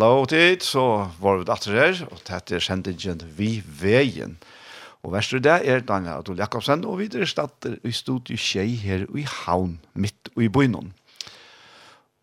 [0.00, 0.82] hallo tid, så
[1.20, 4.38] var vi datter her, og dette er sendingen Vi Veien.
[5.04, 9.26] Og verst det er Daniel Adol Jakobsen, og videre statter i studio Kjei her i
[9.28, 10.94] Havn, midt i Bøynon.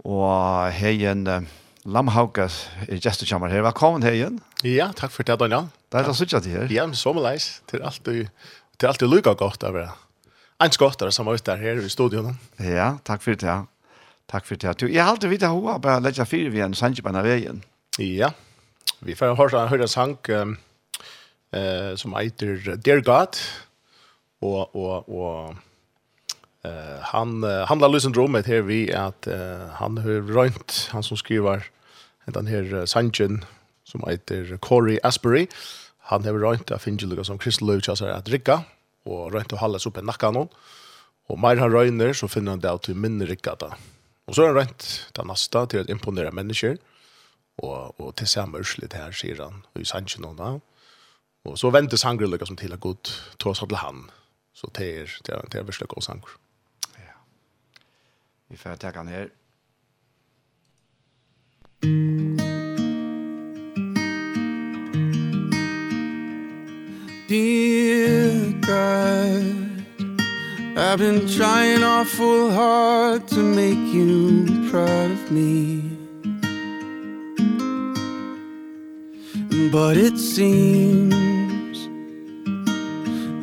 [0.02, 1.22] Og heien
[1.86, 3.62] Lamhaukas er gestekjammer her.
[3.68, 4.42] Velkommen heien.
[4.66, 5.70] Ja, takk for det, Daniel.
[5.92, 6.66] Det er da suttet her.
[6.74, 7.60] Ja, men så med leis.
[7.70, 8.34] Det er alltid,
[8.74, 9.88] det er alltid lykka godt av det.
[10.66, 12.34] En skottere som er ute her i studion.
[12.58, 13.68] Ja, takk for det, ja.
[14.28, 14.90] Takk for det.
[14.92, 17.62] Jeg har alltid vidt at hun har bare lett seg fire ved en sannsjøpene veien.
[18.04, 18.34] Ja,
[19.00, 20.58] vi får høre en sang um,
[21.56, 23.40] uh, som heter Dear God,
[24.42, 25.56] og, og, og
[26.66, 31.18] uh, han uh, handler lysen syndromet her vi at uh, han har rønt, han som
[31.18, 31.64] skriver
[32.36, 33.46] den her uh, sangen
[33.88, 35.48] som heter Corey Asbury,
[36.12, 38.62] han har rønt av Fingeluga som Kristeløv kjasser at drikka,
[39.08, 40.50] og rønt å holde seg oppe i nakken noen,
[41.28, 43.76] og mer han røyner så finner han det at du minner Rikka da.
[44.28, 46.76] Og så har han rent den neste til å imponere mennesker,
[47.64, 50.50] og, og til samme urslit her, sier han, og i sannsyn og da.
[51.48, 52.94] Og så venter han lykke som til å gå
[53.40, 54.04] tog oss til han,
[54.54, 56.36] så det er, det er, det er virkelig god sanger.
[57.00, 57.16] Ja.
[58.52, 59.32] Vi får ta han her.
[67.28, 69.67] Dear God
[70.80, 75.82] I've been trying awful hard to make you proud of me.
[79.72, 81.80] But it seems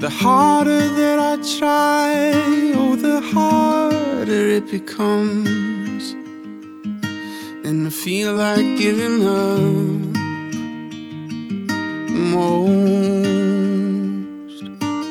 [0.01, 2.33] The harder that I try
[2.77, 6.13] Oh, the harder it becomes.
[7.65, 9.61] And I feel like giving up
[12.31, 12.63] Most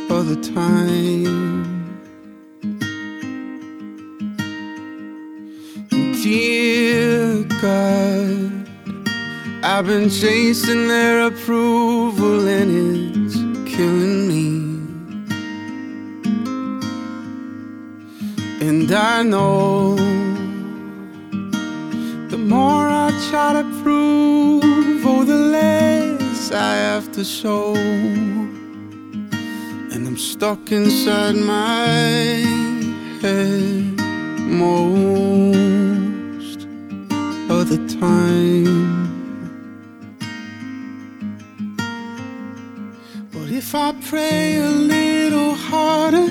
[0.10, 1.53] of the time.
[6.24, 8.50] dear God
[9.62, 12.72] I've been chasing their approval and
[13.28, 13.36] it's
[13.76, 14.48] killing me.
[18.66, 19.96] And I know
[22.30, 27.76] The more I try to prove Oh, the less I have to show.
[29.94, 31.88] And I'm stuck inside my
[33.22, 34.00] head
[34.50, 35.73] more
[38.04, 38.66] time
[43.34, 46.28] But if I pray a little harder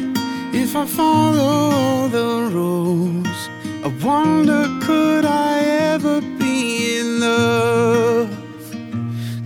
[0.63, 3.41] If I follow the rules
[3.87, 5.55] I wonder could I
[5.93, 8.31] ever be in love?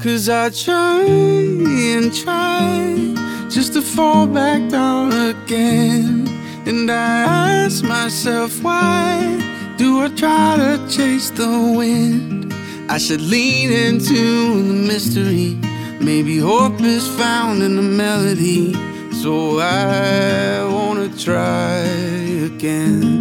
[0.03, 1.03] Cause I try
[1.95, 2.61] and try
[3.56, 6.29] Just to fall back down again
[6.71, 7.12] And I
[7.62, 9.46] ask myself why.
[9.76, 12.55] Do I try to chase the wind?
[12.88, 15.58] I should lean into the mystery.
[16.00, 18.73] Maybe hope is found in the melody.
[19.23, 21.81] So I wanna try
[22.50, 23.20] again.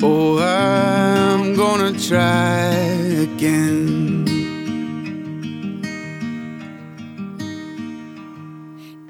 [0.00, 2.68] Oh, I'm gonna try
[3.26, 4.24] again.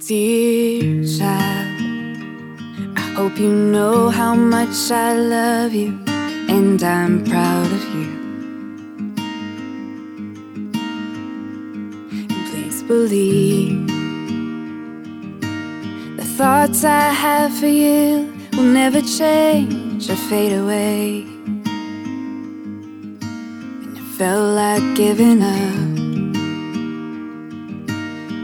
[0.07, 0.78] Dear
[3.19, 8.09] Hope you know how much I love you And I'm proud of you.
[12.33, 13.89] And please believe
[16.17, 21.23] The thoughts I have for you Will never change or fade away.
[23.81, 25.89] When you felt like giving up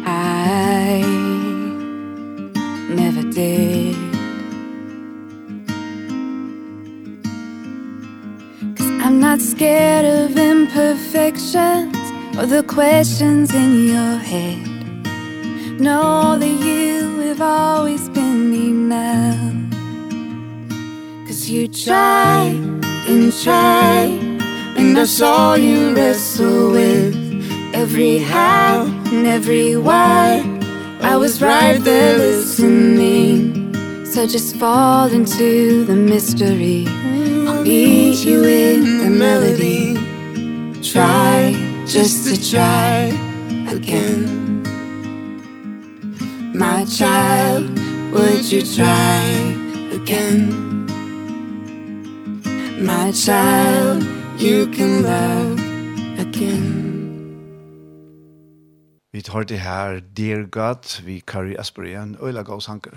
[0.05, 1.24] I
[9.05, 11.95] I'm not scared of imperfections
[12.39, 14.67] Or the questions in your head.
[15.79, 19.53] Know that you have always been enough.
[21.27, 22.56] Cause you tried
[23.06, 24.41] and tried
[24.79, 27.15] And I saw you wrestle with
[27.75, 30.43] Every how and every why.
[31.03, 33.75] I was right there listening
[34.06, 37.04] So just fall into the mystery
[37.64, 39.94] meet you in the melody
[40.82, 41.55] Try,
[41.87, 43.11] just to try
[43.76, 44.62] again
[46.55, 47.64] My child,
[48.12, 49.22] would you try
[49.93, 50.87] again?
[52.81, 54.05] My child,
[54.38, 55.58] you can love
[56.19, 56.84] again
[59.12, 62.96] Vi tar det her Dear God, vi Kari Asperian, Øyla Gåsanker.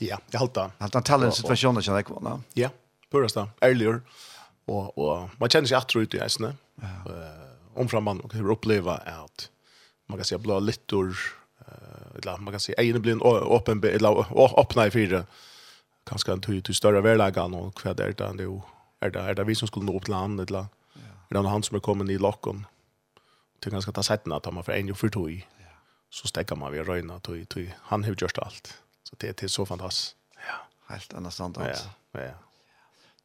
[0.00, 0.70] Ja, det halta.
[0.80, 2.68] Halta taler situasjonen kjenner jeg kvann, Ja
[3.16, 4.02] høres da, ærligere,
[4.66, 6.94] og, og man kjenner seg atro ut i eisene, ja.
[7.08, 9.48] uh, omfram man kan oppleve at
[10.10, 11.12] man kan si blå littor,
[11.66, 15.24] uh, eller man kan si egnet blir åpen, eller åpne i fire,
[16.06, 18.62] kanskje en tog til større verleggen, og hva er det nå?
[19.04, 21.12] Er det, er det vi som skulle nå opp til han, eller ja.
[21.30, 22.64] er det han som er kommet i lokken?
[23.62, 25.76] Til ganske ta settene at man får en og for tog, ja.
[26.10, 27.68] så stekker man ved røyene, tog, tog.
[27.90, 28.72] han har gjort alt.
[29.04, 30.16] Så det, det er så fantastisk.
[30.42, 30.58] Ja.
[30.90, 31.90] Helt annet stand, altså.
[32.14, 32.34] Ja, ja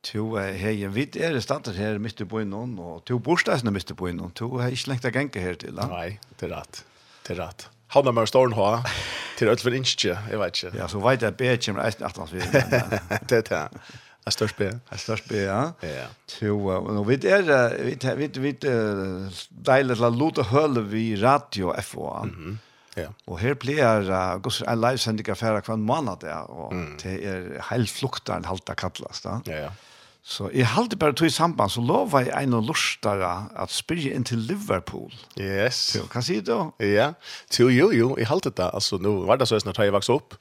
[0.06, 3.98] to hei, vi er i standard her midt i byen og to borstadsene midt i
[3.98, 5.77] byen, to har ikke lengt å genge her til.
[5.77, 6.83] Nei, det er rett.
[7.27, 7.68] Det er rett.
[7.92, 8.83] har mer storm ha,
[9.38, 10.77] til ødel for innskje, jeg vet ikke.
[10.80, 12.42] Ja, så vet jeg bedre kommer eisen at hans vi.
[13.30, 13.68] Det er det.
[14.21, 14.68] Det er størst be.
[14.69, 15.62] Det er størst be, ja.
[15.81, 16.07] Ja.
[16.38, 17.42] To, og vi er,
[17.81, 22.25] vi er, vi er, vi er, deilig til å lute høle vi radio FOA.
[22.30, 22.59] Mhm.
[23.00, 23.07] Ja.
[23.31, 26.89] Og her blir uh, gosser en livesending affæra hver måned, ja, og mm.
[27.00, 29.38] det er helt heilfluktaren halta kallast, da.
[29.48, 29.69] Ja, ja.
[30.22, 34.14] Så jeg halte bare tog i samband, så lova jeg en og lortare at spyrje
[34.14, 35.10] inn til Liverpool.
[35.40, 35.80] Yes.
[35.96, 36.70] Så, kan si det da?
[36.86, 37.08] Ja,
[37.58, 38.70] jo, jo, jo, jeg halte det.
[38.70, 40.38] Altså, nå var det så snart jeg vokste opp,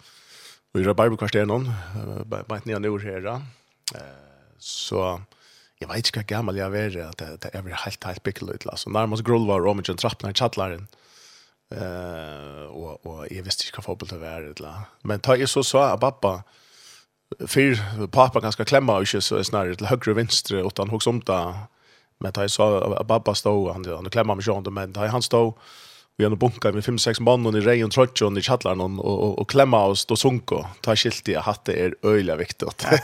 [0.71, 1.67] og jeg var bare på kvarteren om,
[2.29, 3.38] bare et nye nord her da.
[4.61, 5.00] Så
[5.81, 8.67] jeg vet ikke hva gammel jeg er, at det er helt, helt bikkel ut.
[8.69, 10.85] Altså, nærmest grulvar og en trappene i kjattlaren.
[11.71, 14.88] Eh, og, og jeg visste ikke hva fotball det var.
[15.09, 16.43] Men da jeg så så at pappa,
[17.47, 21.06] fyr pappa ganska klemma och inte så är snarare till höger och vänster utan hooks
[21.06, 21.55] om där
[22.21, 25.55] men det så pappa stod han han klemma med Jean men det han stod
[26.21, 28.81] vi har bunka med fem sex mann och i rej och trotch och i chatlaren
[28.81, 32.87] och, och, och klemma oss då sunko ta skilt i att det är öliga viktigt.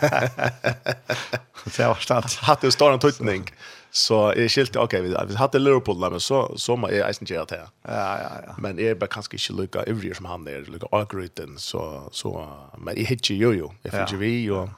[1.65, 2.35] Det var har stått.
[2.35, 3.51] Hatt det stor en tutning.
[3.91, 7.27] Så är skilt okej vi vi hade Liverpool där men så så man är isen
[7.37, 7.69] gjort här.
[7.83, 8.55] Ja ja ja.
[8.59, 12.97] Men är bara kanske inte lika övriga som han där, lika Agriten så så men
[12.97, 13.69] i hitch ju ju.
[13.83, 14.69] Jag fick ju vi och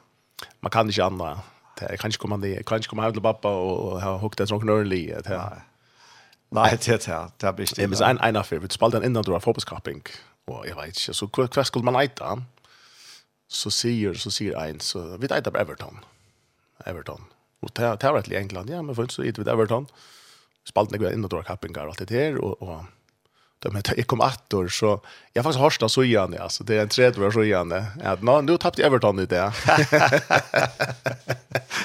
[0.61, 1.41] man kan inte andra.
[1.81, 4.51] Jag kan inte komma ner, kan inte komma hem till pappa och ha hukt ett
[4.51, 5.63] någon early det här.
[6.51, 7.87] Nej, det här, det blir det.
[7.87, 10.03] Det är en en affär, vi den innan då fotbollskapping.
[10.47, 12.43] Och jag vet inte så kvar skulle man äta.
[13.49, 15.99] Så säger så säger en så vi äter Everton.
[16.85, 17.25] Everton.
[17.61, 18.71] Och det det var till England.
[18.71, 19.87] Ja, men för så gick vi Everton.
[20.69, 22.85] Spalt några in och drar kappingar och allt det där och och
[23.59, 25.01] de heter jag kom att så
[25.33, 27.73] jag faktiskt harsta så igen alltså det är en tredje år så igen
[28.05, 29.37] att nå nu tappade Everton i det.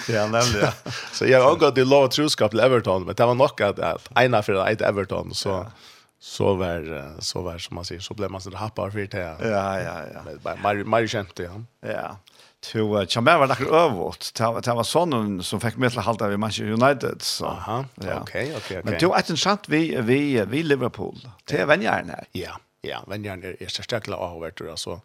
[0.08, 0.72] ja, nämligen.
[1.14, 4.10] Så jag har gått i lov troskap till Everton men det var nog att, att
[4.16, 5.72] ena för ett Everton så ja.
[6.20, 9.38] så var så var som man säger så blev man så happar för det.
[9.42, 10.22] Ja, ja, ja.
[10.44, 11.62] Men Mario Mario skämte ja.
[11.90, 12.18] Ja
[12.64, 14.32] to uh, Chamber var där övervåt.
[14.36, 17.46] Det var var sånn som fikk meg til å halta ved Manchester United så.
[17.52, 17.86] Aha.
[18.02, 18.22] Ja.
[18.22, 18.82] Okej, okay, okej, okay, okej.
[18.84, 21.20] Men då att en chans vi vi vi Liverpool.
[21.46, 22.28] Det var vennjæren her.
[22.32, 22.60] Ja.
[22.82, 25.02] Ja, men jag är så stark la har varit alltså.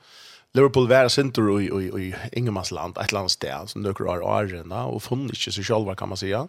[0.55, 5.23] Liverpool var center i i i Ingemarsland, ett landställ som några år arena och fann
[5.23, 6.49] inte sig själva kan man säga.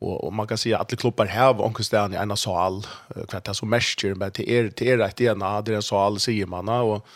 [0.00, 2.86] Och och man kan säga att alla klubbar här var onkel Stan i en sal,
[3.28, 6.68] kvart så mäster men det er det er rätt ena, det är sal säger man
[6.68, 7.06] och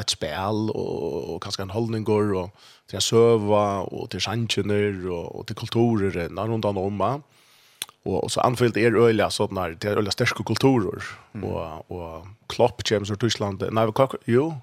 [0.00, 2.50] ett spel och, och kanske en hållningar och
[2.86, 8.24] till att söva och till sjansjoner och, och till kulturer när runt om om och,
[8.24, 11.02] og så anfyllt øyla öliga her, det till öliga sterske kulturer
[11.34, 11.50] mm.
[11.50, 13.86] och, och Klopp kommer til Tyskland nej,
[14.26, 14.54] jo,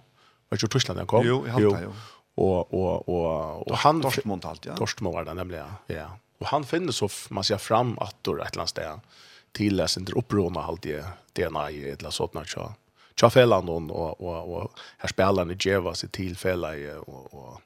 [0.49, 1.25] var det Tyskland han kom?
[1.25, 1.93] Jo, i halta, jo.
[2.37, 4.01] Och, och, och, og han...
[4.01, 4.73] Dortmund allt, ja.
[4.75, 6.05] Dortmund var det nämligen, ja.
[6.39, 8.99] Och han finner så, man ser fram att er et eller annet sted,
[9.51, 11.01] till att inte opprona allt i
[11.33, 12.49] DNA i et eller sådant
[13.19, 17.61] tjaffelan hon och och och här spelarna geva sig tillfälle och och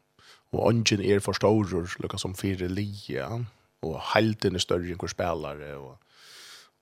[0.49, 3.45] och ungen är för stor lukka som fyra lie
[3.81, 5.97] och halten är större än hur spelare och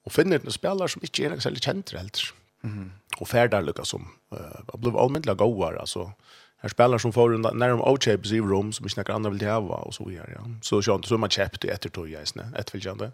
[0.04, 2.20] och finner en spelare som inte är särskilt känd helt.
[2.64, 2.92] Mm.
[3.20, 6.12] Och färdar lukka som eh blev allmänt goar alltså
[6.58, 9.58] Här spelar som får när de outchapes i rum som inte några andra vill ha
[9.58, 10.32] och så vidare.
[10.36, 10.46] Ja.
[10.62, 13.12] Så så inte så man köpte ett tror jag isne, ett vill jag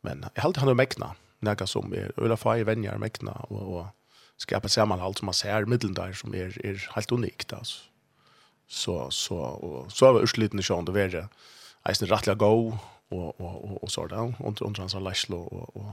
[0.00, 1.14] Men jag hade han att mäkna.
[1.38, 3.86] Några som är Ulla Fai vänjer mäkna och och
[4.36, 7.82] skapa sammanhåll som man ser mitten där som är är helt unikt alltså.
[8.68, 11.28] Så så och så var ursliten sjön då var det
[11.88, 12.78] eisen go
[13.08, 15.92] och och och och så där och under hans Lashlo och och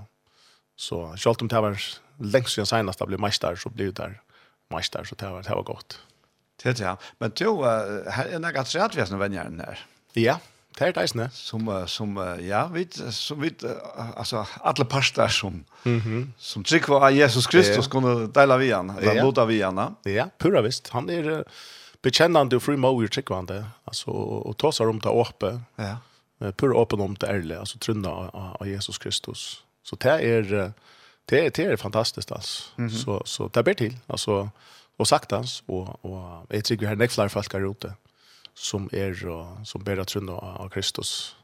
[0.76, 1.82] så självt om det var
[2.18, 4.22] längst sen senast att blev mästare så blev det där
[4.70, 6.00] mästare så det var det var gott.
[6.64, 7.66] Det ja, men då
[8.08, 9.80] här är något rätt vi vänner där.
[10.14, 10.40] Ja,
[10.80, 13.52] Det er det Som, som, ja, vi, som vi,
[14.18, 16.28] altså, alle parster som, mm -hmm.
[16.38, 17.92] som trygg var Jesus Kristus, ja.
[17.92, 19.24] kunne dela vi han, eller ja.
[19.24, 19.96] låta vi han.
[20.06, 20.90] Ja, pura visst.
[20.90, 21.44] Han er
[22.02, 23.66] bekännande och fri mauer trygg var han det.
[23.86, 25.62] Alltså, och ta sig om det åpe.
[25.76, 25.98] Ja.
[26.52, 28.10] Pura åpen om det ärliga, alltså trunna
[28.60, 29.64] av Jesus Kristus.
[29.84, 30.74] Så det är,
[31.26, 32.64] det är, det är fantastiskt alltså.
[32.78, 33.04] Mm -hmm.
[33.04, 34.50] Så, så det blir till, alltså,
[34.98, 37.94] och saktans, och, och jag tycker vi har näckflar folk här ute
[38.54, 39.14] som er
[39.64, 41.36] som ber at trunna av Kristus.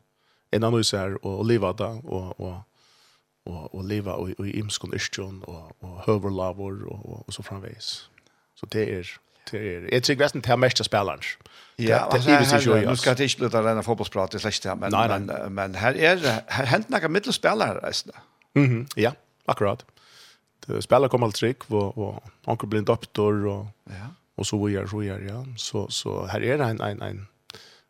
[0.51, 2.55] En annan hus er å leva da, og, og,
[3.45, 7.45] og, og leva i, i imskon yrstjon, og, og høver lavor, og, og, og så
[7.45, 8.09] framveis.
[8.57, 9.11] Så det er,
[9.51, 11.21] det er, jeg tror ikke det er mest spelaren.
[11.79, 14.75] Ja, det altså, her, nu skal jeg ikke bli denne fotballsprat, det er slett det,
[14.81, 15.19] men, nei, nei.
[15.21, 18.17] men, men her er, her hent noen middelspelare, reisende.
[18.57, 19.13] Mm -hmm, ja,
[19.47, 19.85] akkurat.
[20.81, 24.09] Spelare kommer alt trygg, og, og anker blir en doktor, og, ja
[24.39, 25.45] och så vidare så vidare ja.
[25.57, 27.27] Så så här är det en en en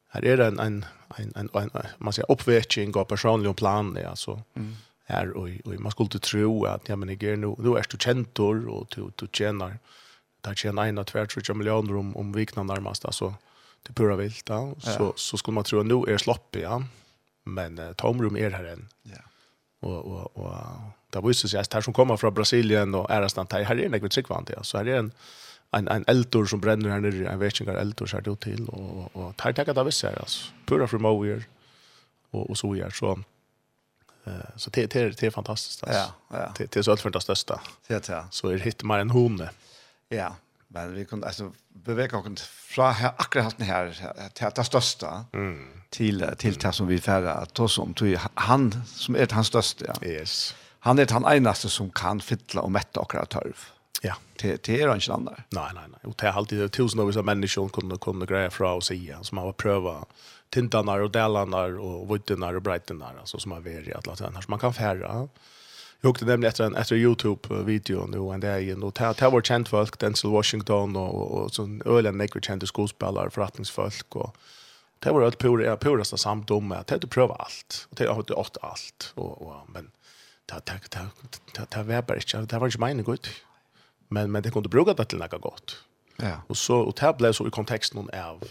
[0.07, 0.85] här är det en en
[1.17, 4.75] en en, en man säger uppväxling och personlig plan ja så mm.
[5.05, 7.97] här och, och man skulle tro att ja men jag är nu då är du
[7.97, 9.79] kändor och du du tjänar
[10.41, 13.33] där tjänar en att tvärt miljoner om om vikna närmast alltså
[13.83, 14.75] det pura vilt ja.
[14.79, 16.83] så så skulle man tro att nu är slopp ja.
[17.43, 19.21] Men uh, tomrum är här än ja.
[19.81, 20.55] Og och och
[21.15, 24.01] och visste sig at her som kommer från Brasilien og er nesten här är det
[24.01, 24.63] något ja.
[24.63, 25.11] Så her er en
[25.71, 29.37] en en eldor som bränner her nere en vetchingar eldor ser det till och och
[29.37, 30.51] tar tacka det visst her altså.
[30.65, 31.43] pura from over
[32.31, 33.19] och och så er så
[34.25, 36.13] eh så det det det är fantastiskt alltså.
[36.29, 36.53] Ja, ja.
[36.57, 37.61] Det det är så allt för det största.
[37.87, 38.27] Ja, ja.
[38.31, 39.49] Så är det hittar man en hone.
[40.09, 40.35] Ja,
[40.67, 43.93] men vi kunde alltså beväga oss fra här akkurat hatten här
[44.33, 45.81] till det största mm.
[45.89, 49.85] till till det som vi färra att ta som till han som är hans största.
[49.87, 50.07] Ja.
[50.07, 50.55] Yes.
[50.79, 53.57] Han är han enaste som kan fylla och mätta akkurat törv.
[54.01, 54.15] Ja.
[54.41, 55.33] Det det är inte annat.
[55.49, 55.99] Nej nej nej.
[56.03, 59.51] Och det är alltid tusen av människor kunde kunde greja fra och säga som har
[59.51, 60.05] pröva
[60.49, 64.59] tintarna och delarna och vittenar och där alltså som har varit att låta annars man
[64.59, 65.27] kan färra.
[66.01, 69.41] Jag åkte nämligen efter en efter Youtube video nu och det är något här var
[69.41, 74.35] känt folk Denzel Washington och och sån ölen nekre kända skådespelare förrättningsfolk och
[74.99, 78.57] det var allt pura purasta samdom att det pröva allt och det har det åt
[78.61, 79.91] allt och men
[80.45, 80.73] ta ta
[81.53, 83.29] ta ta var bara inte det var inte meningen gott
[84.09, 85.83] men men det kunde bruka det till något gott.
[86.17, 86.41] Ja.
[86.47, 88.43] Och så och det blev så i kontexten av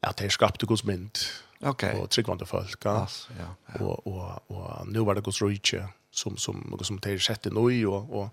[0.00, 1.18] att det skapade Guds mynd.
[1.60, 1.88] Okej.
[1.88, 2.00] Okay.
[2.00, 2.84] Och tryggvande folk.
[2.84, 3.00] Ja.
[3.00, 3.84] Yes, ja, ja.
[3.84, 7.86] Och och och nu var det Guds rike som som något som det sjätte nu
[7.86, 8.28] och och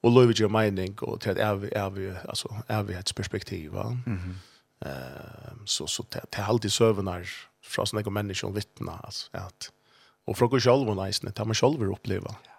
[0.00, 3.14] och Louis och mening och till att är vi är vi alltså är vi ett
[3.14, 3.98] perspektiv va.
[4.06, 4.38] Mhm.
[4.80, 7.28] Eh så så till alltid sövnar
[7.62, 9.72] från såna människor vittna alltså att
[10.24, 12.34] och från själva nice när man själv upplever.
[12.44, 12.49] Ja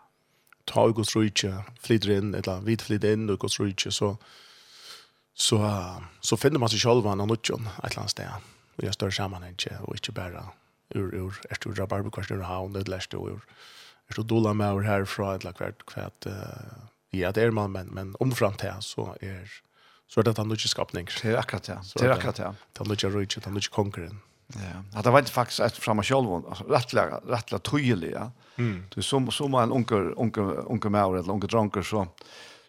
[0.69, 1.51] ta og Guds rike,
[1.81, 4.15] flyter inn, eller vidt flyter inn og Guds rike, så,
[5.33, 5.59] så,
[6.21, 8.49] så finner man seg selv av noe et eller annet sted.
[8.77, 10.45] Og jeg større sammenheng, og ikke bare
[10.95, 13.43] ur, ur, er du rabarberkvarsen ur havn, det er du ur,
[14.09, 16.29] er du dola med over herfra, eller hvert, hvert,
[17.13, 19.47] ja, det er man, men, men omfram til, så er,
[20.07, 21.07] så er det en ikke skapning.
[21.21, 22.51] Det er akkurat det, det er akkurat det.
[22.77, 24.27] Det er ikke rike, det er ikke konkurrent.
[24.55, 28.31] Ja, att det var inte faktiskt att framma själv rättliga rättliga tydliga.
[28.57, 28.85] Mm.
[28.95, 32.07] Du som som en onkel onkel onkel Maur eller onkel dranker, så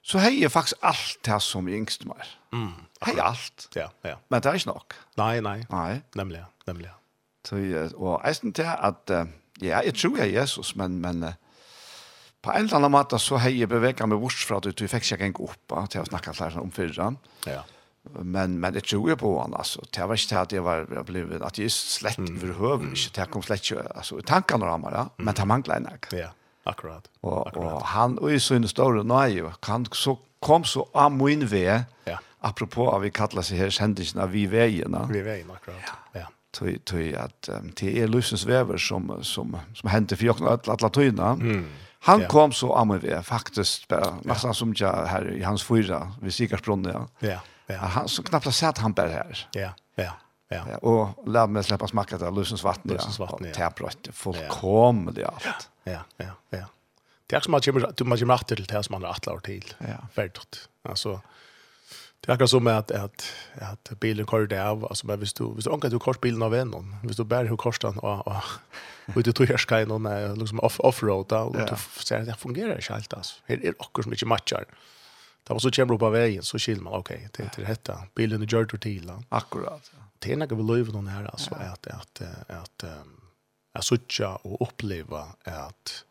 [0.02, 2.26] så hej är faktiskt allt det som yngst mer.
[2.52, 2.72] Mm.
[3.00, 3.68] Hej allt.
[3.74, 4.18] Ja, ja.
[4.28, 4.82] Men det är inte nog.
[5.14, 5.66] Nej, nej.
[5.70, 6.94] Nej, nämligen, nämligen.
[7.48, 7.56] Så
[7.96, 9.10] och ästen till att
[9.60, 11.32] ja, jag tror jag Jesus men men
[12.42, 15.24] på en eller annan måte så hej bevegar mig bort fra att du fick ikke
[15.24, 17.14] en upp att jag snackar så om förra.
[17.46, 17.64] Ja
[18.20, 21.42] men men det tror jag på han alltså det var inte att jag var blev
[21.42, 22.36] att just slett mm.
[22.36, 25.10] överhuvud inte det kom slett alltså tankarna ramar ja.
[25.16, 26.32] Men han manglar en ja
[26.64, 27.10] akkurat.
[27.20, 27.72] Och, akkurat.
[27.72, 32.18] och han och i sin stora nej kan så kom så am min ve ja.
[32.38, 35.76] apropå av vi kallar sig här händelserna vi vägarna vi vägen akkurat.
[36.12, 36.26] Ja, ja.
[36.84, 41.30] Tui at um, te er lusens vever som som som hente för jokna alla tøyna.
[41.32, 41.64] Mm.
[42.00, 42.28] Han ja.
[42.28, 46.84] kom så am vi faktisk bara nästan som jag här i hans fyra vid Sikarsbrunn
[46.84, 47.08] ja.
[47.18, 47.40] Ja.
[47.72, 49.48] Ja, han så knappt har sett han bara här.
[49.52, 50.12] Ja, ja.
[50.48, 50.66] Ja.
[50.70, 52.92] ja och lär mig släppa smaka där lusens vatten.
[52.92, 53.46] Lusens vatten.
[53.46, 53.54] Ja.
[53.54, 55.68] Täbrott tebrøtt, fullkomlig alt.
[55.84, 56.66] Ja, ja, ja.
[57.26, 59.38] Det är som att man kommer, man kommer macht till det som man har attlar
[59.38, 59.74] till.
[59.78, 60.08] Ja.
[60.12, 60.68] Fällt.
[60.88, 61.20] Alltså
[62.20, 65.56] Det är som att att att bilen kör det av alltså men hvis du hvis
[65.56, 66.96] visst anka du kors bilen av någon.
[67.02, 71.36] hvis du bär hur korstan och och ut du hörs kan någon liksom off-road, då
[71.36, 73.34] och du ser det fungerar inte allt alltså.
[73.46, 74.64] Det är som mycket matchar.
[74.64, 74.74] Mm.
[75.44, 77.98] Da man så kommer upp av vägen så skiljer man, okej, det är inte det.
[78.14, 79.06] Bilen är gjort till.
[79.06, 79.22] då.
[79.28, 79.90] Akkurat.
[79.94, 79.98] Ja.
[80.18, 81.66] Det är något vi lever någon här, alltså, ja.
[81.66, 82.84] att, att, att, att,
[83.72, 86.04] att sitta och uppleva att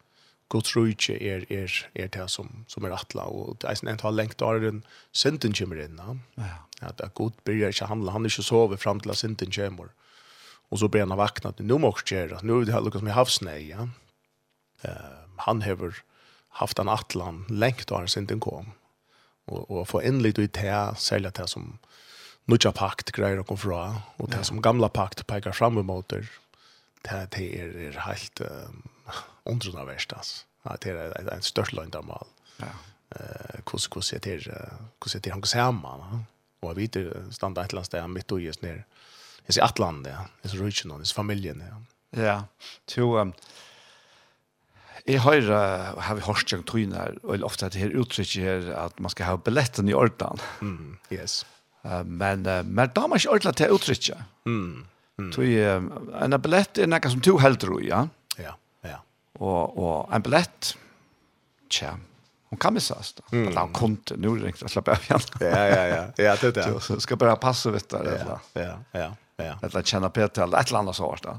[0.49, 3.23] Guds rujtje er, er, er det som, som är attla.
[3.23, 6.01] Och det är en tal lengt av den synden kommer in.
[6.35, 6.45] Ja.
[6.81, 9.89] at, at Gud börjar inte handla, han er ikke sover fram till att synden kommer.
[10.71, 13.11] Och så blir han vaknat, nu måste jag gjøre, nu er det lukket som i
[13.11, 13.87] havsnei, Ja.
[14.85, 14.91] Uh,
[15.37, 15.95] han har
[16.49, 18.71] haft en atlan lengt av den synden kom
[19.51, 21.79] og, og få inn litt ut här sälja det som
[22.45, 26.25] nutja pakt greier å och fra og det som gamla pakt pekar fram emot det
[27.03, 28.41] det er, er helt
[29.45, 30.45] undrande värst alltså
[30.81, 32.27] det är en störst löndamal
[32.57, 32.73] ja.
[33.15, 36.25] Eh kus kus det är kus det han går samman
[36.59, 38.85] och vi det stannar ett land där mitt och just ner
[39.47, 40.03] i Atlanten
[40.41, 41.81] det är så rutchen och familjen ja?
[42.23, 42.43] Ja.
[42.85, 43.33] To Um,
[45.11, 45.47] Jeg har,
[46.07, 49.27] har vi hørt jeg her, og ofte at det her uttrykket her, at man skal
[49.27, 50.39] ha billetten i orden.
[50.61, 51.41] Mm, yes.
[51.83, 54.23] Uh, men, uh, men da har man ikke ordentlig til uttrykket.
[54.45, 54.85] Mm,
[55.17, 55.31] mm.
[55.37, 58.05] Uh, en billett er noe som to helder i, ja?
[58.37, 59.01] Ja, ja.
[59.41, 60.75] Og, og en billett,
[61.73, 61.95] tja,
[62.51, 63.37] hon kan missas då.
[63.37, 63.57] Mm.
[63.57, 65.19] Han kunde nu ringt att släppa av igen.
[65.39, 66.23] ja, ja, ja.
[66.23, 66.79] Ja, det där.
[66.79, 67.97] Så ska bara passa vet du.
[67.97, 69.15] Ja, ja, ja.
[69.43, 69.67] Ja.
[69.67, 71.37] Eller känna eller ett eller ett annat sort då.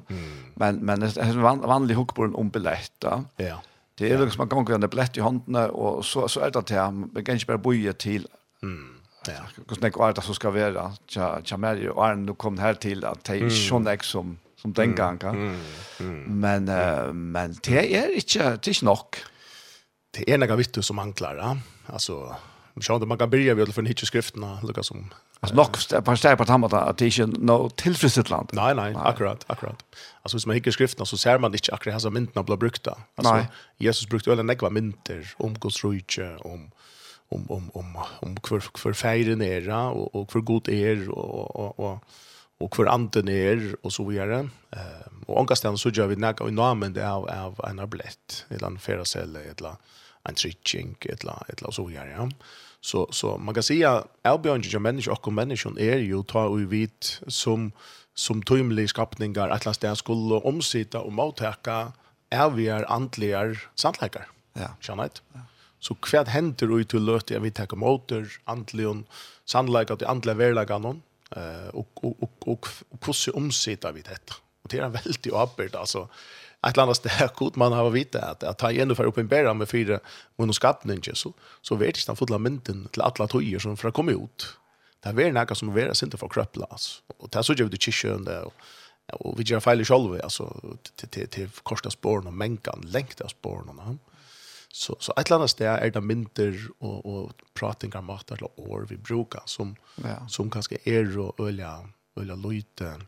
[0.55, 3.25] Men men det är en van, vanlig hookborn om biljett då.
[3.37, 3.63] Ja.
[3.95, 6.71] Det är liksom man kan gå en biljett i handen och så så är det
[6.71, 8.27] här man kan inte bara boja till.
[8.63, 8.95] Mm.
[9.27, 9.63] Ja.
[9.69, 10.93] Kus nek var det som ska vara.
[11.07, 14.39] Tja tja mer och är nu kom här till att det är sån ex som
[14.57, 15.59] som den gången.
[16.27, 16.65] Men
[17.33, 19.17] men det är inte det är nog.
[20.11, 22.37] Det är några vittu som anklar, alltså
[22.75, 26.17] vi känner att man kan börja vid för niche skrifterna lukka som alltså nog på
[26.17, 28.51] stäpp på tamma att det inte no tillfredsställt land.
[28.53, 29.85] Nej nej, akkurat, akkurat.
[30.23, 32.99] Alltså hvis man hickar skrifterna så ser man inte akkurat hur myntna blir brukta.
[33.17, 33.47] Alltså
[33.79, 36.71] Jesus brukte väl en nekva mynter om Guds rike om
[37.29, 41.81] om om om om kvar kvar fejren ner och och för god er och och
[41.81, 42.05] och
[42.59, 44.49] och för anden er och så vidare.
[44.71, 48.79] Ehm och angastan så gör vi näka i namn av av en ablett eller en
[48.79, 49.77] feraselle eller
[50.29, 52.29] en trittjink, eller etla, så gör ja.
[52.81, 57.21] Så, så man kan säga, avbjörnjig av människor och människor är ju ta och vit
[57.27, 57.73] som,
[58.15, 61.13] som tymlig skapningar att lasta jag skulle omsita och
[62.59, 64.27] vi er andligar sannleikar.
[64.53, 64.69] Ja.
[64.81, 65.41] Känner Ja.
[65.83, 69.05] Så hva hender ut til löt jag vill ta motor andlion
[69.45, 71.03] sannleikar till andliga verlagar någon
[71.37, 72.69] eh och och och og
[73.05, 74.35] hvordan omsita vi dette?
[74.63, 76.09] Och det är väldigt öppet alltså
[76.69, 80.01] ett annat sted kod man har vita att ta han ändå för uppenbara med fyra
[80.37, 84.57] monoskapninger, så så vet jag den fulla mynten til alla tøyer som för kommer ut.
[85.03, 87.03] Det är något som är for krøpla, altså.
[87.19, 88.51] Och det så gör det kyrkan där
[89.13, 92.95] och vi gör feil i själva alltså till till till av spåren och mänkan
[93.25, 93.97] av spåren och
[94.73, 98.87] så så et eller annet sted är det mynter och och pratingar matar eller år
[98.91, 100.29] vi brukar som ja.
[100.29, 103.01] som kanske er och öliga öliga løyte,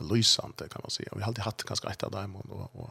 [0.00, 1.08] lysande kan man säga.
[1.12, 2.90] Vi har alltid haft ganska et av dem och, och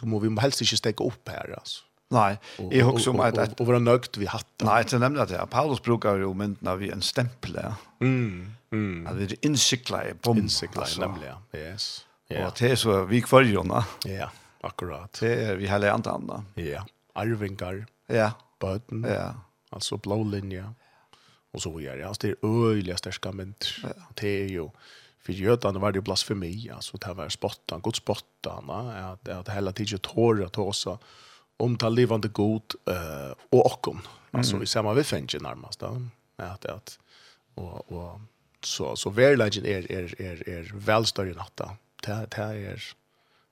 [0.00, 1.84] så må vi helst ikke stekke upp här alltså.
[2.12, 2.38] Nej,
[2.70, 4.46] jag också om att Og vara nøgt vi hatt.
[4.62, 5.46] Nej, det nämnde det.
[5.50, 7.58] Paulus brukar ju myntna vi en stämpel.
[8.00, 8.54] Mm.
[8.72, 9.06] Mm.
[9.06, 10.38] Att vi är insikla i bomb.
[10.38, 11.58] Insikla ja.
[11.58, 12.06] Yes.
[12.28, 12.46] Ja.
[12.46, 13.84] Och det är så vi kvar ju va.
[14.04, 15.20] Ja, akkurat.
[15.20, 16.44] Det är vi hela andra andra.
[16.54, 16.86] Ja.
[17.14, 17.86] Arvingar.
[18.06, 18.32] Ja.
[18.60, 19.06] Bøten.
[19.08, 19.34] Ja.
[19.70, 20.74] Alltså blå linje.
[21.52, 22.08] Och så vidare.
[22.08, 23.66] Altså det är öjliga stärska mynt.
[24.14, 24.68] Det är ju
[25.22, 29.98] för jötarna var det blasfemi alltså det var spottan gott spottan att att hela tiden
[29.98, 30.98] tårar att ossa
[31.56, 36.02] om ta levande god eh och okom alltså i samma vi fänge närmast då
[36.36, 36.98] att att
[37.54, 38.20] och och
[38.64, 41.64] så så verkligen är är är är väl större natta.
[41.64, 42.82] Att det det är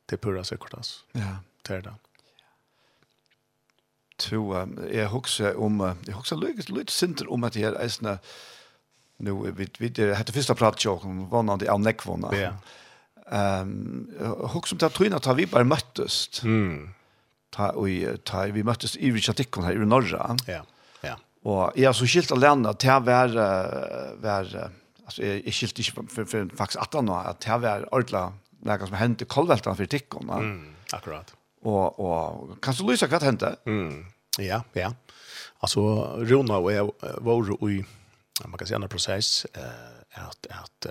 [0.07, 1.37] det pura sekortas ja.
[1.63, 1.95] Det är det.
[4.17, 8.19] Tror jag huxar om jag huxar lite lite sinter om att det är en
[9.21, 12.29] nu vi vi det hade första plats jag kom var någon av näckvona.
[12.37, 12.53] Ja.
[13.31, 14.07] Ehm
[14.53, 16.43] hur som tar tröna tar vi bara möttes.
[16.45, 16.95] Mm.
[17.51, 20.37] Ta og ta vi möttes i Richard det här i norra.
[20.47, 20.63] Ja.
[21.01, 21.17] Ja.
[21.43, 23.29] Och jag så skilt alene att här var
[24.23, 24.71] var
[25.05, 28.97] alltså jag skilt inte för för faktiskt att då att här var ordla något som
[28.97, 30.35] hände kolvältan för tickorna.
[30.35, 30.75] Mm.
[30.93, 31.35] Akkurat.
[31.63, 33.57] Och och kan du lysa vad hände?
[33.67, 34.07] Mm.
[34.39, 34.95] Ja, ja.
[35.59, 35.81] Alltså
[36.19, 37.85] Rona och jag var i
[38.49, 40.87] man kan säga en process eh att att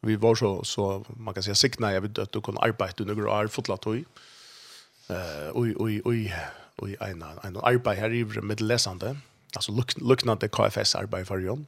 [0.00, 3.14] vi var så så man kan säga signa jag vet att du kan arbeta under
[3.14, 6.34] några år fotlat och eh oj oj oj
[6.76, 9.16] oj en en arbete här i med läsande
[9.54, 11.66] alltså look look not the KFS arbete för Jon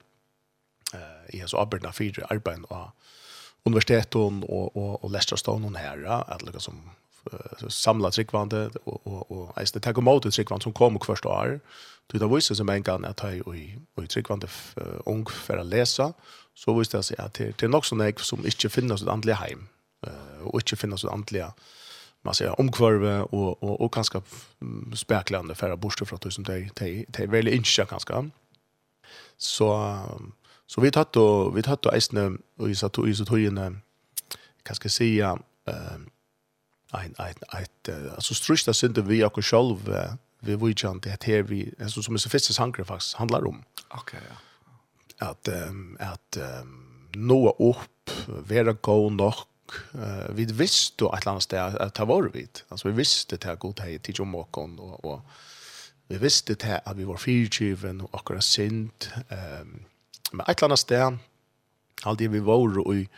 [0.95, 2.89] eh i så arbetar för arbeten och
[3.65, 6.91] universiteten och och och Leicester Stone och här att lika som
[7.69, 11.59] samla tryggvande og, og, og eis det om mot tryggvande som kom hvert år.
[12.13, 14.49] Du da viser som en gang at jeg og tryggvande
[15.07, 16.13] ung for å lese,
[16.55, 19.09] så viser det seg at det, det er nok sånn jeg som ikke finner sitt
[19.09, 19.69] andelig heim,
[20.43, 21.47] og ikke finner sitt andelig
[22.23, 24.23] man säger omkvarve och och och kanske
[24.95, 28.31] speklande för att borsta från tusen dig dig dig väldigt inte kanske.
[29.37, 29.99] Så
[30.67, 33.81] så vi tatt och vi tatt och isne och vi satt och så tog in
[34.63, 35.99] kanske säga eh
[36.93, 39.77] ein ein ein alltså strista synte vi och själv
[40.41, 43.65] vi vi inte det här vi alltså som är så första sankre faktiskt handlar om.
[43.89, 44.37] Okej ja.
[45.27, 49.35] Att um, att um, nå upp vara go nog
[49.95, 53.57] uh, vi visste att landet där att ta var vit Alltså vi visste det här
[53.57, 55.21] god hei til John Morgan och och
[56.09, 59.85] vi visste det at att vi var fyrtjuven och akkurat sint ehm um,
[60.33, 61.19] men ett annat ställe
[62.03, 63.09] Allt vi var och i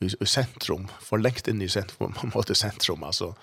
[0.00, 3.34] i, i centrum, for lengt inn i centrum, en måte sentrum, alltså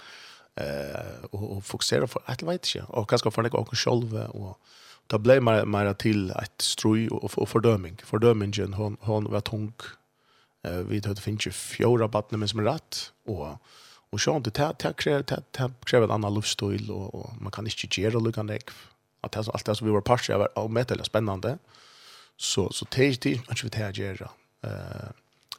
[0.57, 4.59] eh och, og fokusera for, jeg vet ikke, och kanske for något och själva och
[5.07, 7.97] då ble man mer till ett stroj och, og fördömning.
[8.03, 9.73] Fördömningen hon hon var tung.
[10.63, 13.47] Eh vi hade finns ju fjärde barnet men som rätt och
[14.09, 17.51] och så inte ta ta kräver ta ta kräver en annan livsstil och, och man
[17.51, 18.69] kan inte göra lika nek
[19.21, 21.57] att alltså allt det som vi var partier var och med spännande
[22.37, 24.29] så så det det inte vi tar göra
[24.63, 25.09] eh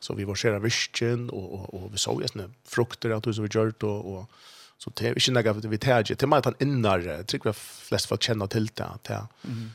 [0.01, 3.61] så vi var varserar visken och och och vi såg ju frukter att hur vi
[3.61, 4.31] gjort och och
[4.79, 8.07] så det är inte några vi täger till mig att han innar tycker jag flest
[8.07, 9.27] folk känner till det att ja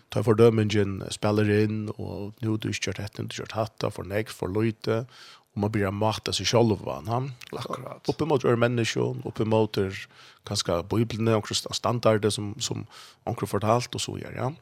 [0.09, 4.29] tar för dömingen spelar in och nu du kört ett inte kört hatta för näck
[4.29, 5.05] för lite
[5.53, 9.77] och man blir mata sig själv va han akkurat uppe mot er människor uppe mot
[9.77, 10.07] er
[10.43, 12.85] kanske bibeln och kristna standarder som som
[13.23, 14.53] onkel fortalt och så gör ja.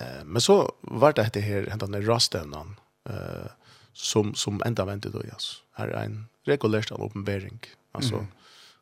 [0.00, 2.54] Eh men så vart det här hända när rasten
[3.08, 3.50] eh
[3.96, 5.62] som, som enda väntet då, alltså.
[5.72, 7.60] Här är en regulärst av uppenbering.
[7.92, 8.26] Alltså, mm.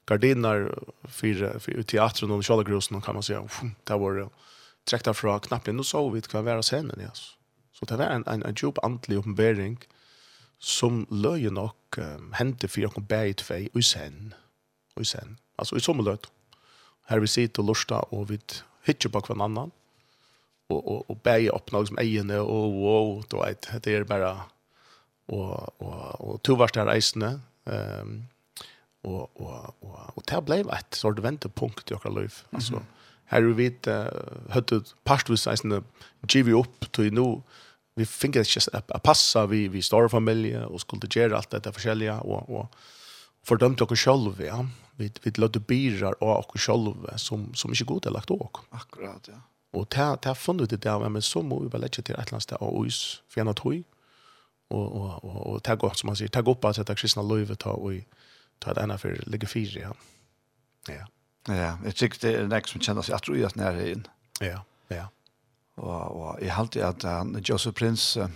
[0.06, 3.48] gardiner för, för teatern och Kjallagrosen kan man säga,
[3.84, 4.28] det var
[4.84, 7.32] träckta från knappen, nu så vi det kan vara scenen, alltså.
[7.72, 9.78] Så det var en, en, en djup andlig uppenbering
[10.58, 14.34] som löje nog um, hände för att bära i två och sen.
[14.94, 15.36] Och sen.
[15.56, 16.26] Alltså i sommarlöt.
[17.06, 18.38] Här vi sitter och lustar och vi
[18.84, 19.70] hittar på varandra.
[20.66, 24.42] Och, och, och bära upp något som egene och wow, då vet, det bara
[25.28, 28.28] och och och två varst där ehm
[29.04, 32.82] og og og og det blev ett sort av i okkar liv altså
[33.24, 33.86] her vi vet
[34.50, 35.82] hade pastvis eisne
[36.26, 37.42] GV opp til nu
[37.96, 41.72] vi fick det just a passa vi vi store familie og skulle göra alt dette
[41.72, 42.66] forskjellige og og
[43.44, 44.66] fördömt och själva ja.
[44.96, 49.28] Vi vi låter birar og och själva som som ikkje godt er lagt ok akkurat
[49.28, 49.40] ja.
[49.72, 52.42] Og ta ta funnet det der, men så må vi väl lägga till ett land
[52.48, 53.60] där och is för en att
[54.74, 57.58] og og og og ta godt som man sier ta upp at sätta kristna lövet
[57.58, 58.00] ta og
[58.60, 59.92] ta det ena för lägga fyra ja.
[60.88, 61.04] Ja.
[61.48, 64.06] Ja, jeg tykker det er nek som kjenner seg, att tror jag när inn.
[64.40, 65.06] Ja, ja.
[65.76, 68.28] Og, og jeg halte at han Joseph Prince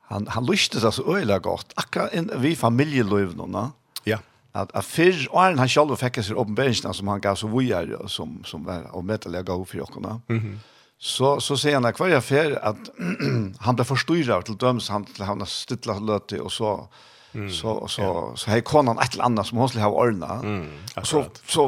[0.00, 3.70] han han lyste seg så øyelig godt, akkurat inn, vi familjelöv no?
[4.06, 4.18] Ja
[4.54, 8.44] at, at før Arn han selv fikk seg åpenbæringene som han gav så vidare som
[8.44, 10.20] som var och medeliga gå för jokarna.
[10.28, 10.38] Mhm.
[10.38, 10.58] Mm
[11.02, 12.90] Så, så sier han hver jeg fer at
[13.66, 16.76] han ble forstyrret til dømes, han til han stittlet løte, og så,
[17.34, 17.48] mm.
[17.50, 20.46] så, så, så, så hei konan et eller annet som hun skulle ha ordnet.
[20.46, 21.66] Mm, så, så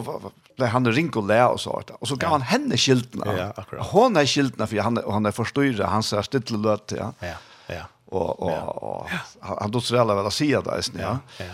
[0.54, 3.26] ble han ringt og le och så, och så gav han henne skiltna.
[3.26, 3.86] Ja, akkurat.
[3.90, 7.12] Hon är skiltene, för han, han är forstyrret, han ser stilla løte, ja.
[7.20, 7.84] Ja, ja.
[8.06, 10.62] Och och han, då så väl väl å si det,
[10.94, 11.18] ja.
[11.38, 11.44] Ja,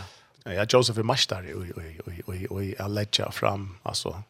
[0.45, 0.53] ja.
[0.53, 4.23] Ja, Joseph är mästare i i i i i i lägga fram alltså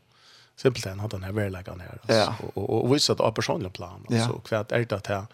[0.62, 2.34] simpelt en hade den här verkligheten här alltså ja.
[2.54, 4.40] och och, och visst att personliga plan alltså ja.
[4.40, 5.26] kvart är det här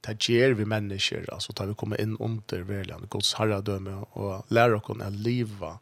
[0.00, 4.76] det ger vi människor alltså tar vi kommer in under verkligheten Guds herradöme och lära
[4.76, 5.78] oss att leva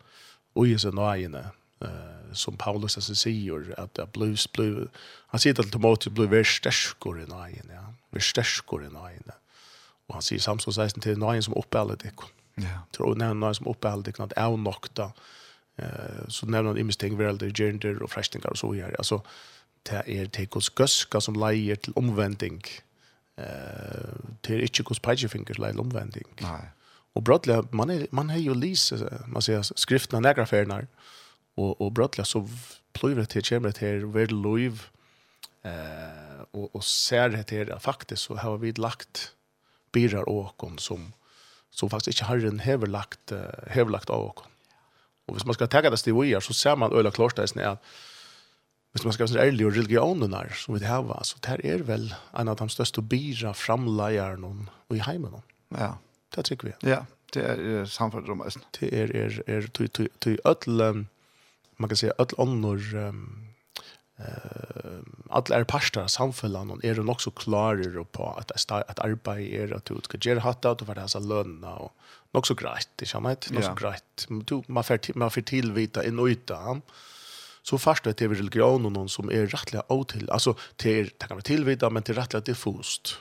[0.52, 4.88] och i sin egen eh som Paulus alltså säger att det blues blue
[5.26, 9.32] han säger till Timoteus blue vers stärskor i egen ja vers stärskor i egen
[10.06, 12.12] och han säger Samson 16 till egen som uppehåller det
[12.56, 12.78] Ja.
[12.90, 15.12] Tror när någon som uppehåller det kan att avnokta.
[15.76, 18.94] Eh så nämner han imsting väl det gender och fräschningar och så här.
[18.98, 19.22] Alltså
[19.82, 22.62] det är det kus guska som lejer till omvändning.
[23.36, 23.44] Eh
[24.40, 26.24] det är inte kus pejefingers lejer omvändning.
[26.40, 26.70] Nej.
[27.12, 28.92] Och brottliga man är man har ju läst
[29.26, 30.86] man säger skrifterna några färnar
[31.54, 32.48] och och brottliga så
[32.92, 34.82] plöjer det till kemret här väl lov
[35.62, 39.32] eh och och ser det här faktiskt så har vi lagt
[39.92, 41.12] birar åkon som
[41.70, 43.32] som faktiskt inte har en hever lagt
[43.66, 44.46] hever åkon
[45.26, 47.76] Och hvis man ska tagga det stivier så ser man öla klarstesen är
[48.92, 52.48] hvis man ska vara ärlig och religionerna som vi har så där är väl en
[52.48, 55.42] av de största bira framlejarna och i heimen.
[55.68, 55.98] Ja.
[56.34, 56.90] Det tycker vi.
[56.90, 58.42] Ja, det är samfunnet om
[58.80, 61.06] Det är är är till till öll
[61.76, 63.45] man kan säga öll annor um,
[64.18, 64.76] eh
[65.30, 69.84] alla är pastor samfällan och är det också klarer på att att arbeta är att
[69.84, 71.92] du ska göra hatt och för det här så lönna och
[72.32, 76.02] också grejt det kan man inte något så grejt du man får man får tillvita
[76.02, 76.80] en yta
[77.62, 81.26] så fast det är religion och någon som är rättliga åt till alltså till det
[81.26, 83.16] kan man tillvita men till rättliga diffust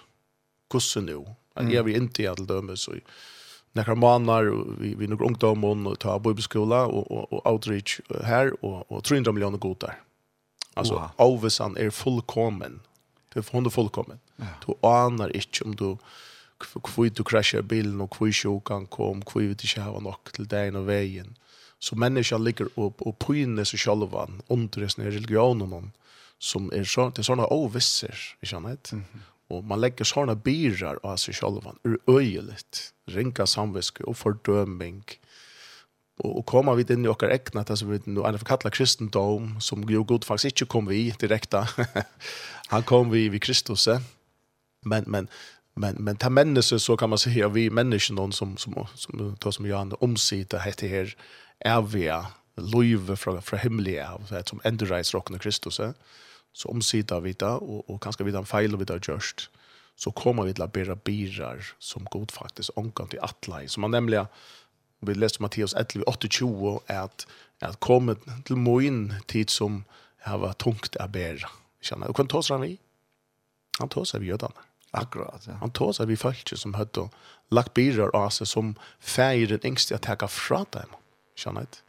[0.71, 2.93] kusse nu att jag vill inte att döma så
[3.73, 9.03] några månader vi vi några ungdomar och ta bibelskola och och outreach här och och
[9.03, 10.05] 300 miljoner godar
[10.77, 11.09] Alltså wow.
[11.15, 12.79] avvisan är fullkommen.
[13.33, 14.19] Det är hon fullkommen.
[14.35, 14.45] Ja.
[14.65, 15.97] Du anar inte om du
[16.83, 20.71] kvui du crashar bilen och kvui sjukan kom, kvui vi inte har nok till dig
[20.71, 21.37] och vägen.
[21.79, 25.91] Så människan ligger upp och pyner sig själva under det här någon
[26.39, 28.91] som är så, det är sådana ovisser, i kännet.
[28.91, 29.19] Mm -hmm.
[29.47, 35.03] Och man lägger sådana birar av sig själva ur öjligt, ringa samviske och fördömning
[36.17, 39.61] och og komma vid inn i okkar äckna att så vet nu alla kalla kristendom
[39.61, 41.67] som ju god faktiskt ikke kom vi direkta.
[42.67, 43.87] Han kom vi vid Kristus.
[44.81, 45.27] Men men
[45.75, 49.51] men men ta människor så kan man säga vi människor någon som som som tar
[49.51, 51.15] som Jan omsida heter här
[51.59, 52.11] är vi
[52.55, 55.81] löve från från himlen av så som ändras rocken Kristus
[56.53, 59.49] så omsida vi da, och och kanske vi da feil vi da just
[59.95, 63.91] så kommer vi till att bære birar som god faktiskt omkant till atlai som man
[63.91, 64.25] nämligen
[65.01, 67.27] vi leste Matteus 11, 28, att,
[67.61, 69.83] at komme til moin tid som
[70.25, 71.49] har vært tungt å bære.
[71.81, 72.79] Känner, og hva ta han vi?
[73.79, 74.65] Han tar sig vid gödarna.
[74.91, 75.53] Akkurat, ja.
[75.59, 77.09] Han tar sig vid folket som hadde
[77.51, 80.95] lagt bilar av seg som feir den yngste å täcka fra dem.
[81.35, 81.85] Känner inte?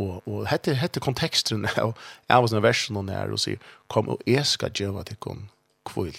[0.00, 1.94] og og hette hette konteksten og
[2.28, 3.60] er var sånn versen og nær og sier
[3.92, 5.48] kom og jeg skal gjøre til kun
[5.88, 6.16] kvøl.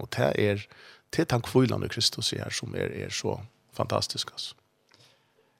[0.00, 0.66] Og det er
[1.14, 3.40] til den kvølan Kristus er som er er så
[3.72, 4.54] fantastisk altså.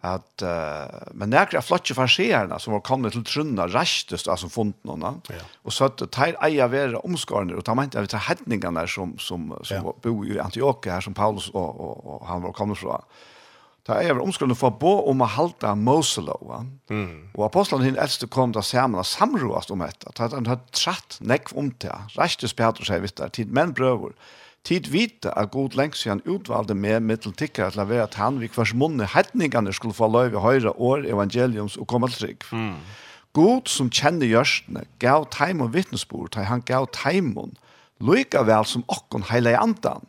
[0.00, 4.52] at uh, men nærkere av flotte farserene som var kommet til trunna rastest av som
[4.52, 5.42] funnet noen, ja.
[5.60, 9.50] og så at teir eier være omskårene, og ta mente jeg til hedningene som, som,
[9.60, 9.98] som ja.
[10.06, 13.02] bor i Antioche her, som Paulus og, og, og han var kommet fra.
[13.84, 17.36] Ta eier være omskårene for å bo om å halte Moselova, mm.
[17.36, 21.20] og apostlene hinn eldste kom da sammen og samroast om dette, at han har tratt
[21.20, 24.16] nekv om det, rastest Petrus, jeg vet der, tid menn brøver,
[24.66, 28.40] tid vite at god lengst siden utvalgte med mittel tikkere til å være at han
[28.42, 32.46] vi hvers munne hetningene skulle få løy i høyre år evangeliums og komme til trygg.
[32.52, 32.76] Mm.
[33.36, 37.54] God som kjenner gjørstene gav teimon vittnesbord, han gav teimon
[38.02, 40.06] lykka vel som okkon heile andan.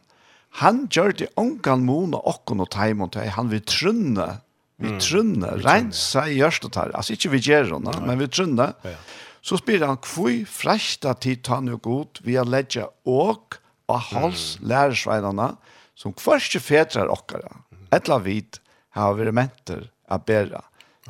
[0.59, 4.41] Han gjør det ongan mona okkon og teimon til han vil trunne,
[4.81, 8.71] vi trunne, mm, rensa i gjørstene her, altså ikke vi gjør henne, men vi trunne.
[8.83, 8.97] Ja.
[9.41, 13.60] Så spyr han, hvor fresta tid han jo god, vi har ledja og
[13.91, 14.67] og hals mm.
[14.71, 15.47] lærersveinene,
[15.95, 17.61] som første fetrar okkara,
[17.93, 18.59] etla vid,
[18.97, 20.63] har vært menter av bera.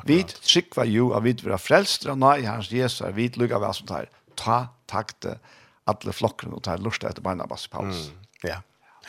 [0.06, 4.08] Vi trykva jo av vid vera frelstra, nei, hans Jesu, vi lukka hva som tar,
[4.38, 5.38] ta takte
[5.90, 8.08] alle flokkene og tar lusta etter Barnabas Paulus.
[8.10, 8.48] Mm.
[8.50, 8.58] Ja.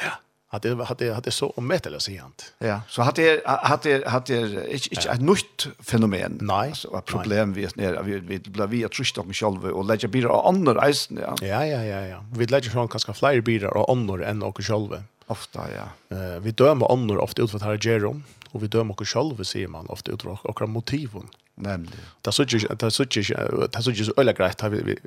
[0.02, 0.14] ja
[0.54, 2.44] hade hade hade så omätligt att så inte.
[2.58, 4.34] Ja, så hade hade hade
[4.74, 6.38] inte inte ett nytt fenomen.
[6.42, 6.70] Nej.
[6.70, 9.86] Alltså ett problem vi är nere vi vi blir vi att trista oss själva och
[9.86, 11.36] lägga bilar av andra reisen ja.
[11.42, 12.26] Ja ja ja ja.
[12.38, 15.04] Vi lägger från kanske fler bilar och andra än och själva.
[15.28, 16.16] Ofta ja.
[16.18, 19.86] Eh vi dömer andra ofta utifrån här Jerome och vi dömer och själva ser man
[19.90, 21.28] ofta utifrån och motiven.
[21.56, 22.00] Nämligen.
[22.22, 23.36] Det såg ju det såg ju
[23.72, 24.98] det såg ju så öle grejt har vi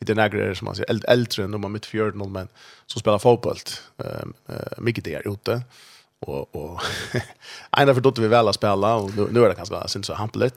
[0.00, 2.48] i den ägare som man säger äldre äldre än de mitt fjärde noll men
[2.86, 3.56] som spelar fotboll.
[4.04, 4.32] Ehm
[4.78, 5.62] mycket där ute.
[6.20, 6.80] Och och
[7.76, 10.14] ena för dotter vi väl att spela och nu, nu är det kanske synd så
[10.14, 10.54] hampligt.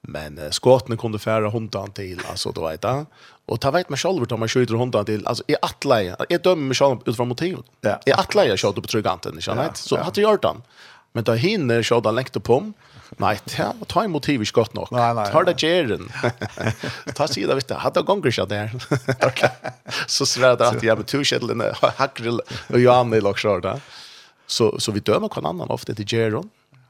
[0.00, 3.06] Men uh, skotten kunde färra hundan till alltså då vet jag.
[3.46, 6.16] Och ta vet man själv om man skjuter hundan till alltså i attleja.
[6.28, 7.64] Jag dömer mig själv utifrån motivet.
[7.80, 8.00] Ja.
[8.06, 9.76] I attleja jag skjuter på tryganten, i sant?
[9.76, 10.62] Så hade jag gjort den.
[11.12, 12.72] Men då hinner skjuta läkt på
[13.16, 14.90] Nei, ta en motiv ikke godt nok.
[14.92, 16.04] Nei, nei, ta det gjeren.
[17.16, 17.76] ta sida, vet du.
[17.80, 18.74] Hadde gonger ikke der.
[20.16, 21.70] Så svært at jeg med turskjedlene,
[22.02, 23.70] hakrel og Johan i laksjør.
[24.48, 26.46] Så, så vi dømer kan annan ofte til gjeren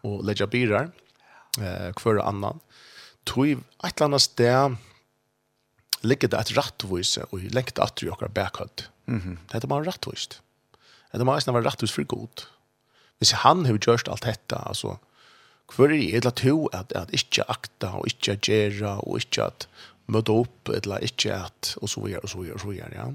[0.06, 0.90] og legger birar
[1.58, 2.60] eh, hver annan.
[3.26, 4.76] Tog et eller annet sted
[6.06, 8.88] ligger det et rattvise og lengt at du jokker bakhøtt.
[9.06, 9.36] Mm -hmm.
[9.46, 10.40] Det heter bare rattvist.
[11.12, 12.46] Det er bare rattvist for god.
[13.18, 14.98] Hvis han har gjort alt dette, altså,
[15.74, 19.68] Hvor er det to at, at ikke akta og ikke gjøre og ikke at
[20.08, 23.08] møte opp eller ikke at og så gjør og så gjør og så gjør, ja.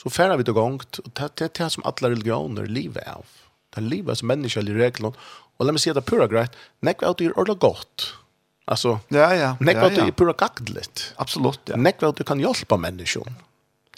[0.00, 3.28] Så færre vi til gongt, og det er det som alle religioner lever av.
[3.70, 5.14] Det er livet som mennesker i reglene,
[5.58, 8.08] og la meg si at det er pura greit, nekve at det er ordentlig godt.
[8.66, 9.54] altså ja, ja.
[9.60, 11.14] Nekve at det er pura gaktligt.
[11.22, 11.78] Absolutt, ja.
[11.78, 13.30] Nekve at du kan hjelpe mennesker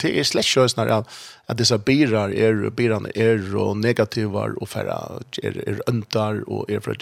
[0.01, 5.21] det är slett sjös när att dessa birar är birarna är och negativa och färra
[5.43, 6.97] är är öntar och är för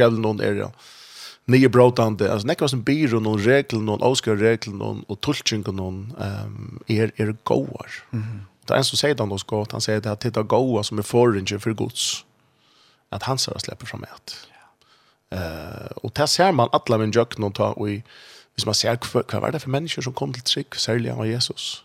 [0.00, 0.70] jävla någon är det
[1.44, 5.64] nye brotande alltså näka som bir och någon regel någon oskar regel någon och tolkning
[5.66, 7.90] någon ehm är är goar.
[8.10, 10.98] mhm Det är en som han då ska han säger det att titta goa som
[10.98, 12.24] är förringe för Guds
[13.08, 14.36] att han ska släppa fram ett.
[15.30, 18.02] Eh och där ser man alla min någon ta och i
[18.60, 21.26] Hvis man ser hva, hva var det for mennesker som kom til trygg, særlig av
[21.26, 21.84] Jesus.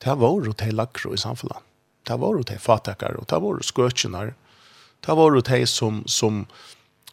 [0.00, 1.60] Det var jo til lakro i samfunnet.
[2.08, 4.32] Det var jo til fatakar, og det var jo skøtjenar.
[5.04, 6.46] Det var jo til som, som,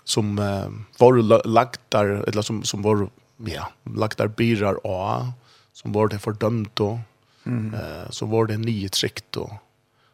[0.06, 3.08] som uh, var lagtar, eller som, som var,
[3.48, 5.34] ja, lagtar byrar av,
[5.74, 7.00] som var det fordømt og,
[7.44, 7.74] mm.
[7.76, 9.58] uh, som var det nye trygt og,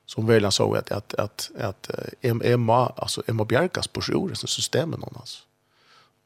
[0.05, 1.89] som väl så att att att att
[2.21, 5.43] Emma alltså Emma Bjerkas på sjur så systemen någon alltså.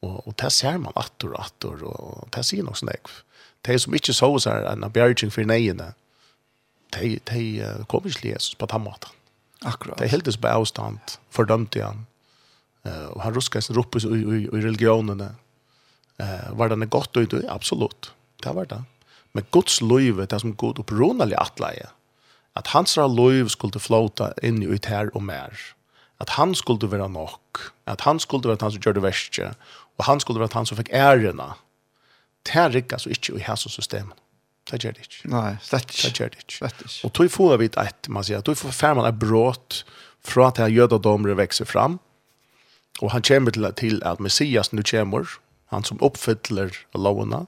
[0.00, 3.06] Och och där ser man att och att och där ser nog snägg.
[3.62, 5.94] Det som inte så så en Bjerging för nejna
[6.96, 7.40] de, de
[7.88, 9.14] kom ikke til Jesus på den måten.
[9.66, 9.98] Akkurat.
[9.98, 12.06] De heldes på avstand, fordømte han.
[12.86, 15.32] Uh, og han ruskar sin ruppes i, i, i religionene.
[16.22, 17.34] Uh, var det godt ut?
[17.48, 18.12] Absolutt.
[18.44, 18.82] Det var det.
[19.34, 21.90] Men Guds liv, det som Gud opprunnelig atleie,
[22.56, 25.54] at hans liv skulle flåta inn i ut her og mer.
[26.18, 27.72] At han skulle være nok.
[27.86, 29.52] At han skulle være han som gjør det verste.
[29.98, 31.52] Og han skulle være han som fikk ærena.
[32.46, 34.10] Det er ikke altså ikke i hans system.
[34.68, 35.30] Det gjør det ikke.
[35.32, 36.02] Nei, slett ikke.
[36.08, 36.56] Det gjør det ikke.
[36.58, 36.98] Slett ikke.
[37.06, 39.82] Og tog får vi et, man sier, tog får fær man brått
[40.28, 41.98] fra at jødadomere vekser fram,
[42.98, 45.28] og han kommer til, til at Messias nu kommer,
[45.72, 47.46] han som oppfyller lovene,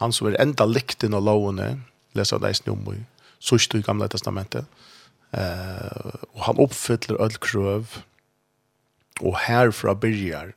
[0.00, 1.80] han som er enda likten av lovene,
[2.16, 3.00] leser det i snummer,
[3.40, 4.68] sørst i gamle testamentet,
[5.36, 7.98] eh, og han oppfyller øl krøv,
[9.24, 10.52] og herfra byrjar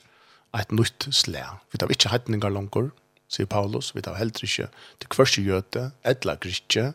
[0.57, 1.45] et nytt slæ.
[1.71, 2.89] Vi tar ikke heitninger langer,
[3.29, 4.67] sier Paulus, vi tar heller ikke
[4.99, 6.91] til kvørste gjøte, etla grikje,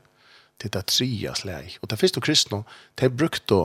[0.58, 1.78] til det tria slag.
[1.82, 2.62] Og det første kristne,
[2.98, 3.62] det er brukt å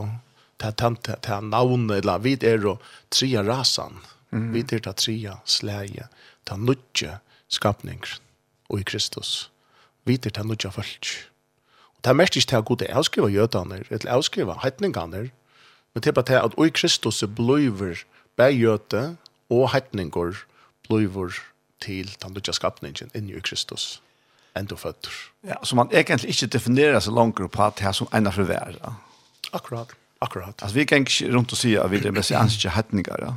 [0.62, 2.78] ta tante, ta navnet, eller vi er å
[3.14, 4.02] tria rasan,
[4.32, 4.52] mm.
[4.56, 6.02] vid er det tria slag,
[6.46, 8.20] ta nudje skapninger,
[8.70, 9.50] og i Kristus,
[10.08, 11.08] Vi er det nudje folk.
[11.94, 15.30] Og det er mest ikke til å gå til avskriva gjøtene, eller avskrive heitningene,
[15.94, 18.02] men til er bare til at i Kristus er bløyver,
[18.40, 19.18] bægjøte
[19.50, 20.40] og heitninger,
[20.88, 21.38] bløyver
[21.82, 24.02] til den lutja skapningen inni i Kristus
[24.58, 25.14] enda føtter.
[25.48, 28.94] Ja, så man egentlig ikke definerer seg langer på at det er som ena ja.
[29.54, 30.56] Akkurat, akkurat.
[30.62, 33.34] Altså vi kan ikke rundt og si at vi er messianske hetninger, ja?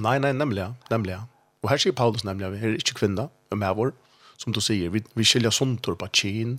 [0.00, 1.18] Nei, nei, nemlig, nemlig.
[1.62, 3.92] Og her sier Paulus nemlig vi er ikke kvinner, og med vår,
[4.38, 6.58] som du sier, vi, vi skiljer såntor på kjen,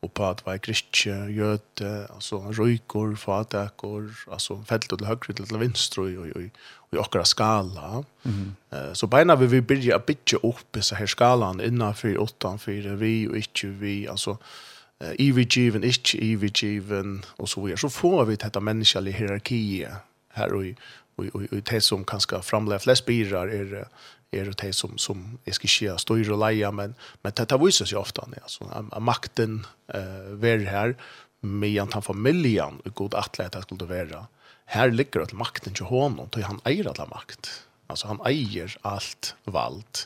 [0.00, 5.60] og på at vi er kristje, gjøte, altså røykor, fatakor, altså felt til høyre til
[5.60, 8.04] venstre, og, og, vi akkurat skala.
[8.22, 8.88] Mm -hmm.
[8.88, 13.36] uh, så beina vi vi byrja bitje opp i her skalan innanfyr, utanfyr, vi og
[13.36, 17.78] ikkje vi, altså uh, ivigiven, ikkje ivigiven, og så videre.
[17.78, 19.94] Så får vi dette menneskelige hierarkiet
[20.34, 20.74] her og i
[21.20, 23.84] og, og, och det som kanske framlägger flest birar er,
[24.32, 27.86] er det det som som skal skissia styr og leja men men det tar visar
[27.86, 28.64] sig ofta när alltså
[29.00, 30.94] makten uh, være her,
[31.40, 34.26] med han familjen og god atlet, det skulle vara
[34.70, 37.62] här ligger att makten till honom, då han äger all makt.
[37.86, 39.98] Alltså han äger allt vald.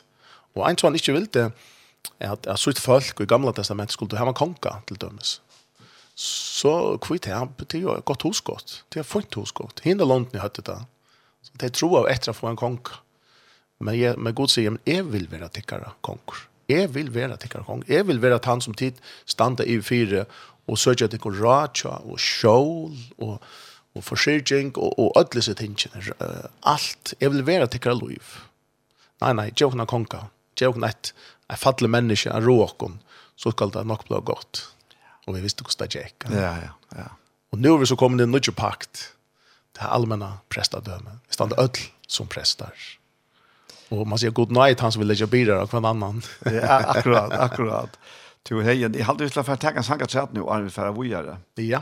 [0.53, 1.51] Och en som han inte det,
[2.19, 5.41] är att, att sitt folk i gamla testamentet skulle ha en konka till dömes.
[6.15, 8.83] Så kvitt han till ju gott huskott.
[8.89, 9.79] Det är fint huskott.
[9.79, 10.83] Hinda långt ni hötte det.
[11.41, 12.91] Så det tror jag efter att få en konka.
[13.77, 16.37] Men, jag, men Gud säger, men jag vill vara tickare konkur.
[16.67, 17.95] Jag vill vara tickare konkur.
[17.95, 18.93] Jag vill vara att han som tid
[19.25, 20.25] standa i fyra
[20.65, 21.45] och söker att det går
[22.11, 23.43] och sjål och
[23.95, 26.03] og forsyrking og, og ødelse tingene.
[26.19, 27.13] Uh, alt.
[27.21, 28.35] Jeg vil være til liv.
[29.23, 30.27] Nei, nei, jeg kan konka.
[30.55, 31.13] ikke kan et,
[31.49, 32.99] et fattelig menneske, en råkon,
[33.35, 34.65] så skal det nok bli godt.
[35.27, 36.27] Og vi visste hvordan det gikk.
[36.29, 37.07] Ja, ja, ja.
[37.51, 39.11] Og nå er vi så kommet inn en pakt
[39.75, 41.19] til allmänna prestadømme.
[41.27, 42.73] Vi stand ødel som prestar.
[43.91, 46.21] Og man sier god night, han som vil legge bilar av hver annan.
[46.45, 47.97] ja, akkurat, akkurat.
[48.45, 50.69] Tu hei, jeg hadde lyst til å få tenke en sang at sæt nå, Arne,
[50.69, 50.95] for jeg
[51.69, 51.81] Ja.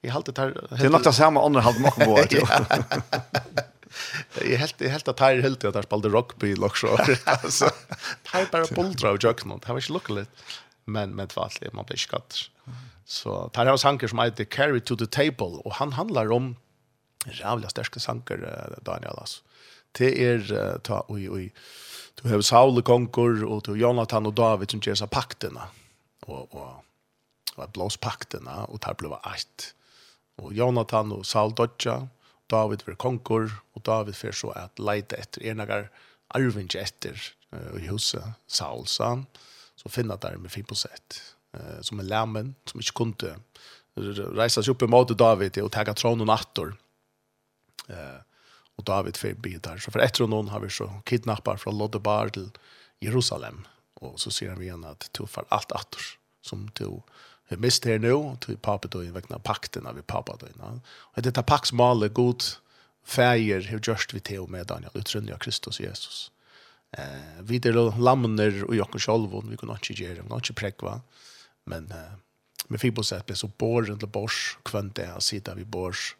[0.00, 2.18] jag helt tar Det är något samma andre halv mocka på.
[4.44, 6.86] Jag helt jag helt at tar helt att spalte rugby också.
[7.24, 7.70] Altså
[8.22, 9.64] tar bara bulldra och jokes något.
[9.64, 10.28] Har jag luckat
[10.84, 12.50] men men tvärtom man blir skatt.
[13.04, 16.56] Så tar jeg sanker som heter Carry to the Table och han handlar om
[17.26, 18.38] jävla starka sanker
[18.82, 19.42] Daniel altså.
[19.98, 21.52] Det är ta oi oi.
[22.14, 25.60] Du har Saul konkor og du Jonathan och David som gjør seg paktene.
[25.60, 25.68] pakterna.
[26.26, 26.84] Och och
[27.56, 29.74] blås blåspakterna och tar blev ett
[30.38, 32.02] Og Jonathan og Saul dodja,
[32.48, 35.88] David var Konkur, og David fer så at leite etter enagar
[36.36, 37.16] arvinge etter
[37.52, 39.26] uh, i huset Saul, sa han,
[39.78, 41.20] så finna der med 5%,
[41.58, 43.34] uh, som er lammen, som ikke kunde
[43.98, 46.74] reisa seg opp imot David og tega tronen attor.
[47.88, 48.20] Uh,
[48.78, 49.80] og David fer bidar.
[49.82, 52.52] Så for etter noen har vi så kidnappar fra Lodebar til
[53.02, 53.64] Jerusalem,
[53.98, 56.04] og så sier han igjen at du får alt attor
[56.46, 57.00] som du
[57.48, 60.82] Jeg mist her nå, til papadøyen, vekkene av pakten av papadøyen.
[61.16, 62.44] Og dette paktsmalet god
[63.08, 66.28] feir har gjørst vi til med Daniel, utrunnig av Kristus Jesus.
[66.96, 70.94] Eh, vi er lamner og jokken sjolvun, vi kunne ikke gjøre, vi kunne ikke prekva,
[71.68, 72.14] men eh,
[72.68, 76.14] vi fikk på seg at vi så bor under bors, kvendt det her vi bors,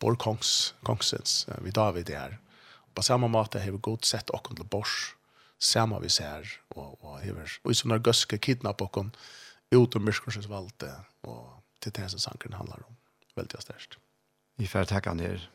[0.00, 2.38] bor kongs, kongsens, vi David er.
[2.94, 5.14] På samme måte har vi godt sett okken til bors,
[5.58, 9.12] samme vi ser, og, og, hever, og, i sånne gøske kidnapp okken,
[9.74, 11.50] ut om myskorsens valde, og
[11.82, 12.96] til det som sankeren handlar om,
[13.36, 13.98] veldig størst.
[14.56, 15.50] Vi får takke han her.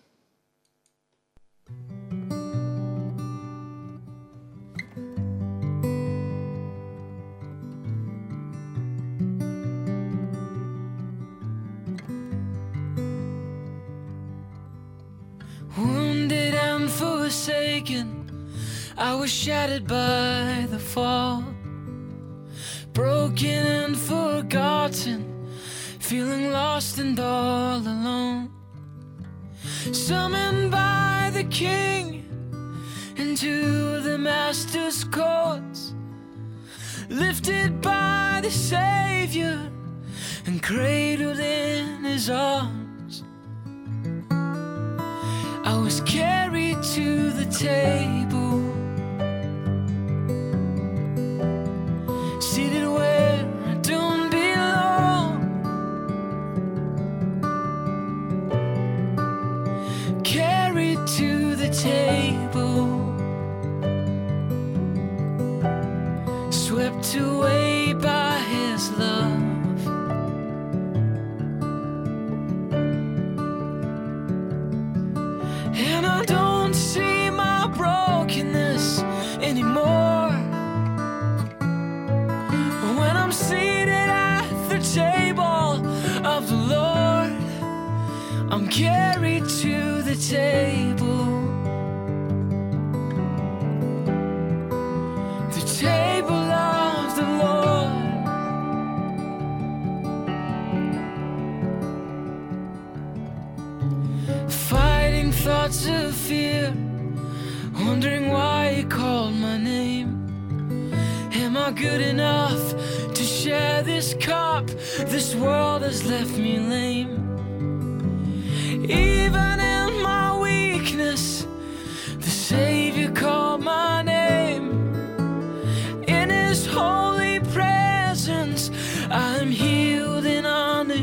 [15.78, 18.16] Wounded and forsaken
[18.98, 21.59] I was shattered by the fall
[23.00, 25.48] broken and forgotten
[26.00, 28.52] feeling lost and all alone.
[29.94, 32.26] Summoned by the king
[33.16, 35.94] into the master's courts.
[37.08, 39.58] Lifted by the savior
[40.46, 43.24] and cradled in his arms.
[45.72, 48.29] I was carried to the table.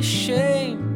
[0.03, 0.96] shame.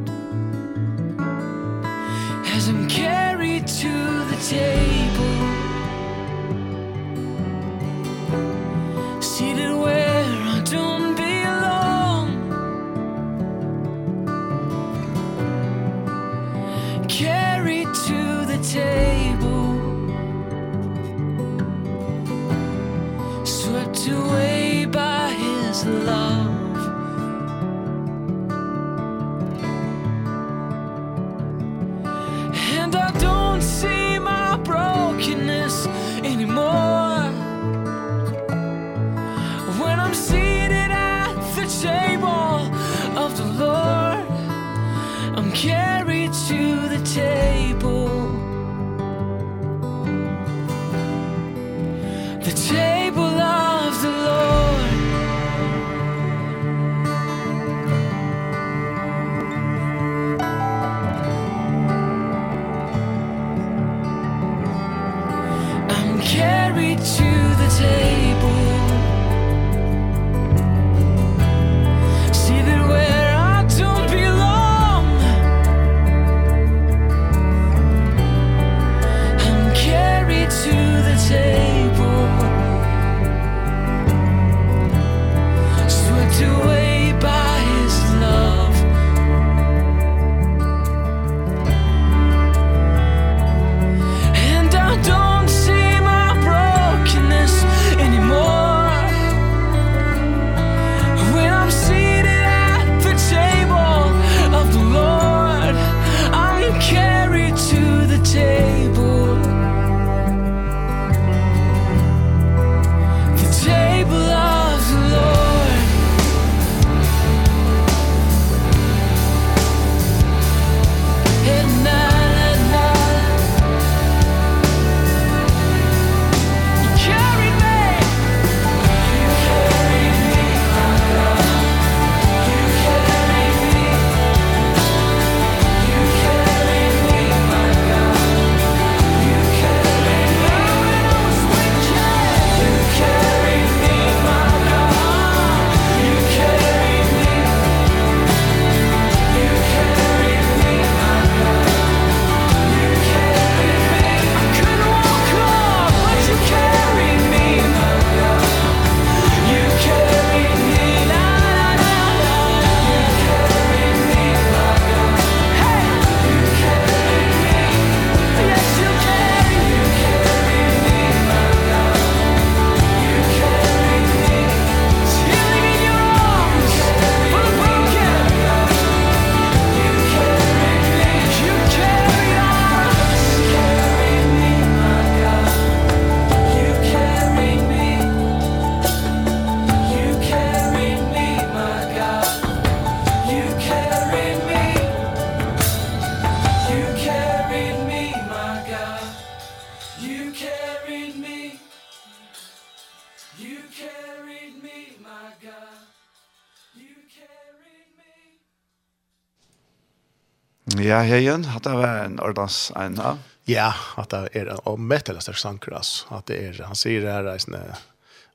[211.00, 213.16] ja, heien, at det var en ordens en, ja?
[213.48, 216.06] Ja, at det er en omettelig større sanker, altså.
[216.14, 217.62] At det er, han sier det her, reisende,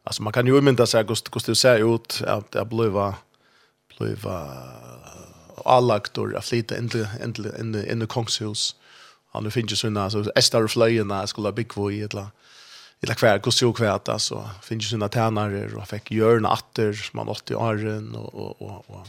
[0.06, 3.14] altså man kan jo mynda seg hvordan det ser ut at det blöva
[3.96, 4.40] blöva
[5.66, 8.76] alla aktor att flyta in till in till in i in i kongshus
[9.34, 12.32] han finns ju sånne, altså, estar flöjen där skulle ha bygg i et eller
[13.04, 17.18] eller kvar kost ju kvar alltså finns ju såna tärnar och fick görna atter som
[17.18, 19.08] man åt i åren och och och och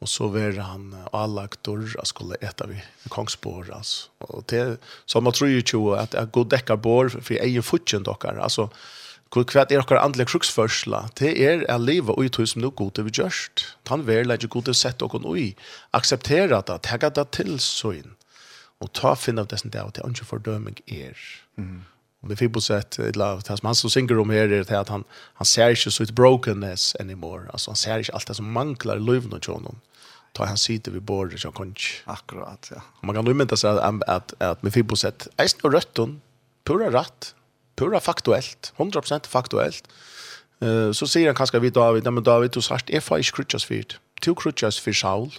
[0.00, 4.08] Och så var han alla aktor skulle äta vid kongsbår, alltså.
[4.18, 7.48] Och det som man tror ju ju att jag går däckar bord för jag är
[7.48, 8.70] ju futchen dockar alltså
[9.30, 12.98] Hvor kvært er okkar andelig kruksførsla, det er a liva ui tog som nu god
[12.98, 13.62] vi gjørst.
[13.86, 15.54] Han vil lage god til sett okkar ui,
[15.94, 18.16] akseptera det, tega det til søyn.
[18.80, 21.16] og ta finna av dessen det, og det er ikke fordøming er.
[21.60, 21.82] Mm.
[22.20, 25.04] Og vi fikk på sett, det som han som synger om her, er at han,
[25.40, 29.00] han ser ikke så ut brokenness anymore, altså han ser ikke alt det som manglar
[29.00, 29.76] i livet og
[30.32, 32.02] ta han sitter vid bordet så konch.
[32.04, 32.82] Akkurat, ja.
[33.00, 36.20] Man kan då inte säga att att att med Fibbo sett är snur rötton
[36.64, 37.34] pura rätt,
[37.76, 39.88] pura faktuellt, 100% faktuellt.
[40.60, 43.64] Eh uh, så säger han kanske vi David, men David du sagt är för skrutchas
[43.64, 44.00] fyrt.
[44.20, 45.30] Two skrutchas för Saul.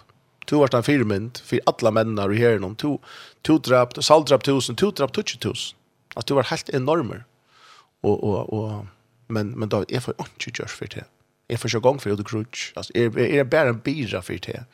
[0.45, 2.99] Tu varst en firmynd för alla männar i herren om två
[3.41, 5.77] to drapt, Saul drapt tusen, två drapt tusen tusen.
[6.15, 7.23] Att du var helt enormer.
[8.01, 8.85] Och och och
[9.27, 11.05] men men David är för inte görs för det.
[11.47, 12.73] Är för så gång för det grudge.
[12.75, 14.65] Alltså är är bara en bira för det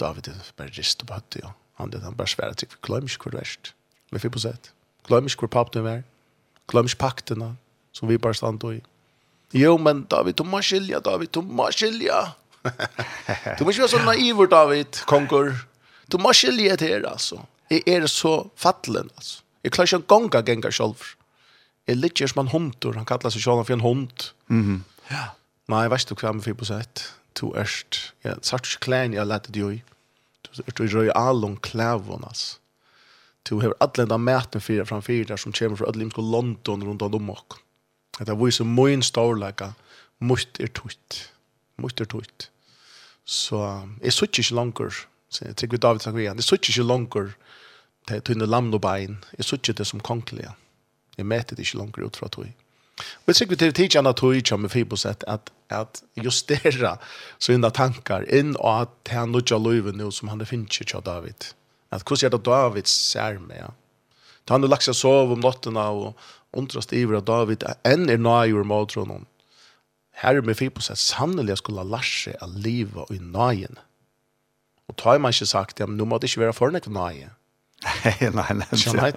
[0.00, 1.46] David det bara just på det.
[1.74, 3.74] Han det han bara svär att vi glömmer hur rest.
[4.10, 4.72] Vi får på sätt.
[5.06, 6.02] Glömmer hur papten var.
[6.66, 7.56] Glömmer pakterna
[7.92, 8.80] som vi bara stod i.
[9.52, 12.34] Jo, men David, du må skilja, David, du må skilja.
[13.58, 15.56] du må ikke være så naiv, David, konger.
[16.12, 17.40] Du må skilja det här, altså.
[17.70, 19.42] Jeg er så fattelen, altså.
[19.64, 21.02] Jeg klarer ikke en gang av gengar selv.
[21.88, 24.30] Jeg liker som en hund, han kallar seg selv for en hund.
[24.48, 24.80] Mm -hmm.
[25.10, 25.24] ja.
[25.68, 27.19] Nej, vet du hva jag får på sätt?
[27.34, 29.78] to erst ja such klein ja lat du
[30.42, 32.60] du du røy allon klavonas
[33.44, 37.30] du hevur atlenda mæten fyrir fram fyrir som kommer frá allim sko London rundt om
[37.30, 37.60] ok
[38.20, 39.74] at við so moin stórleika.
[40.20, 41.30] Must er tutt
[41.80, 42.50] must er tutt
[43.24, 43.60] så
[44.02, 44.92] er such ikkje langur
[45.30, 45.54] så eg.
[45.56, 47.30] Trykk við David sagt vi er such ikkje langur
[48.10, 50.56] til tunne lamnobein er such det som konklia
[51.16, 52.50] eg det ikkje langur ut frá tog
[53.24, 56.98] Och så kvitt till tjänar tog ju med fibosätt att att justera
[57.38, 61.00] så inda tankar in och att han och Jaluven nu som han det finns ju
[61.00, 61.44] David.
[61.88, 63.58] Att hur ser det David ser med.
[63.60, 63.74] Ja.
[64.44, 66.18] Då han lagt sig sov om nätterna och
[66.52, 69.26] undrast iver att David än är nöjur mot honom.
[70.12, 73.78] Här är med fibosätt sannolikt skulle Larsa att leva i nöjen.
[74.86, 77.30] Och tar man inte sagt, ja, men nu måste det ikke vara för något nøye
[77.84, 79.12] nei, nej, nej, nej.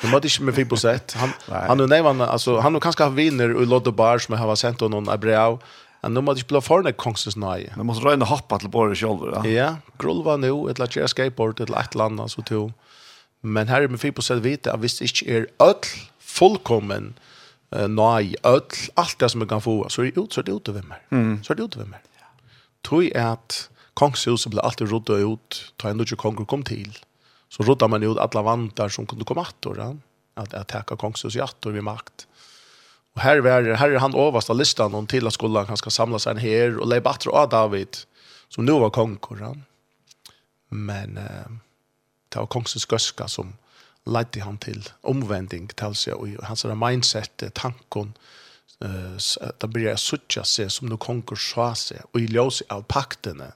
[0.00, 1.12] Det måste inte med fick på sätt.
[1.18, 4.42] Han han nu han altså, han har kanskje hatt viner och Lodde Bar som jeg
[4.42, 5.58] har sendt sent någon Abreu.
[6.00, 7.72] Han nu måste spela förna konsens nej.
[7.76, 9.48] Man måste röna hoppa till Borg själv då.
[9.48, 12.72] Ja, grulva nu ett latch skateboard ett lat land alltså till.
[13.40, 15.74] Men här är med fick på sätt vita att visst inte är öll
[16.18, 17.14] fullkommen
[17.76, 18.62] uh, nej öll
[18.94, 20.82] allt det som man kan få så är det ut så är det ut över
[20.82, 20.98] mig.
[21.42, 22.00] Så är det ut över mig.
[22.88, 26.98] Tror jag att kongshuset blir alltid rodda ut, tar ändå inte konger kom till
[27.48, 29.96] så rådde man ut alla vantar som kunde komma att då
[30.34, 32.26] att att täcka kongshus i att vid makt.
[33.14, 36.18] Och här var här är han översta listan om till att skulle han ska samla
[36.26, 37.96] en här och lägga bättre av David
[38.48, 39.64] som nu var konkurren.
[40.68, 41.50] Men eh,
[42.28, 43.52] det var kongshus göska som
[44.06, 48.12] ledde han till omvändning till sig och hans mindset, tankon
[48.80, 49.16] eh,
[49.60, 53.52] att börja suttja sig som nu konkurs sa sig och i ljus av pakterna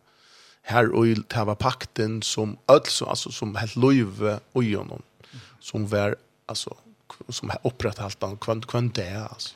[0.63, 5.03] här och det var pakten som alltså alltså som helt løyve och gjennom,
[5.61, 6.77] som var alltså
[7.29, 9.55] som upprätthållt han kvant kvant det alltså.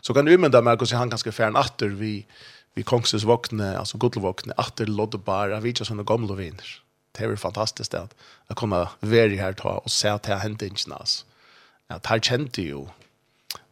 [0.00, 2.26] Så kan du men där Marcus han ganska färn åter vi
[2.74, 6.82] vi kongses vakne alltså godlovakne åter lodde bara vi just såna gamla vänner.
[7.12, 8.14] Det är fantastiskt att
[8.46, 11.24] att komma vara här ta och se att det hänt inte alltså.
[11.88, 12.86] Ja, det här kände ju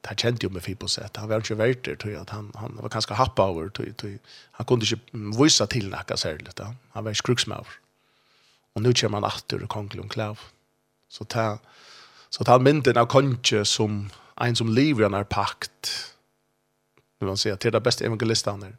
[0.04, 1.16] det kjente jo med sätt.
[1.16, 4.18] Han var ikke verdt det, att han, han var ganske happa over, tog, tog.
[4.52, 6.74] han kunne ikke vise til noe særlig, da.
[6.94, 7.78] han var skruksmaver.
[8.74, 10.38] Og nå kommer han åter og kongelig klav.
[11.08, 11.58] Så ta,
[12.30, 16.14] så ta mynden av konge som en som lever i denne pakt,
[17.20, 18.76] nu man säga, till det bästa evangelistan är.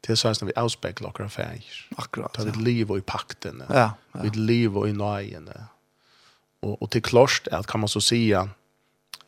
[0.00, 1.88] Till så här som vi avspeglar och affärer.
[1.96, 2.32] Akkurat.
[2.32, 3.62] Ta ett liv och i pakten.
[3.68, 4.22] Ja, ja.
[4.34, 5.50] Liv och i nöjen.
[6.60, 8.48] Och, och till klart är att kan man så säga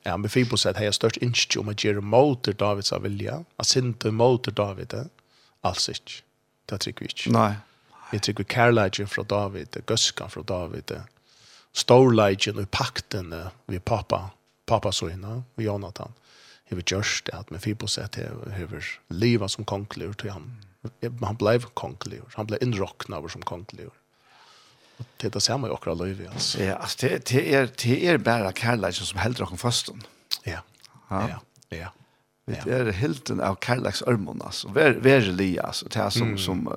[0.08, 3.44] Ja, men Fibos att jag störst inte om att göra motor Davids av vilja.
[3.56, 4.94] Att synta motor David.
[5.60, 6.12] Alls inte.
[6.66, 7.38] Det tycker vi inte.
[7.38, 7.54] Nej.
[8.12, 11.00] Vi tycker kärleken från David, göskan från David.
[11.72, 13.34] Storleken och pakten
[13.66, 14.30] vi pappa,
[14.66, 16.12] pappa så innan, og Jonathan.
[16.68, 18.18] Jag vet just det att med Fibos att
[19.08, 20.64] livet som konklur till han.
[21.22, 22.24] Han blev konklur.
[22.34, 23.90] Han blev inrocknad som konklur.
[25.16, 26.28] Det är det samma i okra liv.
[26.32, 26.62] Alltså.
[26.62, 30.02] Ja, alltså, det, det, är, det är bara kärleken som häller oss fasten.
[30.44, 30.58] Ja.
[31.08, 31.28] Ja.
[31.28, 31.38] ja.
[31.76, 31.92] ja.
[32.44, 34.42] Det är hilden av Karlax örmon.
[34.42, 34.68] Alltså.
[34.68, 35.62] Ver, verliga.
[35.62, 35.86] Alltså.
[35.88, 36.38] Det som, mm.
[36.38, 36.68] som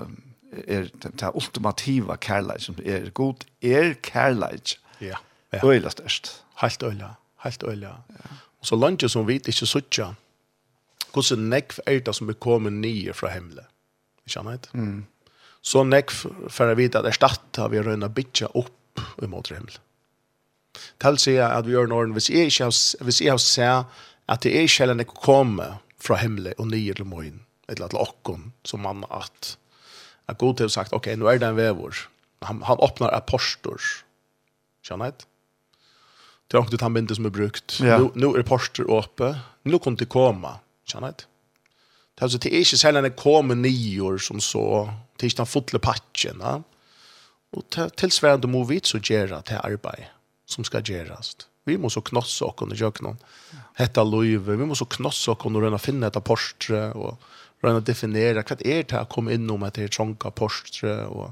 [0.67, 4.79] är det här ultimativa kärlek som är god är kärlek.
[4.99, 5.17] Ja.
[5.49, 5.59] ja.
[5.63, 6.43] Öjla störst.
[6.55, 7.15] Helt öjla.
[7.37, 8.03] Helt öjla.
[8.07, 8.15] Ja.
[8.59, 10.15] Och så långt som vi inte suttja.
[11.11, 13.65] Hvordan nekv er det som er kommet nye fra himmelen?
[14.25, 14.69] Ikke annet?
[14.73, 15.05] Mm.
[15.61, 19.77] Så nekk for å vite at erstatt har vi røyna bytja opp i imot himmel.
[21.01, 24.01] Tal sier at vi gjør noen, hvis jeg ikke har, hvis jeg har sett
[24.31, 25.67] at det er ikke heller nekk komme
[26.01, 29.55] fra himmelen og nye til morgen, eller til okken, som man at,
[30.31, 32.05] at god til sagt, ok, nå er det en vevor.
[32.47, 33.81] Han, han åpner apostor.
[34.85, 35.27] Skjønner jeg?
[36.49, 37.77] Det er ikke han binde som er brukt.
[37.79, 37.99] Ja.
[38.01, 39.35] Nå, nå er apostor åpe.
[39.69, 40.57] Nå kan det komme.
[40.89, 41.27] Skjønner jeg?
[42.19, 44.63] Det er ikke selv om det kommer nye som så
[45.21, 46.41] Det er ikke den fotle patchen.
[46.41, 46.55] Ja?
[47.53, 50.09] Og tilsvarende må vi så gjøre til arbeid
[50.49, 51.35] som skal gjøres.
[51.69, 53.19] Vi må så knosse oss under kjøkkenen.
[53.77, 54.57] Hette løyve.
[54.57, 57.21] Vi må så knosse oss under å finne etter postre, og
[57.61, 61.29] rønne definere hva er det å komme inn om etter trånga postre, og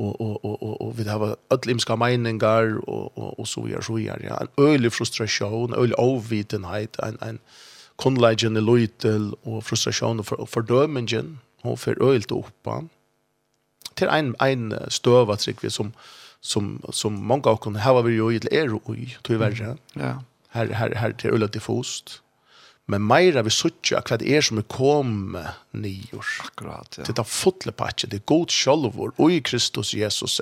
[0.00, 3.82] og og og og og við hava öll imska meiningar og og og so er
[3.84, 7.38] so er ja ein øylig frustrasjon øylig en ein ein
[7.96, 12.88] konlegen eloitel og frustrasjon og fordømingen hon för öjlt til
[13.94, 15.92] till en en stöva vi som
[16.40, 20.94] som som många av kon har vi ju i er oj tyvärr ja här här
[20.94, 22.22] här till ulla diffust
[22.90, 25.36] men meira vi suttja hva det er som er kom
[25.70, 26.26] nior.
[26.42, 27.04] Akkurat, ja.
[27.06, 30.40] Det fotle fotlepatje, det er god sjolvor, og i Kristus Jesus.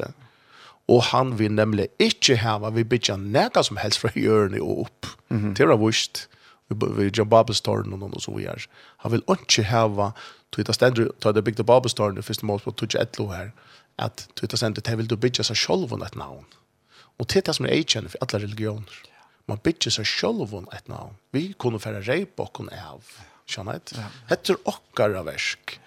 [0.88, 5.06] Og han vil nemlig ikke hava vi bytja nega som helst fra hjørne og opp.
[5.28, 5.54] Mm -hmm.
[5.54, 6.28] Det er vist,
[6.68, 8.66] vi gjør babelstorn og noe som vi er.
[8.98, 10.12] Han vil ikke hava
[10.55, 13.51] Twitter ständer tar det bygda babelstorn i första mål på Twitch etlo at
[13.96, 16.44] att Twitter ständer det vill du bygga sig själv ett namn.
[17.18, 19.03] Och det är det som er agent for alla religioner.
[19.46, 21.14] Man bygger sig själv ett namn.
[21.30, 23.05] Vi kunde föra rejbocken av.
[23.49, 24.09] Skjønner jeg?
[24.28, 25.78] Hette er okkara versk.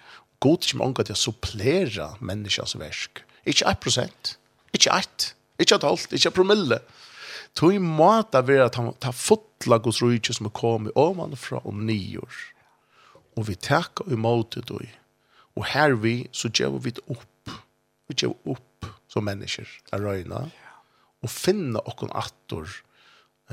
[0.42, 3.22] God ikke mange til å supplere menneskers versk.
[3.46, 4.32] Ikke 1 prosent.
[4.74, 5.28] Ikke 1.
[5.62, 6.16] Ikke et halvt.
[6.16, 6.80] Ikke et promille.
[7.54, 11.84] Tog i måte være at han tar fotla Guds rujtje som er kommet ovenfra om
[11.86, 12.42] nior
[13.36, 14.82] og vi takker imot det og
[15.56, 17.56] og her vi så gjør vi det opp
[18.08, 20.46] vi gjør opp som mennesker er røyna
[21.22, 22.68] og finne okken attor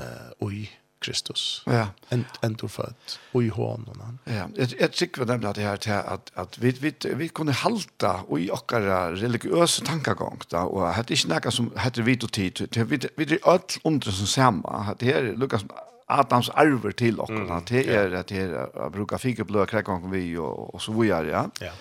[0.00, 0.68] uh, i
[1.00, 1.62] Kristus.
[1.66, 1.86] Ja.
[2.08, 2.94] En endur född
[3.32, 4.18] och i hånden.
[4.24, 7.52] Ja, jeg, jeg tykker nemlig at det her til at, at vi vi vi kunne
[7.52, 12.18] halta og i okkara religiøse religiösa da, og det er ikke noe som heter vi
[12.22, 14.94] og tid till vi vi er alt under som samme.
[15.00, 15.70] Det er här som
[16.10, 20.36] Adams arver til och mm, det är att det jag brukar fika blå kräkong vi
[20.36, 21.50] och, og så vidare ja.
[21.60, 21.72] Ja.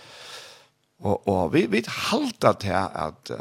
[1.00, 3.32] Och och vi vi haltar det at att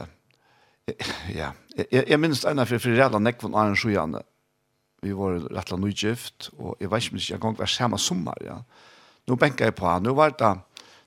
[1.34, 1.52] ja,
[1.90, 4.22] jag, jag minns en av för redan nekvån från en sjøjane.
[5.02, 8.64] Vi var rätt långt nygift och jeg vet inte jag gang var samma sommer, ja.
[9.26, 10.58] Nu benker jeg på nu var det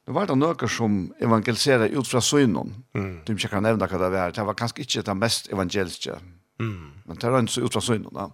[0.08, 2.84] Nu var det noe som evangeliserade ut fra synen.
[2.94, 3.22] Mm.
[3.26, 4.32] De kan nämna hva det var.
[4.32, 6.16] Det var kanske inte det mest evangeliske.
[6.60, 6.92] Mm.
[7.06, 8.10] Men det var ikke ut fra synen.
[8.16, 8.32] Ja.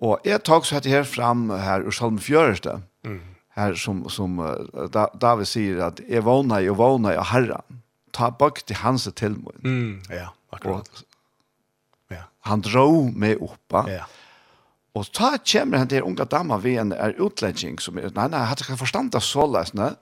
[0.00, 2.78] Og jeg tar så dette her fram her ur Salm 4.
[3.04, 3.20] Mm.
[3.58, 4.38] Her som, som
[4.94, 7.82] da, David sier at jeg vågner, jeg vågner, av herren.
[8.16, 9.58] Ta bak til hans tilmål.
[9.64, 10.00] Mm.
[10.08, 10.88] Ja, akkurat.
[12.08, 12.24] Og ja.
[12.48, 13.84] han dro meg oppa.
[13.90, 14.06] Ja.
[14.96, 18.40] Og ta kommer han til unga dama ved en er utledging som er, nei, nei,
[18.40, 19.74] jeg hadde ikke forstand av såleis.
[19.76, 19.92] Mm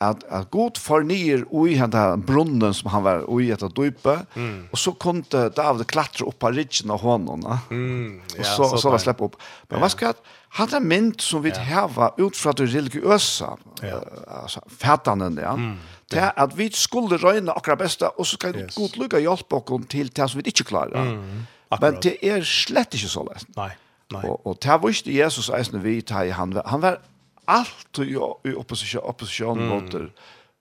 [0.00, 4.70] at, at god fornyer ui den brunnen som han var ui etter dype, mm.
[4.72, 8.38] og så kunne David klatre opp av ridgen av hånden, mm.
[8.38, 9.36] og så, så, så var släpp opp.
[9.68, 9.82] Men ja.
[9.84, 11.60] hva skal jeg, han er mynd som vi ja.
[11.68, 13.50] heva ut fra det religiøse,
[13.84, 14.00] ja.
[14.00, 15.76] uh, altså fætanen, ja, mm.
[16.14, 18.80] det er at vi skulle røyne akkurat beste, og så skal yes.
[18.80, 21.12] god lykke hjelpe oss til det som vi ikke klarer.
[21.12, 21.46] Mm.
[21.70, 21.84] Akkurat.
[21.84, 23.52] Men det er slett ikke så lest.
[23.54, 23.70] Nei.
[24.10, 24.24] Nei.
[24.26, 26.96] Og, og det var ikke Jesus eisende vi, han, han var
[27.50, 29.68] allt i, i opposition, opposition mm.
[29.68, 29.94] mot,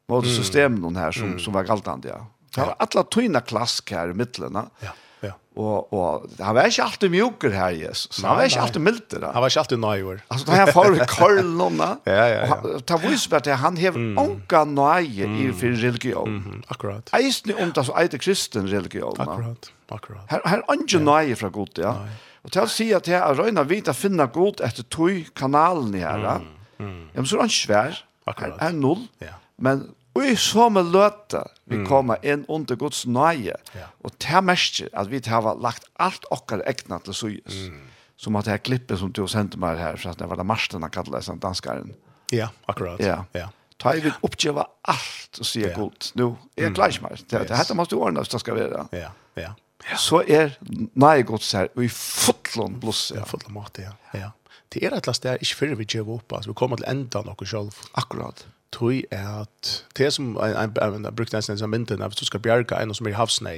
[0.10, 0.38] mot mm.
[0.38, 1.40] systemen här som, mm.
[1.40, 2.10] som var galtande.
[2.10, 2.28] Ja.
[2.56, 4.58] Det var alla tyna klask här i mitten.
[4.80, 4.90] Ja.
[5.20, 5.34] Ja.
[5.56, 8.24] Och och han var inte alltid mjuker här Jesus.
[8.24, 9.22] Han var inte alltid milt där.
[9.22, 10.22] Han var inte alltid nöjer.
[10.28, 12.80] Alltså det här får någon ja ja ja.
[12.80, 14.18] Ta vis vart det han har mm.
[14.18, 16.28] onka nöje i för religion.
[16.28, 16.64] Mm.
[16.68, 17.10] Akkurat.
[17.14, 19.16] Eis ni om det så eit kristen religion.
[19.18, 19.72] Akkurat.
[19.90, 20.24] Akkurat.
[20.28, 22.08] Här här onka nöje från Gud ja.
[22.42, 26.20] Och tal sig att här röna vita finna Gud efter tog kanalen här.
[26.20, 26.42] Mm.
[26.80, 27.10] Mm.
[27.14, 28.02] Ja, men så er han svær.
[28.30, 28.60] Akkurat.
[28.64, 29.08] Er null.
[29.24, 29.38] Ja.
[29.58, 33.56] Men og så med løte vi kommer inn under Guds nøye.
[33.76, 33.88] Ja.
[34.04, 37.70] Og det mest at vi har lagt alt okkar egna til Søyes.
[37.70, 37.86] Mm.
[38.20, 40.48] Som at det her klippet som du sendte meg her, for at det var det
[40.50, 41.94] Marsten han kallet danskaren.
[42.36, 43.00] Ja, akkurat.
[43.00, 43.24] Ja.
[43.34, 43.48] ja.
[43.80, 45.72] Ta i vil oppgjøre alt og si ja.
[45.78, 46.12] godt.
[46.20, 47.22] Nå, jeg klarer ikke mer.
[47.24, 48.88] Det, det heter man årene hvis det skal være.
[48.92, 49.54] Ja, ja.
[49.88, 49.96] Ja.
[49.96, 50.58] Så er
[51.00, 53.22] nei godt så her, og i fotlån blåser.
[53.22, 53.94] Ja, fotlån mat, ja.
[54.14, 54.34] ja
[54.74, 56.90] det er et eller annet sted ikke før vi gjør opp, altså vi kommer til
[56.92, 57.78] enda noe selv.
[57.98, 58.46] Akkurat.
[58.76, 62.44] Tøy er at, det er som jeg har brukte nesten en mynden, hvis du skal
[62.46, 63.58] bjerke en som er i havsnei,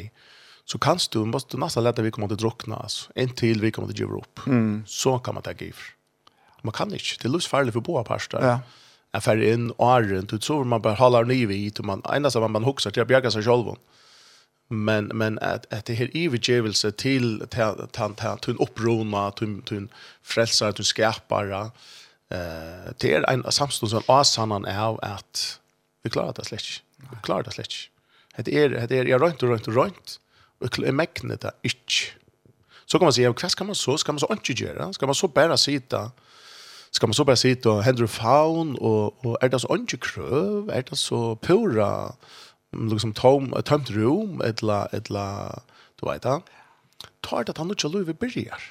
[0.66, 3.74] så kan du, måste du nesten lete vi kommer til å drukne, altså, inntil vi
[3.76, 4.46] kommer til å gjøre opp.
[4.48, 4.84] Mm.
[4.88, 5.90] Så kan man ta giver.
[6.64, 8.40] Man kan ikke, det er livsfarlig for boa parster.
[8.46, 8.60] Ja.
[9.12, 12.54] Jeg færre inn åren, du tror man bare holder nye vidt, og man, eneste man,
[12.56, 13.74] man hukser til å bjerke seg selv.
[13.76, 14.01] Mm
[14.72, 17.44] men men att att det här övergivelse till
[17.92, 19.88] tant tant till upprona till till
[20.24, 21.72] frälsare till skapare
[22.30, 25.60] eh det är en samstund som asanan är att
[26.04, 27.90] vi klarar det släck vi klarar det släck
[28.38, 30.20] det är det är jag runt och runt och runt
[30.60, 32.14] och det ich
[32.86, 33.98] så kan man säga vad ska man så?
[33.98, 36.12] Ska man så inte göra ska man så bara sitta
[36.92, 40.70] ska man så bara sitta och händer faun och och är det så inte kröv
[40.70, 42.14] är det så pura?
[42.72, 45.62] liksom tom tomt rum etla etla
[46.00, 46.42] du vet det
[47.22, 48.62] tar det han nu chulu vi byrjar.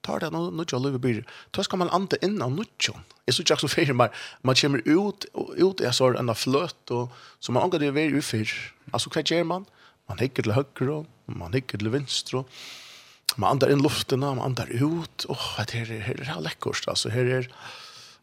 [0.00, 1.24] Tar det han nu chulu vi byrjar.
[1.50, 4.08] Då ska man ante in av nutjon är så jag så fel men
[4.42, 5.24] man kommer ut
[5.56, 8.48] ut är så en flört och så man angår det vi ju för
[8.90, 9.64] alltså vad gör man?
[10.06, 12.48] Man hickar till höger och man hickar till vänster och
[13.36, 17.54] man andar in luften man andar ut och det här är läckert alltså här är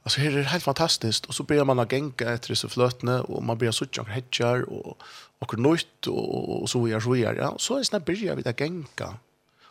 [0.04, 3.20] Alltså här är det helt fantastiskt och så börjar man att gänga efter så flötne
[3.20, 5.04] och man börjar sucha och hedgar och
[5.39, 8.60] och nytt och, och så gör så gör ja så är snabbt börjar vi att
[8.60, 9.18] gänga.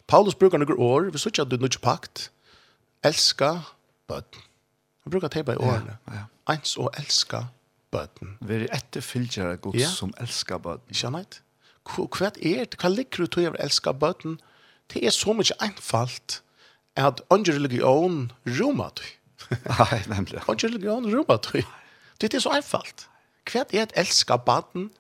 [0.06, 2.30] Paulus brukar några år vi sucha du nudge pakt
[3.02, 3.62] älska
[4.08, 4.24] bud.
[5.04, 5.90] Han brukar ta på åren.
[6.04, 6.12] Ja.
[6.44, 7.46] Eins och älska
[7.90, 8.36] bud.
[8.40, 9.88] Vi är ett filter god ja.
[9.88, 10.80] som älskar bud.
[10.90, 11.42] Kännet?
[12.10, 14.38] Kvärt är det kan likru till att älska bud.
[14.86, 16.42] Det är så mycket enkelt
[16.94, 18.98] att under religion rumat.
[18.98, 19.21] Mm
[19.78, 20.42] Nej, nämligen.
[20.46, 21.56] Och jag går och.
[22.18, 23.08] Det är så einfalt.
[23.44, 24.90] Hva är ett älska barn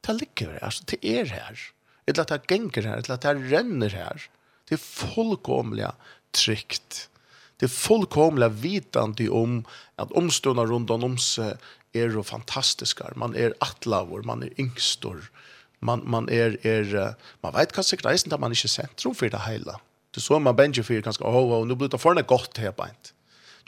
[0.00, 1.58] till ligger alltså till er här.
[2.04, 4.22] Det genger her, eller här, det renner ränner här.
[4.68, 5.90] Det er fullkomlig
[6.32, 7.08] trygt.
[7.56, 9.64] Det er fullkomlig vitande om
[9.96, 11.56] at omstående rundt om sig
[11.94, 13.12] er jo fantastiska.
[13.16, 15.28] Man är er attlavor, man är er yngstor.
[15.80, 19.28] Man, man, er, er, man vet kanskje ikke reisen da man ikke er sentrum for
[19.28, 19.74] det hele.
[20.14, 22.70] Det så man benjer for kanskje, åh, oh, oh, nå blir det forne godt her
[22.70, 23.12] beint.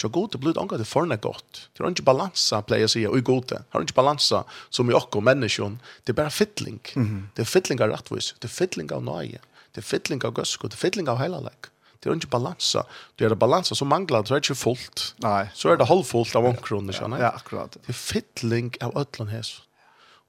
[0.01, 1.69] Så god blod angår det forna gott.
[1.73, 3.63] Det er ikke balansa players här i god det.
[3.71, 5.79] Har ikke balansa som i och menneskjon.
[6.05, 6.81] Det är bara fittling.
[6.97, 7.23] Mm -hmm.
[7.35, 8.35] Det er fittling av rättvis.
[8.39, 9.39] Det er fittling av nøye.
[9.75, 10.69] Det er fittling av gøsko.
[10.69, 11.67] Det er fittling av heilalek.
[12.01, 12.83] Det er ikke balansa.
[13.17, 14.23] Det är det balansa som manglar.
[14.23, 15.15] Det är inte fullt.
[15.17, 15.49] Nej.
[15.55, 16.99] Så är det halvfullt av omkroner.
[17.01, 17.73] Ja, ja, akkurat.
[17.73, 19.61] Det er fittling av ödlan hes.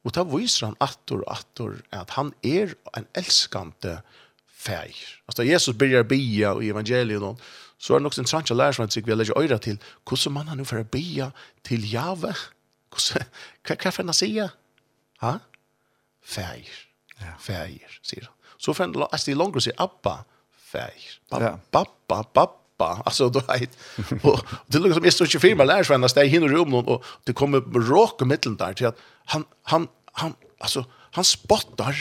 [0.03, 3.97] Och da viser han attor og attor att han är en älskande
[4.55, 4.95] färg.
[5.26, 7.22] Alltså Jesus börjar bia i evangeliet
[7.78, 9.80] så er det nok en trant lærersvann lærer vi har lagt øyre til.
[10.07, 11.32] Hvordan man har nå for å bia
[11.63, 12.34] til jave?
[12.95, 14.49] Hva kan jeg sige
[15.21, 15.38] ha?
[16.23, 16.69] feir
[17.21, 17.36] Ja.
[17.39, 18.34] feir sier han.
[18.57, 20.15] Så får han altså, det er langere å abba
[20.51, 22.61] feir babba babba babba.
[22.78, 23.78] Pappa alltså då vet.
[24.23, 27.36] Og det lukker som jeg står ikke firma lärs det er hinner rum og det
[27.36, 28.95] kommer råk og middelen der, til at
[29.26, 31.95] han han han altså, han spottar.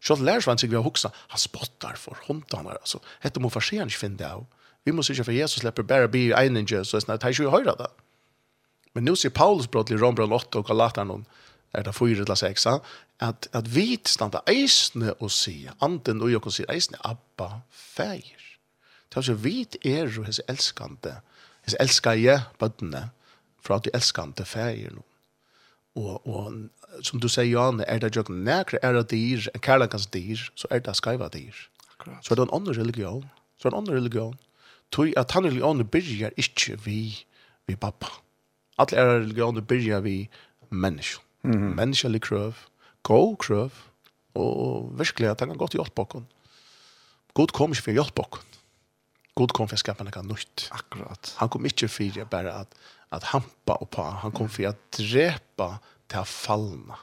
[0.00, 3.94] Så lärs vänner sig vi hoksa, han spottar for hundarna alltså heter man försen inte
[3.94, 4.46] finna det
[4.84, 7.74] Vi må sikkert for Jesus slipper bare bli en inge så att han ju høyre
[7.78, 7.90] det.
[8.94, 11.24] Men nu ser Paulus brott i Rombrand 8 og och Galaterna
[11.74, 12.66] er det fyra eller sex
[13.20, 18.42] at, at vi stannar eisne og sier, anden og jag sier eisne Abba feir.
[19.08, 21.14] Det er så vi er och hans elskande,
[21.62, 23.10] hans älskade bøttene,
[23.62, 25.02] för att du älskande färger nu.
[25.96, 26.52] Og, och
[27.02, 30.68] som du sier, Jan, er det jag nekre er det dyr, en kärlekans dyr, så
[30.70, 31.54] er det skaiva dyr.
[31.92, 32.24] Akkurat.
[32.24, 33.30] Så er det en annen religion.
[33.58, 34.38] Så er det en annen religion
[34.94, 37.00] tog at han religioner byrjar ikke vi,
[37.66, 38.10] vi pappa.
[38.78, 40.28] Alle er religioner byrjar vi
[40.70, 41.22] mennesker.
[41.42, 41.74] Mm -hmm.
[41.76, 42.54] Menneskelig krøv,
[43.02, 43.70] god krøv,
[44.34, 46.24] og virkelig at han kan godt hjelpe oss.
[47.34, 48.60] God kom ikke for å hjelpe oss.
[49.34, 50.68] God kom for å skapa noe nytt.
[50.70, 51.34] Akkurat.
[51.40, 52.76] Han kom ikke for å bare at,
[53.10, 54.10] at hampa og pa.
[54.22, 56.98] Han kom for å drepa til å fallna.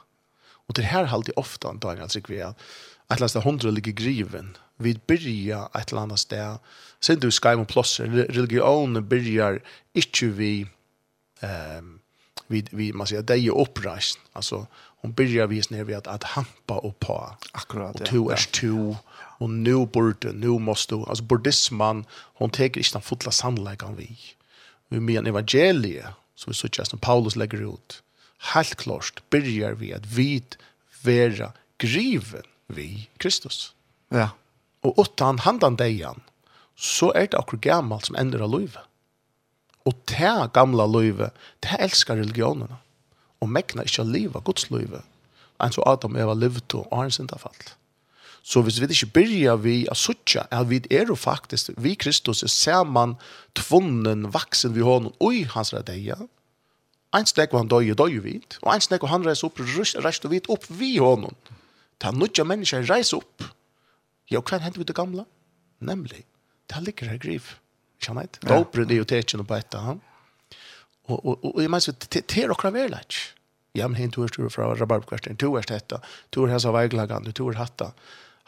[0.68, 2.56] Og det her halte jeg ofte, Daniel, sikkert vi at
[3.08, 4.56] ett lasta hundre ligger griven.
[4.76, 6.58] Vi byrja ett annet sted.
[7.00, 8.06] Sen du ska ju plåsser.
[8.06, 9.60] Religion byrjar
[9.94, 10.66] ikke vi
[11.40, 11.98] ehm
[12.52, 14.18] vi vi man säger det är uppreist.
[14.32, 14.66] Alltså
[15.00, 17.36] hon byrjar vi ner vid att att hampa och på.
[17.52, 18.00] Akkurat.
[18.00, 18.96] Och to är to,
[19.38, 24.18] och nu borde nu måste alltså buddhismen, hon tar inte den fulla sannolikan vi.
[24.88, 28.02] Vi menar evangeliet som vi såg som Paulus lägger ut.
[28.38, 30.42] Helt klart byrjar vi att vi
[31.02, 33.72] vera griven vi Kristus.
[34.12, 34.32] Ja.
[34.82, 36.20] Og utan handan deian,
[36.76, 38.82] så er det akkur gammalt som ender av løyve.
[39.86, 41.30] Og ta gamla løyve,
[41.62, 42.80] det elskar religionerna.
[43.42, 45.02] Og mekna ikkje liva Guds løyve,
[45.62, 47.64] enn så Adam Eva levde og har en syndafall.
[48.42, 52.42] Så hvis vi ikke byrja vi a suttja, er vi er jo faktisk, vi Kristus
[52.42, 53.14] er saman
[53.54, 56.18] tvunnen, vaksen vi honom, oi hans redeia,
[57.14, 59.60] ein snek var han døy og døy vid, og ein snek var han reis opp,
[59.62, 61.34] reist og vid opp vi honom.
[61.34, 61.61] Mm
[62.02, 63.44] Ta nutja mennesker reis opp.
[64.30, 65.24] Ja, hva hendt vi det gamla?
[65.82, 66.24] Nemlig,
[66.66, 67.52] det her ligger her griv.
[68.02, 68.40] Kjenner jeg?
[68.42, 70.00] Da opprer det jo tekjen og beita han.
[71.06, 73.18] Og, og, og, og jeg mener, det er okra verleik.
[73.78, 75.98] Ja, men hinn du er fra rabarbkvarten, du er dette,
[76.30, 77.92] du er hans av veiglagene, er hatta.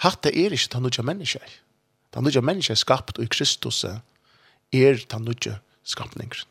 [0.05, 1.55] Hatta er ikke ta nutja mennesker.
[2.13, 6.45] Ta nutja mennesker er skapt, og i Kristus er ta nutja skapninger.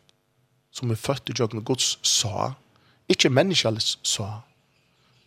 [0.73, 2.53] Som er født i jøkken Guds sa,
[3.11, 4.41] ikke menneskelig sa,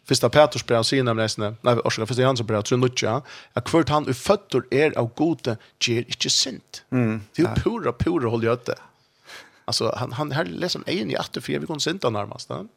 [0.06, 3.14] Fyrsta Petrus brev sier nemlig reisende, nei, orsaka, fyrsta Johannes brev, tror nutja,
[3.58, 6.84] at hvert han uføtter er av gode, gjer ikke sint.
[6.94, 7.24] Mm.
[7.34, 8.76] Det er jo pura, pura hold gjøte.
[9.66, 12.52] Altså, han, han her leser en egen i 84, vi kunne sinta nærmest.
[12.54, 12.68] Ne?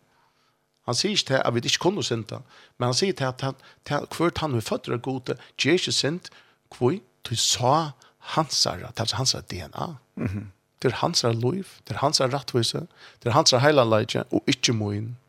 [0.89, 2.41] Han sier ikke til at vi ikke kunne sinta,
[2.79, 6.33] men han sier til at han, til hvert han uføtter er gode, gjer ikke sint,
[6.73, 6.97] hvor
[7.29, 7.91] du sa
[8.33, 9.87] hansara, det er hansara DNA.
[10.15, 10.45] Mm -hmm.
[10.81, 12.87] Det er hansara liv, det er hansara rattvise,
[13.23, 15.03] det er hansara heilalleidje, og ikke moin.
[15.03, 15.28] Mm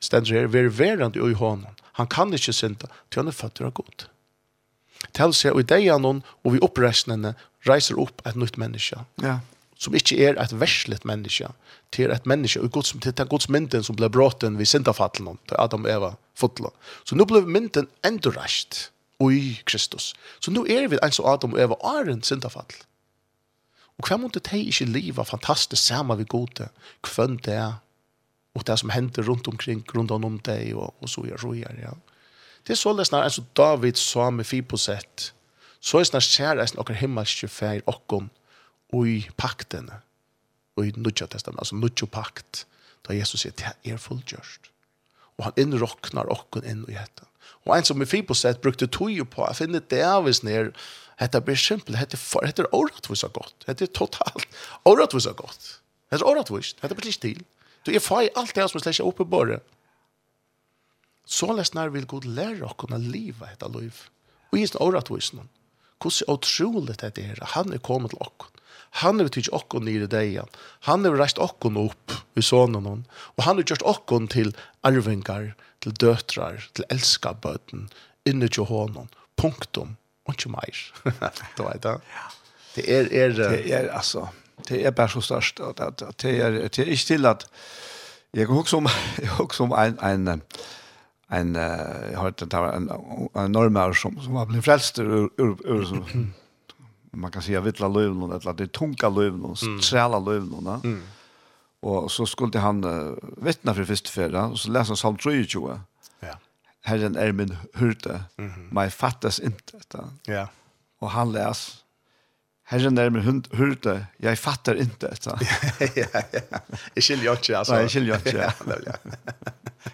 [0.00, 1.74] stendur her, ver verand i honom.
[1.98, 4.06] Han kan ikkje synda, til han er føtter av god.
[5.14, 7.34] Til seg, og i deg han og vi oppreisnene,
[7.66, 9.02] reiser opp et nytt menneske.
[9.22, 9.40] Ja.
[9.78, 11.50] Som ikkje er et verslet menneske,
[11.94, 15.86] til et menneske, og gods, til den godsmynden som ble bråten ved syndafallen, til Adam
[15.86, 16.70] og Eva, fotla.
[17.06, 18.88] Så nå ble mynden endurreist
[19.22, 20.12] i Kristus.
[20.38, 22.70] Så nå er vi en som Adam og Eva, åren syndafall.
[23.98, 26.68] Og hva måtte de ikke liva fantastisk sammen ved gode,
[27.02, 27.78] kvønn det er
[28.58, 31.96] och det som händer runt omkring runt om dig och och så gör så ja.
[32.62, 35.32] Det är så läsna alltså David sa med fiposet.
[35.80, 38.12] Så är snart kära är och himmelske färg och
[38.92, 39.90] oj pakten.
[40.74, 42.66] Och i Nya testament alltså Nya pakt
[43.02, 44.70] där Jesus säger det är fullgjort.
[45.36, 47.24] Och han inrocknar och in i detta.
[47.40, 50.72] Och en som med fiposet brukte tojo på att finna Davids ner
[51.18, 53.64] Hetta blir simpel, hetta for, hetta er oratvis gott.
[53.66, 54.44] Hetta er totalt
[54.86, 55.70] oratvis gott.
[56.12, 56.76] Hetta er oratvis.
[56.82, 57.40] Hetta blir ikke til.
[57.88, 59.62] Du er fag alt det som er slik oppe bare.
[61.28, 64.06] Så lest nær vil god lære å kunne leve etter liv.
[64.52, 65.48] Og gis den året hos noen.
[65.98, 67.40] Hvordan utrolig det er.
[67.54, 68.52] Han er kommet til oss.
[69.02, 70.60] Han har tytt oss nere i deg.
[70.88, 73.06] Han har reist oss opp i sånne noen.
[73.36, 74.52] Og han har gjort oss til
[74.86, 77.88] arvingar, til døtrar, til elskabøten,
[78.24, 79.08] inni til hånden.
[79.36, 79.96] Punktum.
[80.28, 80.80] Og ikke mer.
[81.56, 81.96] det var det.
[82.74, 84.28] Det er, er, det er, altså,
[84.68, 87.46] det er bare så størst, at, at, at det, er, det er ikke til at
[88.34, 88.88] jeg kan huske om,
[89.22, 90.42] jeg huske om en, en,
[91.32, 92.90] en, jeg har hørt det var en,
[93.36, 96.34] en normer som, som var blitt frelst ur, ur, ur som,
[97.10, 100.80] man kan säga vittla lövnon, eller det tunga lövnon, sträla lövnon.
[100.84, 101.02] Mm.
[101.80, 105.60] Och så skulle han uh, vittna för första färda, och så läste han psalm 23.
[106.20, 106.38] Ja.
[106.80, 108.74] Herren är min hyrde, mm -hmm.
[108.74, 110.10] mig fattas inte detta.
[110.24, 110.48] Ja.
[110.98, 111.76] Och han läste
[112.70, 115.38] Herren där med hund hörte jeg fattar inte så.
[115.80, 116.58] ja ja.
[116.94, 117.72] Jeg skiljer ikke, altså.
[117.72, 118.38] Nei, jeg skiljer ikke.
[118.44, 119.14] ja, det vil jeg.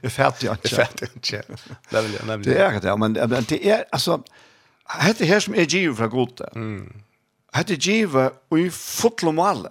[0.03, 0.69] Jeg fattar inte.
[0.69, 1.43] Jag fatter ikke.
[1.91, 2.49] Det vil jeg, nemlig.
[2.49, 4.19] Det er ikke det, men men det är alltså
[4.85, 6.49] hade her som er givet fra gode.
[6.57, 6.93] Mm.
[7.53, 9.71] Hade givet och i fotlomalle.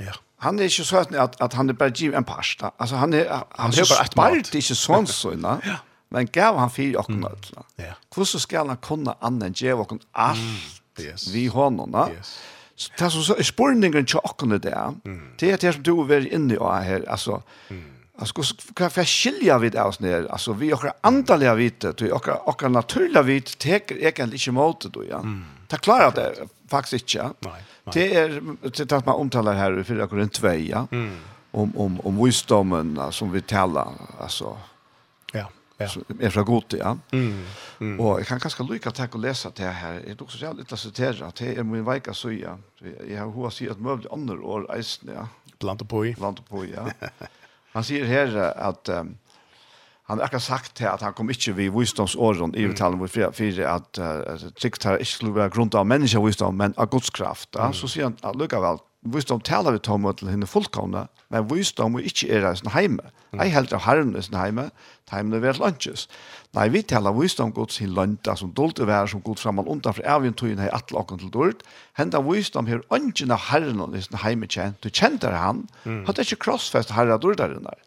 [0.00, 0.12] Ja.
[0.38, 2.74] Han er ikke sånn at, at han er bare givet en pasta.
[2.78, 4.52] Altså, han er, han han är bare ett mat.
[4.52, 5.58] Det ikke sånn sånn, så.
[5.70, 5.80] Ja.
[6.12, 7.52] Men gav han fyra och något.
[7.76, 7.94] Ja.
[8.14, 11.28] Hvordan skal ska han kunna annan ge och allt yes.
[11.28, 12.10] vi honom.
[12.16, 12.40] Yes.
[12.76, 14.94] Så det som så är spårningen till åkande där,
[15.38, 17.94] det er det som du er veldig inne i här, alltså, mm.
[18.18, 18.42] Alltså
[18.74, 20.26] kan jag skilja vid oss ner.
[20.30, 25.04] Alltså vi och andliga vite, du och och naturliga vite tar egentligen inte emot det
[25.08, 25.24] ja.
[25.68, 26.34] Det klarar det
[26.68, 27.30] faktiskt inte.
[27.40, 27.62] Nej.
[27.92, 30.86] Det är det att man omtalar här i 4 Korint 2 ja.
[31.50, 33.88] Om om om visdomen som vi talar
[34.20, 34.58] alltså.
[35.32, 35.88] Ja ja.
[35.88, 36.76] som är från Goethe.
[36.76, 36.98] Ja.
[37.10, 37.44] Mm.
[37.80, 38.00] Mm.
[38.00, 39.92] Och jag kan ganska lycka ta och läsa det här.
[40.04, 42.58] Det är också så jävligt att citera att det är min vecka så ja.
[43.08, 45.28] Jag har hur sig att möjligt andra år eisen, ja.
[45.58, 46.14] Blant på i.
[46.14, 46.88] Blant på ja.
[47.72, 49.18] Han säger här att um,
[50.06, 53.62] han har sagt til att han kom inte vid visdomsåren i uttalen mot for för
[53.62, 57.48] att uh, trygt her ikke skulle være grund av menneskevisdom, men av Guds kraft.
[57.54, 57.64] Ja.
[57.64, 57.72] Mm.
[57.72, 61.98] Så sier han att lycka väl visdom taler vi tom til henne fullkomne, men visdom
[61.98, 63.10] er ikke er i sin heime.
[63.34, 64.68] Jeg helt av herren i sin heime,
[65.10, 66.06] heimene vil lunches.
[66.54, 69.96] Nei, vi taler visdom gods sin lønta, som dolt er vær, som god framan undan
[69.96, 71.64] for evig tøyen hei atle okken til dolt.
[71.98, 74.80] Henda visdom her ønsken av herren i sin heime kjent.
[74.82, 76.04] Du kjentar han, mm.
[76.08, 77.82] hatt ikke krossfest herre dortaren der.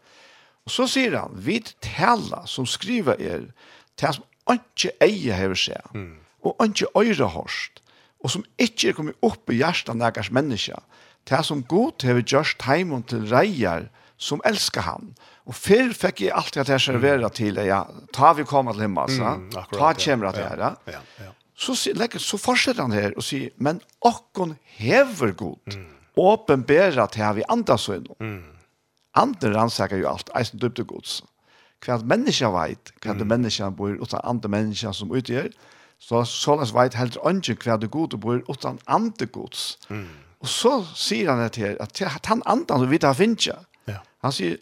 [0.68, 3.48] Og så sier han, vi talar som skriver er,
[3.96, 6.14] til som ønske eier hever seg, mm.
[6.44, 7.82] og ønske øyre hørst,
[8.20, 10.80] og som ikke er kommet opp i hjertet av nærkars mennesker,
[11.28, 15.12] Det som god hever gjørst heimen til reier som elsker han.
[15.48, 19.12] Og før fikk jeg alltid at jeg serverer til ja, ta vi kommer til himmel,
[19.14, 20.64] så, mm, ta kommer til her.
[20.64, 21.32] Ja, ja, ja.
[21.58, 25.86] Så, så fortsetter han her og sier, men okkon hever god, mm.
[26.16, 28.18] åpenbæra til her vi andre så innom.
[28.20, 28.44] Mm.
[29.18, 31.22] Andre rannsaker jo alt, eisen døpte gods.
[31.82, 33.26] Hva at menneska veit, hva at mm.
[33.32, 35.50] mennesker bor, utan andre menneska som utgjør,
[35.98, 39.76] så sånn veit helt ønsken hva det gode bor, utan andre gods.
[39.90, 40.06] Mm.
[40.40, 43.48] Og så sier han det her, at han andan som vi tar finnes.
[43.88, 44.02] Ja.
[44.22, 44.58] Han sier,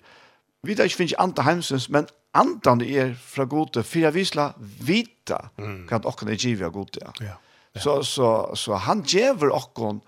[0.64, 5.46] vi tar ikke finnes andan heimsens, men andan er fra gode, for jeg visla vita
[5.56, 5.84] mm.
[5.88, 7.02] hva dere er givet av gode.
[7.20, 7.36] Ja.
[7.76, 7.82] Ja.
[7.82, 10.00] Så, så, så han gjever dere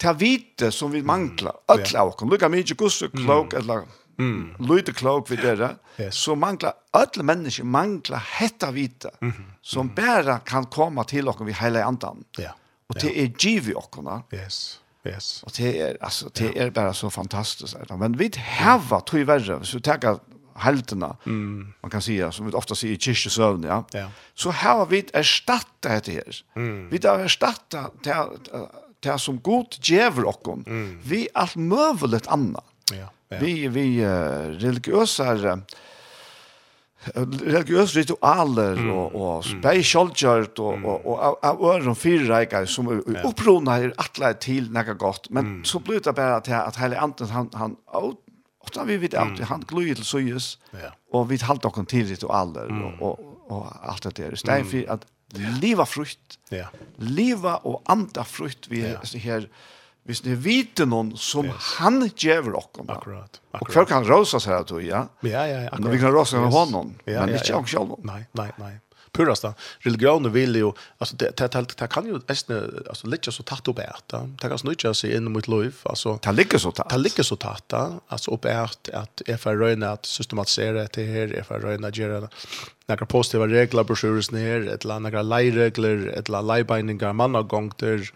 [0.00, 1.56] ta vite som vi manglar.
[1.68, 1.72] Mm.
[1.74, 2.30] Öll av okon.
[2.32, 3.58] Lukka mykje gusse klok, mm.
[3.60, 3.84] eller
[4.20, 4.68] mm.
[4.68, 5.74] lute klok vi dere.
[6.00, 6.16] Yes.
[6.16, 9.52] Så manglar, öll mennesker manglar hetta vite, mm -hmm.
[9.62, 9.94] som mm.
[10.44, 12.24] kan komma til okon vi hele andan.
[12.36, 12.42] Ja.
[12.42, 12.54] Yeah.
[12.88, 14.22] Og det er givet i Ja.
[14.32, 14.79] Yes.
[15.04, 15.42] Yes.
[15.42, 16.70] Och det er, alltså det är ja.
[16.70, 17.96] bara så fantastiskt alltså.
[17.96, 20.18] Men vi har tror jag så tackar
[20.54, 21.16] halterna.
[21.26, 21.72] Mm.
[21.80, 23.84] Man kan säga som vi ofta säger i kyrkosövn, ja.
[23.92, 24.10] ja.
[24.34, 26.36] Så här har vi erstattet det her.
[26.56, 26.88] Mm.
[26.90, 28.26] Vi har erstattet det,
[29.00, 31.00] det som god djävul och mm.
[31.04, 32.64] Vi allt möjligt annat.
[32.92, 33.12] Ja.
[33.28, 33.36] ja.
[33.40, 34.08] Vi vi uh,
[34.58, 35.24] religiösa
[37.16, 38.90] religiøse ritualer mm.
[38.92, 40.84] og, og spesialkjørt og, mm.
[40.84, 43.22] og, og, og øren fyrreikere som er ja.
[43.28, 45.62] opprona er atle til nekka godt, men mm.
[45.64, 47.76] så blir det bare til at hele anden han, han
[48.60, 50.92] ofte vi vet at han gløyer til søyes ja.
[51.12, 52.84] og vi halte dere til ritualer mm.
[52.84, 54.36] og, og, og alt det der.
[54.36, 55.08] Det er for at
[55.60, 56.66] liva frukt, ja.
[56.98, 58.98] liva og anda frukt vi ja.
[59.24, 59.46] her
[60.10, 61.72] hvis ni vet noen som yes.
[61.78, 62.90] han ger oss om.
[62.90, 63.40] Akkurat.
[63.60, 65.06] Och hver kan rosa seg at du, ja.
[65.22, 65.80] Ja, ja, akkurat.
[65.80, 66.54] Men vi kan rosa med yes.
[66.54, 67.66] honom, ja, men inte ja, ja.
[67.66, 67.98] själv.
[68.02, 68.78] Nej, nej, nej.
[69.12, 73.42] Purasta religion vill ju alltså det det det, det kan ju ästne alltså lite så
[73.42, 74.14] tatt upp ärt.
[74.42, 76.90] Det kan snutcha sig in mot liv alltså Det ligger så tatt.
[76.90, 77.72] Det ligger så tatt
[78.08, 81.60] altså opp er ärt at jeg får røyne at systematisere det her, här är för
[81.60, 82.28] röna göra
[82.86, 88.02] några positive regler på sjøres ned, et eller annet leiregler, et eller annet leibeininger, mannagongter,
[88.02, 88.12] et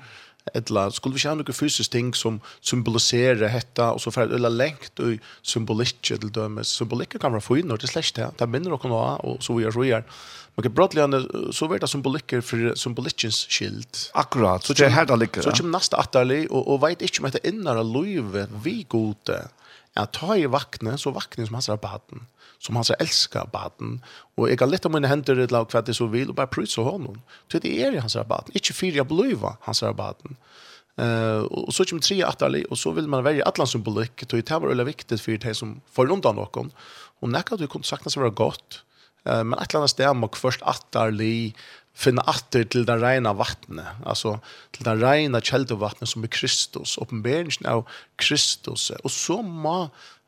[0.53, 4.53] eller skulle vi ikke ha noen fysisk ting som symboliserer dette, og så for eller
[4.53, 6.75] lengt og symbolikk til dømes.
[6.77, 8.29] Symbolikk kan være fin, og det er slett det.
[8.41, 10.05] Det minner dere noe, og så gjør så gjør.
[10.55, 11.23] Men brottligende,
[11.57, 14.05] så blir det symbolikker for symbolikkens skilt.
[14.15, 15.43] Akkurat, så det er her det ligger.
[15.43, 19.41] Så kommer neste atterlig, og, og vet ikke om dette innere løyve vi gode,
[19.95, 22.27] at ta i vakne, så vakne som hans hatten
[22.67, 24.03] som hans så älskar baden
[24.37, 26.81] och jag kan lätta mina hender det lag för det så vill och bara prutsa
[26.81, 27.21] honom.
[27.53, 30.37] Så det är i hans baden, Inte fyra jag blöva hans baden.
[31.01, 34.51] Uh, och så kommer tre atterlig, och så vill man välja atlan symbolikk, och det
[34.51, 36.71] var veldig viktigt för de som får undan noen.
[37.21, 38.83] Och när du kunde sakna så vara gott.
[39.29, 41.57] Uh, men atlan stämmer och först atterlig,
[41.95, 44.39] finna atter til det rena vattnet, altså
[44.75, 47.85] til det rena kjeldevattnet som er Kristus, oppenberingen av
[48.21, 48.91] Kristus.
[49.03, 49.77] Og så må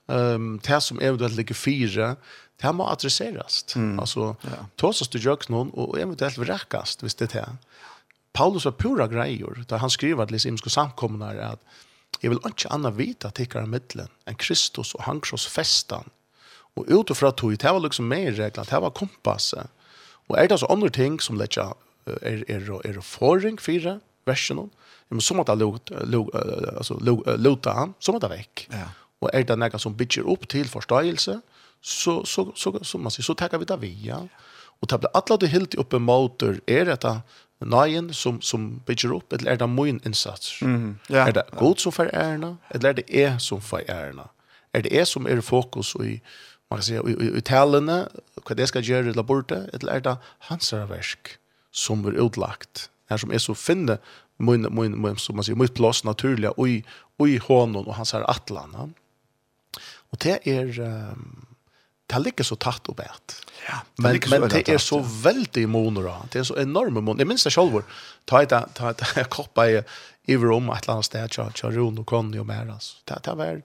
[0.07, 2.17] um, det som eventuelt ligger fire,
[2.63, 3.65] det må adresseres.
[3.77, 3.99] Mm.
[4.01, 4.67] Alltså, ja.
[4.77, 7.57] tåsas du gör noen, och eventuellt vräkas, hvis det är.
[8.33, 11.61] Paulus var pura grejer, där han skriver att liksom ska her, at att
[12.21, 16.11] vil vill inte vite vita tickar i mittlen enn Kristus och han kross festan.
[16.75, 19.71] Och utifrån tog, det var liksom mer regler, det var kompasset.
[20.29, 21.73] Och er det alltså andre ting som lägger
[22.23, 24.71] er er er forring fire, versjonen,
[25.09, 25.63] men som att jeg
[26.77, 26.99] alltså
[27.37, 28.69] luta han, som att vekk.
[28.71, 28.89] Ja
[29.21, 31.41] og er det noe som bygger upp till förståelse
[31.81, 34.29] så så så som man säger så tackar vi det vi ja.
[34.81, 37.23] Och tabla alle det helt uppe motor är detta
[37.61, 40.63] nøyen som som bygger upp eller är det min insats?
[40.63, 40.99] Mm.
[41.09, 41.29] Ja.
[41.29, 44.29] Är det god som för ärna eller är det är som för ärna?
[44.73, 46.21] Er det är som är fokus och i
[46.71, 48.09] man kan säga i, i, tallene
[48.49, 51.39] vad det ska göra till borta eller är det hans verk
[51.73, 53.99] som er utlagt här som är så finne
[54.37, 56.85] min min som man säger mitt plats naturliga og i
[57.19, 58.95] och i hånden och hans her atlan.
[60.17, 60.73] Og det er...
[60.81, 61.43] Um,
[62.07, 63.33] det ligger så tatt og et.
[63.67, 67.25] Ja, men, men det er så veldig moner Det er så enorme moner.
[67.25, 67.81] Jeg minns det selv.
[68.31, 69.81] Ta et, ta et, jeg koppa i,
[70.31, 71.35] i rom et eller annet sted.
[71.35, 72.71] Tja, tja, Rune og Conny og mer.
[72.71, 73.01] Altså.
[73.09, 73.59] Det, det var...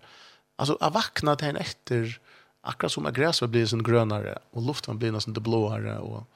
[0.58, 2.20] Alltså jeg vakna till en efter
[2.62, 6.28] akkurat som att gräset blir sån grönare och luften blir nästan det blåare och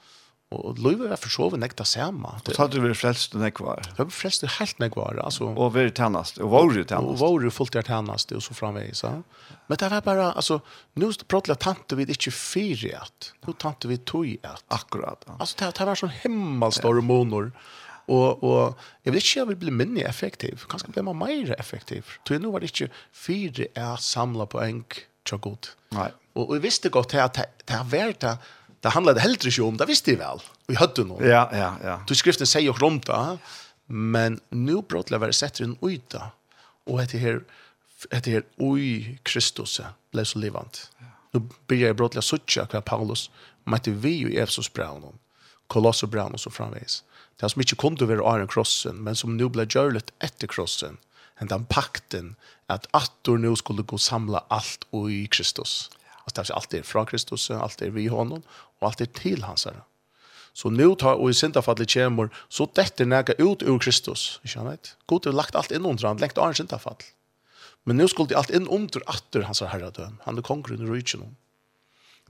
[0.53, 2.35] Og løyve er for så vidt nekta sema.
[2.37, 3.81] Og tatt du vil frelst og nekvar?
[3.97, 5.47] Jeg vil frelst du helt nekvar, altså.
[5.49, 7.23] Og vil tennast, og våre tennast.
[7.25, 9.01] Og jo fullt er tennast, og så framvegis.
[9.03, 9.15] Ja.
[9.65, 10.59] Men det var bare, altså,
[11.01, 14.61] nå prater jeg tante vi ikke fire at, nå tante vi tog at.
[14.75, 15.39] Akkurat, ja.
[15.39, 17.49] Altså, det, det var sånn himmelstor monor.
[18.05, 20.67] Og, og jeg vil ikke jeg vil bli mindre effektiv.
[20.69, 22.19] Kanskje blir man mer effektiv.
[22.21, 24.83] Så nå var det ikke fire er samlet på en
[25.25, 25.71] tjokk god.
[25.97, 26.11] Nei.
[26.35, 28.35] Og, og jeg visste godt at det, det, det var det,
[28.85, 30.39] det handlade heller inte om, det visste vi väl.
[30.67, 31.29] Vi hade någon.
[31.29, 32.01] Ja, ja, ja.
[32.07, 33.37] Du skriften säger och runt det,
[33.85, 36.21] men nu brotla var det sätter en uta.
[36.83, 37.43] Och heter här,
[38.09, 39.81] det här oj Kristus
[40.11, 40.91] blev så levant.
[40.97, 41.05] Ja.
[41.31, 43.31] Nu blir jag brottla sucha kvar Paulus,
[43.63, 45.19] mötte vi ju i brown Braunon,
[45.67, 47.03] Kolosser och så framvis.
[47.39, 50.97] Det som mycket kunde vara Iron Crossen, men som nu blev görligt efter Crossen,
[51.35, 55.89] en den pakten att attor nu skulle gå samla allt och i Kristus.
[55.91, 56.21] Ja.
[56.23, 58.41] Alltså det är allt är från Kristus, allt är vi honom
[58.81, 59.83] og alt er til hans herre.
[60.55, 64.39] Så nu tar og i syndafallet kommer, så dette nega ut ur Kristus.
[64.45, 64.93] Ikke han vet?
[65.07, 67.01] God har lagt alt inn under han, lengt av en syndafall.
[67.85, 70.21] Men nu skulle det alt inn under atter hans herre døden.
[70.23, 71.35] Han er kongren i rydgen.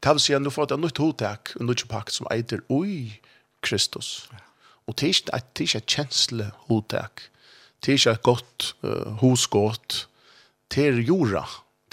[0.02, 3.22] Det vil si at nu får det nytt hotek, en nytt pakk som eiter ui
[3.62, 4.28] Kristus.
[4.90, 7.30] Og det er ikke et kjensle hotek,
[7.82, 10.08] Det er ikke et godt uh, hosgått.
[10.74, 11.44] Det er jorda.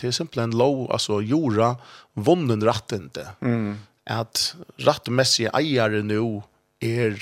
[0.01, 1.75] Det er simpelthen lov, altså jorda,
[2.15, 3.35] vonnen rattende.
[3.41, 3.77] Mm
[4.07, 6.43] at rattmessige eiere nå
[6.83, 7.19] er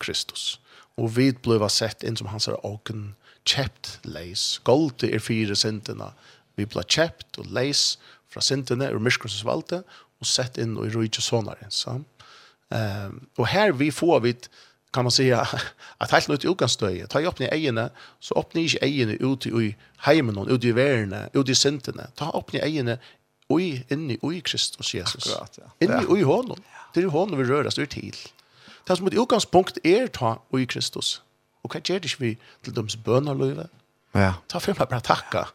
[0.00, 0.60] Kristus.
[0.96, 3.14] Og vi ble sett inn som hans er åken
[3.46, 4.58] kjept leis.
[4.64, 6.10] Gold er fire sintene.
[6.56, 7.96] Vi ble kjept og leis
[8.32, 9.82] fra sintene og myrskursens valgte
[10.20, 11.68] og sett inn og i rujtje sånare.
[11.70, 11.98] Så.
[12.72, 14.32] Um, og her vi får vi
[14.92, 15.48] kan man säga
[15.98, 17.06] att helt nytt utgångstöje.
[17.06, 17.90] Ta upp ni egna
[18.20, 22.06] så öppnar ni inte egna ut i hemmen och ut i världen, ut i synterna.
[22.14, 22.98] Ta upp ni egna
[23.52, 25.28] oi, inni, oi Kristus Jesus.
[25.30, 25.70] Akkurat, ja.
[25.84, 26.60] Inni, oi honom.
[26.94, 28.16] Det er honom vi rører oss er til.
[28.86, 31.20] Det er som et utgangspunkt er ta oi Kristus.
[31.64, 32.32] Og hva gjør det ikke vi
[32.62, 33.68] til deres bønnerløyve?
[34.14, 34.36] Ja.
[34.48, 35.46] Ta for meg bare takka.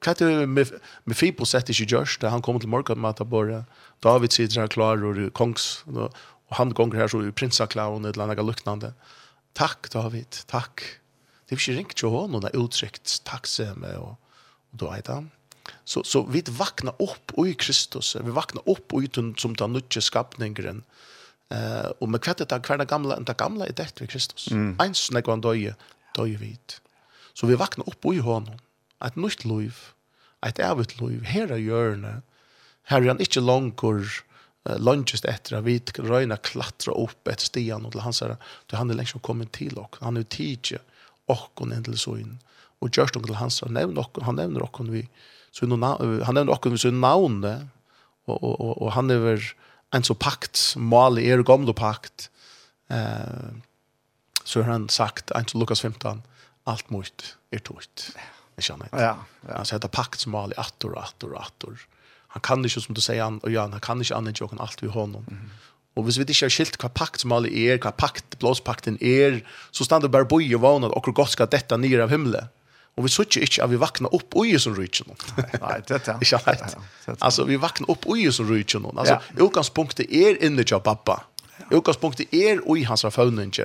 [0.00, 0.70] Hva er det med,
[1.04, 3.64] med Fibo sett ikke gjørs da han kommer til morgen med at bare
[4.04, 6.08] David sitter her klar og kongs og
[6.56, 8.94] han gonger her så er prinsaklaven eller annet luknande.
[9.54, 10.82] Takk David, takk.
[11.44, 14.16] Det er ikke ringt til honom det er uttrykt takksemme og,
[14.72, 15.28] og da er det han.
[15.84, 20.02] Så, så vi vaknar upp i Kristus, vi vaknar upp i den som den nutje
[20.02, 20.82] skapningen
[21.50, 24.50] eh och med kvätte ta kvärda gamla, enn det gamla i det i Kristus.
[24.50, 24.76] Mm.
[24.78, 25.74] Eins når han døye,
[26.14, 26.80] døye vit.
[27.34, 28.58] Så vi vaknar upp i honom,
[28.98, 29.74] att nytt liv,
[30.46, 32.22] et evigt liv, herre er hjørnet,
[32.82, 34.04] her er han inte långkor
[34.68, 38.36] uh, langest etter vi röna klättra upp ett stian och til hans herre,
[38.72, 40.78] han er lengst som kommer til ok, han er tidje,
[41.28, 42.38] okkon enn in
[42.80, 45.08] och og gjørst til hans herre, han nämner och vi,
[45.50, 47.42] så han nevner okkur med sin navn,
[48.26, 49.42] og, og, og, og han er
[49.96, 52.28] en så pakt, mal er gamla pakt,
[52.90, 53.50] eh,
[54.44, 56.22] så har han sagt, en så Lukas 15,
[56.70, 58.10] alt mot er togt.
[58.58, 59.00] Jeg kjenner ikke.
[59.02, 59.14] Ja,
[59.48, 59.56] ja.
[59.56, 61.82] Altså, det pakt som mali, attor, attor, attor.
[62.36, 64.82] Han kan ikke, som du sier, han, og ja, han kan ikke annet jokken alt
[64.82, 65.24] vi hånden.
[65.26, 65.66] Mm -hmm.
[65.98, 69.40] Og hvis vi ikke har skilt hva pakt som alle er, hva pakt, blåspakten er,
[69.72, 72.48] så stand det bare boi og vana at okkur godt skal detta nere av himmelen.
[73.00, 75.08] Og vi söker ikke at vi vakna upp ui som rujtjen.
[75.08, 76.74] Nei, Nej, det er ikke rätt.
[77.20, 78.84] Alltså vi vaknar upp ui som rujtjen.
[78.98, 81.24] Altså, Alltså er är inne pappa.
[81.70, 83.64] Utgangspunktet er i hans er fauninje.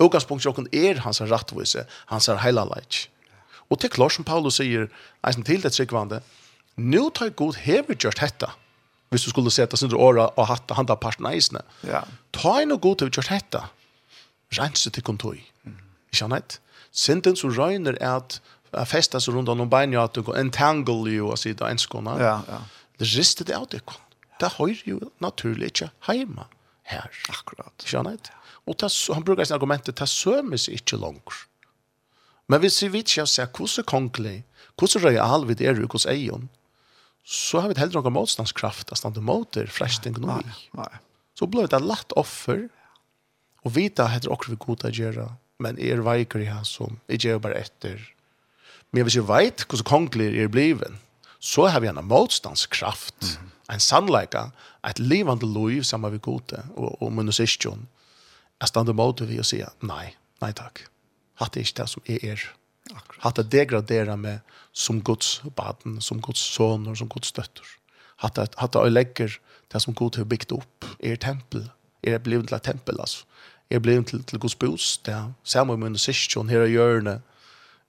[0.00, 3.10] Utgangspunktet är hans rättvise, hans er heila leik.
[3.70, 4.88] Og är klart som Paulus sier,
[5.24, 6.20] eisen till det tryggvande,
[6.76, 8.50] nu tar god hever just hetta.
[9.10, 11.62] Hvis du skulle sätta sin åra och hatt handa parten eisne.
[11.80, 12.04] Ja.
[12.30, 13.68] Ta inn og god hever just hetta.
[14.52, 15.42] Rense til kontoi.
[15.64, 15.76] Mm.
[16.12, 16.60] Ikke annet?
[16.96, 18.40] Sinten så røyner er at
[18.86, 22.16] fästa så runt om benen att gå entangle ju och sitta enskona.
[22.20, 22.58] Ja, ja.
[22.96, 23.80] Det riste det ut det.
[24.40, 26.44] Det har ju naturligt inte hemma
[26.82, 27.10] här.
[27.28, 27.82] Akkurat.
[27.84, 28.30] Skjønner du?
[28.66, 31.30] Och tas han brukar sina argumentet tas sömmes inte långt.
[32.46, 34.42] Men vi ser vitt jag ser kusse konkle.
[34.78, 36.48] Kusse real vid er kus ejon.
[37.24, 40.42] Så har vi heller någon motståndskraft att stanna mot det fräscht ekonomi.
[40.72, 40.94] Nej.
[41.38, 42.68] Så blir det lätt offer.
[43.62, 45.34] Och vita heter också vi goda göra.
[45.58, 48.15] Men er veiker i han som är bara efter
[48.96, 50.96] Men hvis jeg vet hvordan kongler er bliven,
[51.40, 53.74] så har vi en motstandskraft, mm -hmm.
[53.74, 54.44] en sannleika,
[54.88, 57.88] et livande liv sammen vi gode og, og munisistjon.
[58.60, 60.86] Jeg stande mot det vi og sier, nei, nei takk.
[61.34, 62.40] Hatt er ikke det som jeg er.
[63.18, 64.40] Hatt det degradera meg
[64.72, 67.64] som Guds baden, som Guds soner, som Guds støtter.
[68.16, 69.38] Hatt det, hatt det legger
[69.72, 71.70] det som Gud har byggt opp, er tempel.
[72.02, 73.24] Er blivet til et tempel, altså.
[73.70, 77.20] Er blivet til, til Guds bostad, sammen med munisistjon, her er hjørnet,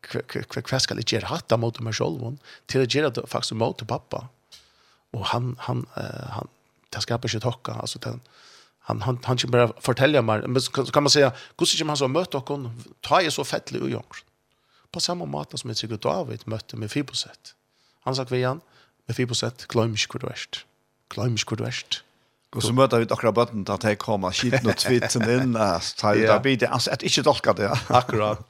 [0.08, 2.24] hva skal jeg gjøre hatt av mot meg selv,
[2.68, 4.28] til å gjøre det faktisk mot pappa.
[5.16, 6.52] Og han, han, uh, han,
[6.94, 8.22] det skaper ikke tokka, altså den,
[8.88, 12.00] han, han, han kan bare fortelle meg, men så kan man säga, hvordan kommer man
[12.00, 12.72] så møte dere,
[13.04, 14.24] ta jeg så fettelig og jongst.
[14.92, 17.52] På samme måte som jeg sikkert David møtte med fiboset
[18.08, 18.62] Han sa vi igjen,
[19.08, 20.62] med fiboset glem ikke hvor du erst.
[21.12, 22.04] Glem ikke hvor du erst.
[22.56, 25.98] Og så møter vi akkurat bøtten til at jeg kommer skiten og tvitsen inn, så
[26.00, 27.68] tar jeg det bidet, altså, jeg ikke dolka det.
[27.92, 28.46] Akkurat.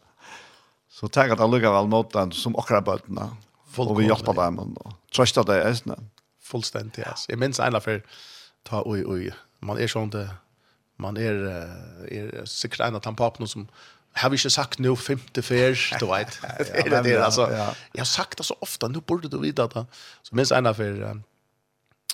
[0.97, 3.29] Så takk at alle gav mot den som akkurat bøtene.
[3.77, 5.97] Og vi hjelper dem og trøster det i æsene.
[6.41, 7.13] Fullstendig, ja.
[7.29, 8.01] Jeg minns en for
[8.65, 9.29] ta ui, ui.
[9.61, 10.25] Man er sånn det,
[10.97, 11.37] man er,
[12.09, 13.67] er sikkert en av de papene som
[14.17, 16.39] har vi ikke sagt nå femte fer, du vet.
[16.65, 17.45] det er det, altså.
[17.51, 19.85] Jeg har sagt det så ofte, nå burde du vite det.
[20.25, 21.09] Så minns en av for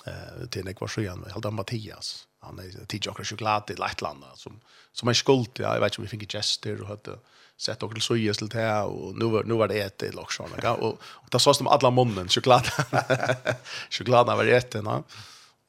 [0.04, 2.26] eh till Nick Varsjön, Helda Mattias.
[2.40, 4.60] Han är tidjockar choklad i Lettland som
[4.92, 7.18] som en skuld, ja, jag vet inte om vi fick gester och hade
[7.64, 10.50] sett och så ges till det och nu var nu var det ett i lockshon
[10.78, 12.68] och och det sås de alla munnen choklad
[13.90, 15.02] choklad var ett va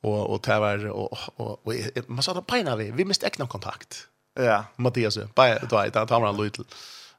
[0.01, 1.73] och och det var och och
[2.07, 2.91] man sa det pina vi.
[2.91, 4.07] Vi måste äkna kontakt.
[4.39, 4.65] Ja.
[4.75, 6.63] Mattias bara då där tar man lite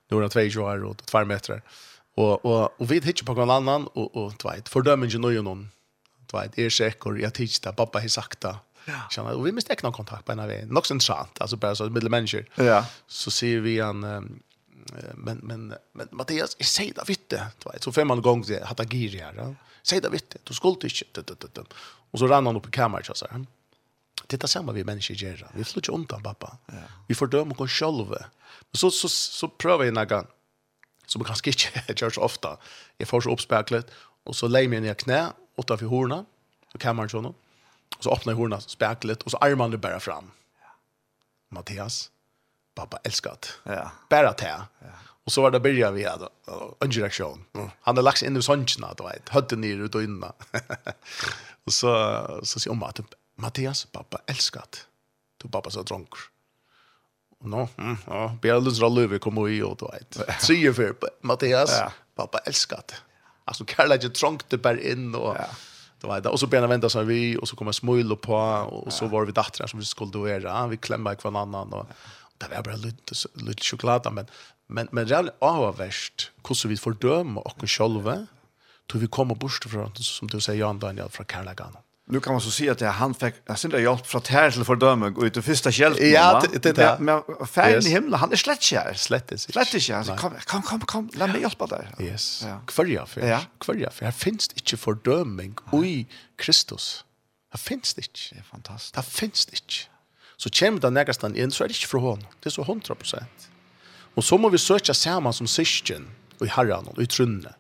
[0.09, 1.63] nu är det två år och två meter.
[2.15, 5.71] Och och och vi hittar på någon annan och och två fördömer ju någon
[6.27, 8.57] två är säker jag tittar pappa har sagt det.
[9.17, 9.23] Ja.
[9.23, 12.11] Och vi måste äkna kontakt på en av Något Något sant, alltså bara så mellan
[12.11, 12.45] människor.
[12.55, 12.87] Ja.
[13.07, 14.05] Så ser vi en
[15.15, 18.65] men men men Mattias är säg det vitte det vet så fem man gång det
[18.65, 21.25] hade gir här säg det vitte du skulle inte
[22.11, 23.47] och så rann han upp i kammaren så här
[24.27, 26.57] det är samma vi människor gör vi flyr undan pappa.
[27.07, 28.19] Vi får döma oss själva
[28.71, 30.27] men så så så prövar jag några
[31.07, 32.59] som kanske inte görs ofta.
[32.97, 33.91] Jag får så uppspärklet
[34.25, 36.25] och så lägger jag ner knä åtta för horna
[36.75, 37.35] och kammaren så
[37.97, 40.31] och så öppnar jag horna spärklet och så armarna bara fram.
[41.49, 42.11] Mattias
[42.77, 43.37] pappa älskar.
[43.63, 43.91] Ja.
[44.11, 44.47] Bara te.
[44.47, 44.87] Ja.
[45.25, 46.29] Och så var det börjar vi hade
[46.81, 47.45] en direktion.
[47.53, 49.29] Han hade lagt in i sångerna då vet.
[49.29, 50.33] Hade ni ut och inna.
[51.65, 51.91] och så
[52.43, 54.79] så säger mamma typ Mattias pappa älskar det.
[55.43, 56.09] Du pappa så drunk.
[57.41, 60.43] Nå, mm, ja, Bjälens Ralluvi kommer i och då vet.
[60.43, 61.93] Säger för Mattias, ja.
[62.15, 62.81] pappa älskar.
[63.45, 65.47] Alltså Karl trångt det bara in och ja.
[66.01, 66.29] Det var det.
[66.29, 69.33] Och så började vänta så vi och så kommer smul på och så var vi
[69.33, 70.67] dattrar som vi skulle göra.
[70.67, 71.87] Vi klämmer kvar annan och
[72.39, 74.27] det var bara lite lite choklad men
[74.67, 76.31] men men det är värst
[76.65, 78.27] hur vi fördömer och själva
[78.87, 81.77] då vi kommer bort från som du säger Jan Daniel från Karlagan.
[82.09, 84.65] Nu kan man så se att det han fick jag synd hjälp från här till
[84.65, 86.11] fördöme och ut det första hjälpen.
[86.11, 88.95] Ja, det det men färden i himlen han är slett här.
[88.95, 91.89] Slett är slett är alltså kom kom kom kom låt mig hjälpa dig.
[92.01, 92.47] Yes.
[92.67, 93.21] Kvälja för.
[93.21, 93.41] Ja.
[93.61, 94.05] Kvälja för.
[94.05, 95.55] Här finns det inte fördömning
[95.85, 96.07] i
[96.37, 97.05] Kristus.
[97.51, 98.21] Här finns det inte.
[98.35, 98.97] Det är fantastiskt.
[98.97, 99.96] Här finns det inte
[100.37, 102.27] så kommer det nægastan inn, så er det ikke fra hånden.
[102.41, 103.47] Det er så 100%.
[104.17, 106.09] Og så må vi søke sammen som syskjen,
[106.41, 107.55] og i herren, og i trunne.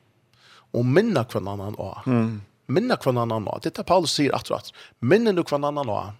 [0.76, 2.10] Og minne hver annan også.
[2.10, 2.40] Mm.
[2.68, 3.68] Minne hver annan også.
[3.68, 4.72] Dette er Paulus sier at og at.
[5.00, 6.12] Minne du annan også.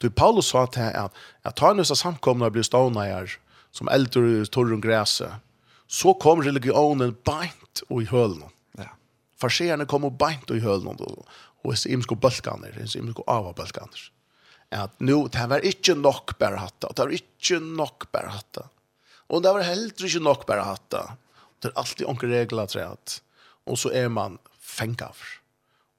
[0.00, 1.12] Du, Paulus sa til at,
[1.44, 3.36] at ta en av samkomne og bli stående her,
[3.72, 5.40] som eldre i torren græset,
[5.88, 8.48] så kom religionen beint og i hølen.
[8.78, 8.92] Ja.
[9.40, 11.28] Farserene kom og beint og i hølen, og,
[11.62, 14.08] og jeg imsko bølkaner, jeg imsko ava bølkaner
[14.72, 18.68] at nu, det var ikke nok bare hatta, det var ikke nok bare hatta.
[19.28, 21.02] Og det var heller ikke nok bare hatta.
[21.62, 23.20] Det er alltid onke regler til at,
[23.66, 25.38] og så er man fengavr.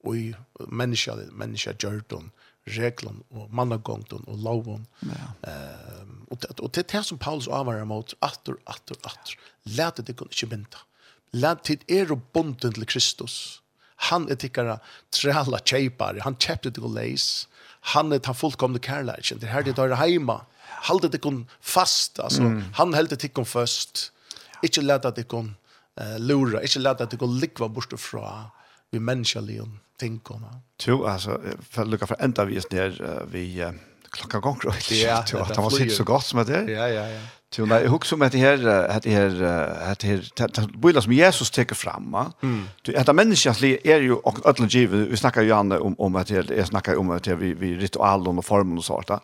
[0.03, 0.25] Og i
[0.67, 2.31] menneska, menneska gjørdun,
[2.67, 4.87] reglan og mannagongton og lovon.
[5.01, 5.31] Ja.
[5.47, 9.39] Ehm och det och det här som Paulus avvarer mot atter, atter, atter.
[9.63, 10.77] Lät det ikke inte mynda.
[11.31, 13.61] Lät tid er og bonden til Kristus.
[13.95, 14.79] Han er tikkara
[15.11, 16.21] träla kjeipare.
[16.21, 17.47] Han köpte det och leis
[17.83, 19.39] han er ta fullkomne kärleken.
[19.39, 20.45] Det här det där heima.
[20.87, 22.41] Halde det kon fast alltså.
[22.41, 22.63] Mm.
[22.73, 24.11] Han höll det kon först.
[24.61, 25.55] Inte låta det kon
[26.01, 28.51] eh lura, inte låta det kun likva bort fra
[28.91, 29.79] vi människor tinkona.
[29.97, 30.61] tänker man.
[30.85, 33.71] Jo alltså för lucka för ända vi är uh, vi
[34.13, 34.73] klockan gång då.
[34.89, 36.69] Ja, det var sitt så gott som det är.
[36.69, 37.19] Ja, ja, ja.
[37.53, 39.43] Till när jag huxar med det här att det här
[39.91, 42.31] att det här bullar som Jesus tar fram, va?
[42.81, 45.07] Du att människan är ju och ödlan givet.
[45.07, 48.45] Vi snackar ju om om att det är snackar om att vi vi ritualer och
[48.45, 49.19] former och sånt där.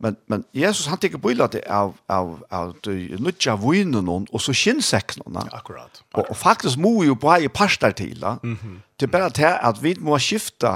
[0.00, 4.52] Men, men Jesus han tenker på det av, av, av de nødja vinen och så
[4.52, 5.22] kjennsekken.
[5.34, 6.02] Ja, akkurat.
[6.14, 8.16] Og, og faktisk må jo bare i parster til.
[8.20, 8.38] Da.
[8.42, 8.80] Mm.
[8.96, 10.72] Det er bare til at vi må skifte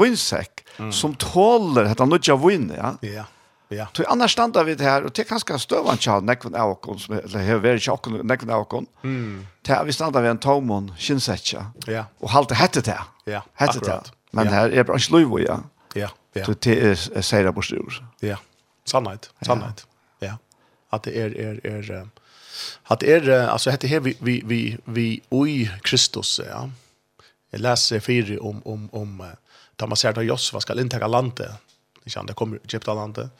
[0.00, 0.92] vinsekk mm.
[0.92, 2.72] som tåler dette nødja vinen.
[2.76, 3.28] Ja, ja.
[3.72, 3.86] Ja.
[3.92, 7.14] Så annars standa vi det här och det kanske stövan tjall nekvun av okon som
[7.14, 8.86] eller här veri tjall nekvun av okon.
[9.04, 9.46] Mm.
[9.62, 11.66] Det vi standa vid en tomon kinsetja.
[11.86, 12.04] Ja.
[12.18, 13.00] Och halte hette det.
[13.24, 14.02] Ja, Hette det.
[14.30, 15.60] Men här är bra slöjvo, ja.
[15.94, 16.08] Ja.
[16.32, 16.44] Ja.
[16.44, 18.06] Så det är säger på stor.
[18.20, 18.36] Ja.
[18.84, 19.86] Sannhet, sannhet.
[20.18, 20.38] Ja.
[20.88, 22.08] Att det är är är
[22.82, 26.70] att det är alltså heter här vi vi vi vi oj Kristus ja.
[27.50, 29.24] Jag läser fyra om om om
[29.76, 31.52] där man ser att Josva ska inta landet.
[32.04, 33.30] Det kan det kommer Egypten landet.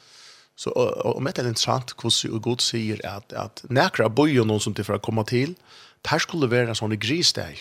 [0.55, 4.93] Så om det intressant hur Gud säger att att näkra bojen någon som till för
[4.93, 5.55] att komma till
[6.01, 7.59] där skulle vara såna grisstäger.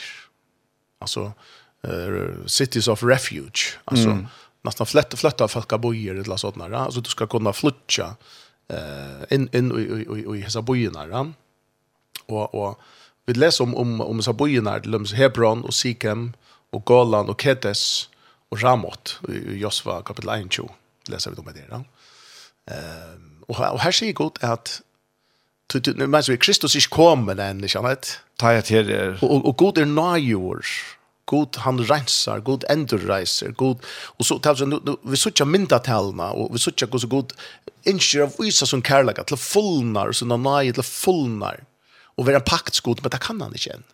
[0.99, 1.33] Alltså
[1.89, 3.79] uh, cities of refuge.
[3.85, 4.27] Alltså mm
[4.63, 6.73] nästan flätta flätta folk bojer eller sånt där.
[6.73, 8.17] Alltså du ska kunna flytta
[8.69, 11.33] eh in in i i i i så bojerna där.
[12.27, 12.81] Och och
[13.27, 16.33] vi läser om om om så bojerna till Hebron och Sikem
[16.71, 18.09] och Golan och Kedes
[18.49, 20.59] och Ramot i Josva kapitel 1
[21.09, 21.85] läser vi om det där.
[22.67, 24.83] Ehm och här ser gott att
[25.97, 28.21] Men så är Kristus ikke kommet enn, ikke sant?
[28.41, 29.15] Ta jeg til er...
[29.23, 30.69] Og, og god er nøyjord,
[31.33, 33.83] god han rensar, god endurreiser, god,
[34.19, 37.33] og så, tals, nu, nu, vi suttja myndatalna, og vi suttja god, så god,
[37.89, 41.65] innskjer av visa som kærlega, til fullnar, og sånna nai, til fullnar,
[42.21, 43.89] og vera paktsgod, men det kan han ikke enn.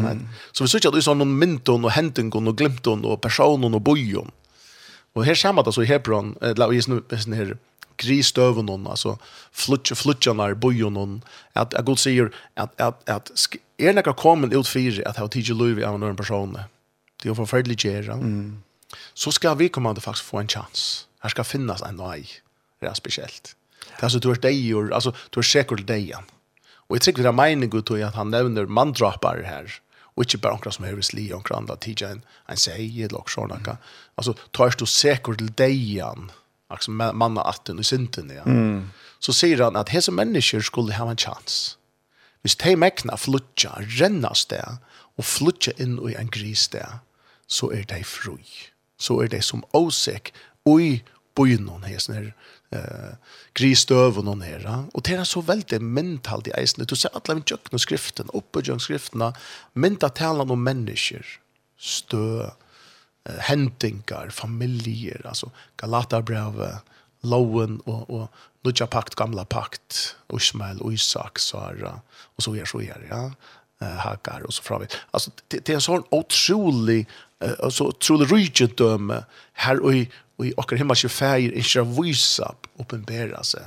[0.00, 0.24] Mm.
[0.54, 3.84] Så vi suttja at vi sånn noen myndon, og hendingon, og glimton, og personon, og
[3.84, 4.32] bojon.
[5.14, 7.56] Og her samme det så i Hebron, eller i sånne her,
[7.96, 9.18] gristøven hon alltså
[9.52, 11.22] flutje flutjarnar bojon hon
[11.52, 13.30] att jag god säger att att att
[13.78, 16.58] är några kommer ut fyra att ha tjugo löv av någon person
[17.24, 18.96] det er forferdelig gjerne, mm.
[19.16, 21.06] så skal vi komme til faktisk få en chans.
[21.24, 22.20] Her skal finnes en vei,
[22.80, 23.54] det er spesielt.
[23.84, 24.04] Ja.
[24.06, 24.60] Altså, du er deg,
[24.92, 26.12] altså, du er sikker til deg.
[26.88, 29.72] Og jeg tror det er meningen til at han nevner manndrapar her,
[30.14, 33.30] og ikke bare noen som høres li, og noen andre tidligere en, en seg, eller
[33.32, 33.78] sånn Mm.
[34.20, 36.28] Altså, tar du sikker til deg igjen,
[36.70, 38.44] altså mannen atten og synten, ja.
[38.44, 38.92] mm.
[39.18, 41.78] så sier han at hese mennesker skulle ha en chans.
[42.44, 44.78] Hvis de mekna flutja, renna sted,
[45.16, 47.00] og flutja inn i en gris sted,
[47.46, 48.40] så er de fri.
[49.00, 50.32] Så er de som åsek,
[50.68, 51.02] oi,
[51.36, 52.28] bojen noen her, sånn her,
[52.74, 54.66] eh, gristøv og noen her.
[54.94, 56.86] Og det er så veldig mentalt i eisene.
[56.86, 59.32] Du ser alle med jøkken og skriften, oppe jøkken skriftene,
[59.74, 61.26] mentet taler om mennesker,
[61.76, 62.46] stø,
[63.26, 66.82] eh, hentingar, familier, altså Galaterbrevet,
[67.24, 68.28] loven og, og
[68.64, 71.98] Nudja pakt, gamla pakt, Ismael, Isak, Sara,
[72.36, 73.26] og så er så er, ja,
[73.84, 74.88] Hagar og så framme.
[75.12, 77.02] Altså, det, det er en sånn utrolig
[77.62, 81.84] alltså trolig rike döme här och i och i och hemma sig färger i sig
[82.02, 83.62] visa uppenbara sig.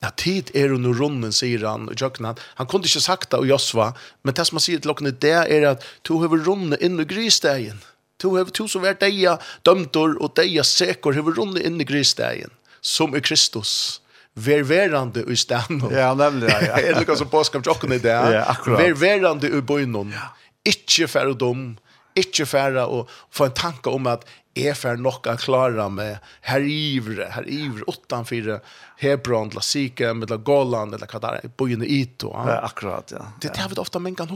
[0.00, 1.88] Ja, tid är er under runden, säger han.
[1.88, 3.94] Och jag han, han kunde inte sagt det och Josva.
[4.22, 7.04] Men det som han säger till Lockne, det är att du har runden in i
[7.04, 7.78] grisdagen.
[8.16, 12.50] Du har du som är dig dömtor och dig säker har runden in i grisdagen.
[12.80, 14.00] Som är Kristus.
[14.34, 15.92] Ver verande i stanno.
[15.92, 16.50] Ja, nemlig.
[16.50, 16.62] Ja.
[16.62, 16.78] ja.
[16.88, 18.16] er det noe som påskam tjokken i det?
[18.16, 18.80] Ja, akkurat.
[18.80, 20.12] Ver verande i bojnon.
[20.16, 20.32] Ja.
[20.64, 21.76] Ikke ferdom,
[22.18, 24.26] Ikke færre og få en tanke om at
[24.58, 28.58] jeg får nok å klare med her ivre, her ivre, utenfor
[29.00, 32.34] Hebron, la Sikhe, med la Golan, eller hva det er, byen Ito.
[32.36, 33.30] Ja, akkurat, ja.
[33.40, 34.34] Det er det ofte man kan.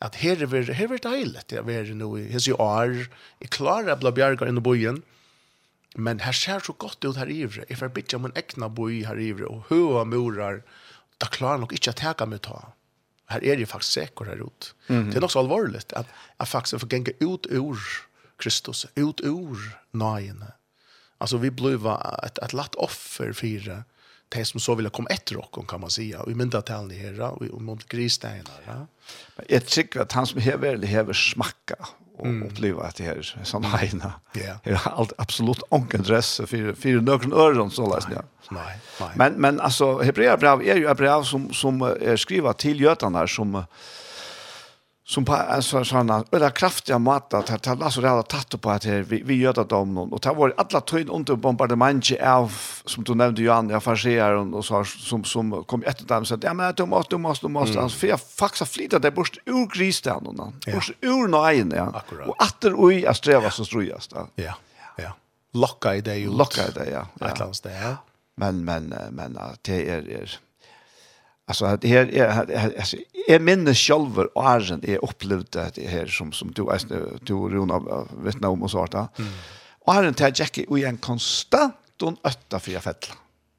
[0.00, 3.06] At her er det, her er det heilig, det er nå i hans i år,
[3.38, 5.02] jeg klarer å bli bjerget inn i bøyen,
[6.00, 9.20] men her ser så godt ut her ivre, jeg får bytja min egna boi her
[9.20, 10.62] ivre, og høy murar,
[11.20, 12.72] da klarer nok ikke å tega meg ta
[13.30, 14.74] här är det faktiskt säkert här ut.
[14.86, 15.10] Mm.
[15.10, 17.78] Det är också allvarligt att, att faktiskt få gänga ut ur
[18.36, 19.56] Kristus, ut ur
[19.90, 20.44] nöjen.
[21.18, 21.86] Alltså vi blev
[22.22, 23.84] ett, ett latt offer för
[24.28, 26.24] det som så ville komma efter oss kan man säga.
[26.26, 28.86] Vi mynda till ni här och mot grisdägarna.
[29.48, 31.76] Jag tycker att han som hever, hever smacka
[32.20, 32.48] och mm.
[32.48, 34.12] uppleva att det här som hejna.
[34.32, 34.40] Ja.
[34.64, 34.98] Yeah.
[34.98, 38.24] Allt absolut onken dress för för någon öron så läs jag.
[38.50, 39.08] Nej, nej.
[39.14, 43.64] Men men alltså Hebreerbrev är ju ett brev som som är skrivet till jötarna som
[45.10, 48.84] som på alltså såna eller kraftiga mat att att alltså det har tagit på att
[48.84, 50.12] vi vi gör det dem någon.
[50.12, 52.52] Och ta var alla tyn under bombardemang av
[52.84, 56.44] som du nämnde Johan jag farserar och så som som kom ett dem så att
[56.44, 57.72] ja men du måste du måste du måste.
[57.72, 57.84] Mm.
[57.84, 60.72] alltså för faxa flyta det bort ur grisdan och någon ja.
[60.74, 61.92] bort ur nejen ja.
[61.94, 62.28] Akkurat.
[62.28, 64.54] och åter oj jag sträva så strujast ja ja
[64.96, 65.12] ja.
[65.52, 67.06] Locka i det ju locka i det ja.
[67.64, 67.96] Ja.
[68.36, 70.38] Men men men det är är
[71.50, 72.96] Alltså det här är alltså
[73.28, 76.62] är minns själv och argen är upplevt det här som som du
[77.22, 78.94] du Rona vet nog om och sånt.
[78.94, 79.32] Mm.
[79.84, 82.82] Och argen tar Jackie och en konstant och ötta för jag.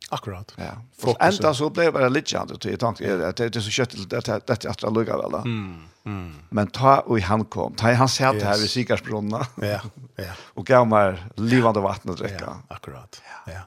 [0.10, 0.54] Akkurat.
[0.56, 0.64] Ja.
[0.98, 1.40] Fokus.
[1.40, 4.50] Ända så blev det lite annorlunda till tanke att det är så kött det det
[4.50, 5.34] att lugga luggar väl.
[5.34, 5.84] Mm.
[6.06, 6.36] Mm.
[6.50, 7.76] Men ta och han kom.
[7.76, 8.44] Ta han satt yes.
[8.44, 9.48] här vid Sikarsbrunna.
[9.56, 9.82] Ja.
[10.16, 10.34] Ja.
[10.54, 12.44] och gav mig livande vatten att dricka.
[12.46, 13.22] Ja, akkurat.
[13.46, 13.52] Ja.
[13.54, 13.62] ja.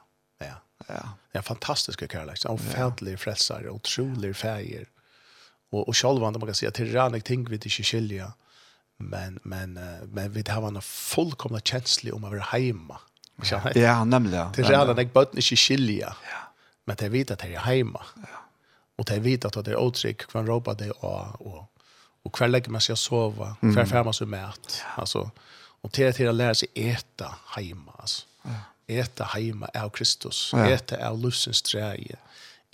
[0.86, 1.08] Ja.
[1.32, 2.44] Det är fantastiska kärlek.
[2.44, 4.88] Han färdlig frälsare, otrolig färger.
[5.70, 8.32] Och och själva man kan säga till Ranek ting vi inte skilja.
[8.96, 9.72] Men men
[10.04, 12.98] men vi har en fullkomna känsla om att vara hemma.
[13.74, 14.52] Ja, nämligen.
[14.52, 16.16] Till jag bort inte skilja.
[16.22, 16.52] Ja.
[16.84, 18.02] Men det vet att det är hemma.
[18.16, 18.22] Ja.
[18.96, 21.70] Och det vet att det är otrygg kvar råpa det och och
[22.22, 24.82] och kvar lägger man sig att sova, kvar färmas med mat.
[24.96, 25.30] Alltså
[25.84, 28.26] och till att lära sig äta hemma alltså.
[28.42, 28.50] Ja.
[28.90, 30.50] Eta heima av Kristus.
[30.52, 30.66] Ja.
[30.76, 32.18] Eta av livsens treie.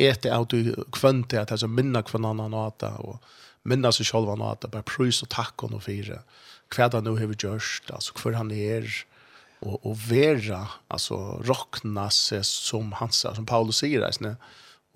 [0.01, 3.21] Eta av du kvönti at altså minna kvann annan ata og
[3.69, 4.71] minna seg sjálf annan ata.
[4.73, 6.23] Bare prøys og takk hon og fire.
[6.71, 8.87] Hva han nu hever gjørst, altså hver han er
[9.61, 14.37] og, og vera, altså rockna seg som hans, som Paulus sier her, sånn,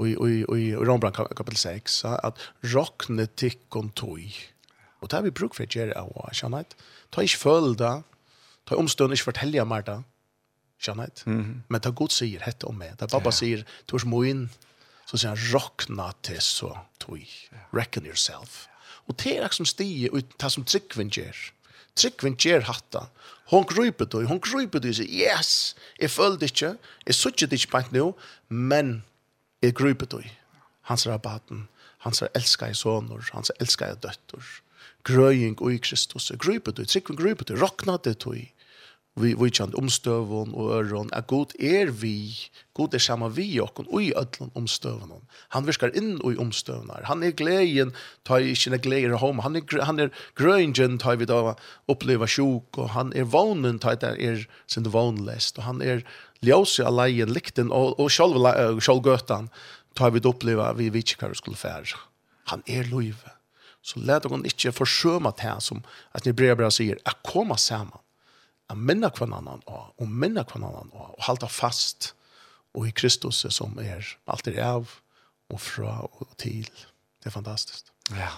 [0.00, 2.40] og i, i, i kapitel 6, at
[2.72, 4.22] rockne tikkon tog.
[5.02, 6.64] Og det har vi bruk for å gjøre, og skjønne,
[7.12, 7.94] ta ikke følge det,
[8.64, 10.00] ta omstående ikke fortelle meg det,
[10.84, 11.26] kännet.
[11.26, 11.62] Mm.
[11.68, 12.92] Men det Gud säger hette om mig.
[12.98, 13.32] Där pappa ja.
[13.32, 14.48] säger tors moin
[15.06, 17.26] så säger han rockna til så tog.
[17.72, 18.68] Reckon yourself.
[19.06, 21.36] Och det är som stiger ut det som tryggven gjør.
[21.94, 23.06] Tryggven gjør hatta.
[23.46, 24.22] Hon kryper då.
[24.22, 25.76] Hon kryper då och säger yes.
[25.98, 28.14] det ikke, jeg Jag det ikke på nå,
[28.48, 29.02] Men
[29.60, 30.22] jag kryper då.
[30.82, 31.68] Hans rabatten.
[31.98, 34.42] Hans älskar i han Hans älskar i døtter.
[35.04, 36.30] Grøying och i Kristus.
[36.30, 36.84] gruper då.
[36.84, 37.54] tryggven gruper då.
[37.54, 38.53] Rockna det tog
[39.14, 42.34] vi vi kjent omstøvun og øron er god er vi
[42.74, 45.22] god er sama vi og og i öllum omstøvun
[45.54, 47.92] han virkar inn og i omstøvunar han er gleien
[48.24, 51.54] ta i sine gleier home han er han er grøngen ta vi da
[51.88, 56.02] oppleva sjuk og han er vonen ta der er sin vonlest og han er
[56.42, 58.50] ljósi allein likten og og sjálv
[58.80, 59.48] sjálv gøtan
[59.94, 61.94] ta vi oppleva vi vitskar skulle fær
[62.44, 63.30] han er løyve.
[63.84, 65.82] Så lät hon ikkje forsøma det här som
[66.12, 68.03] att ni brev bara sier att komma samman
[68.66, 72.14] att minna kvar annan och, och minna kvar annan och, och halta fast
[72.74, 74.90] och i Kristus som är allt är av
[75.50, 76.70] och fra och till.
[77.22, 77.92] Det är fantastiskt.
[78.10, 78.28] Ja.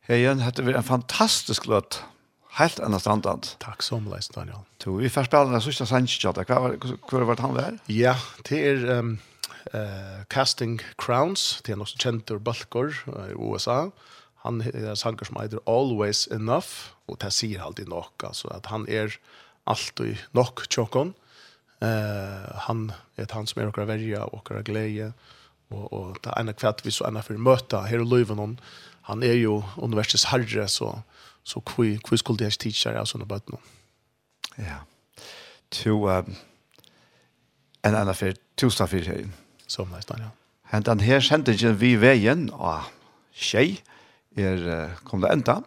[0.00, 2.04] Hej, Jan, hade vi en fantastisk låt.
[2.50, 3.46] Helt annat standard.
[3.58, 4.58] Tack så mycket, Daniel.
[4.76, 6.44] Du, vi får spela den här sista sannsjöta.
[6.44, 7.78] hva var det han där?
[7.86, 8.16] Ja,
[8.48, 8.90] det är...
[8.90, 9.18] Um,
[9.74, 13.90] uh, Casting Crowns, det er noe som kjent ur Balkor uh, i USA,
[14.46, 18.70] han er en sanger som heter Always Enough, og det sier alltid nok, altså at
[18.72, 19.14] han er
[19.66, 21.14] alltid nok tjokken.
[21.82, 25.12] Eh, han er han som er okra verja, okra glede,
[25.70, 28.58] og, og det er en kvart vi så enda for møte her i Løyven,
[29.06, 30.92] han er jo universitets herre, så,
[31.44, 33.58] så hvor, hvor skulle det ikke tidsere, sånne under bøtten.
[34.58, 34.78] Ja,
[35.70, 36.36] to, um,
[37.86, 39.28] en enda for tusen for her.
[39.66, 40.34] Som nesten, Daniel.
[40.72, 42.88] Hentan her sendingen vi veien og
[43.34, 43.76] tjej,
[44.36, 45.60] er kom det enda,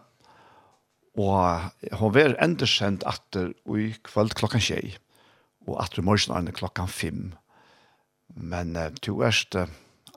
[1.18, 4.94] og hun var enda kjent etter i kveld klokkan tjei,
[5.66, 7.32] og etter morgen er klokkan fem.
[8.34, 9.66] Men uh, to erst, uh,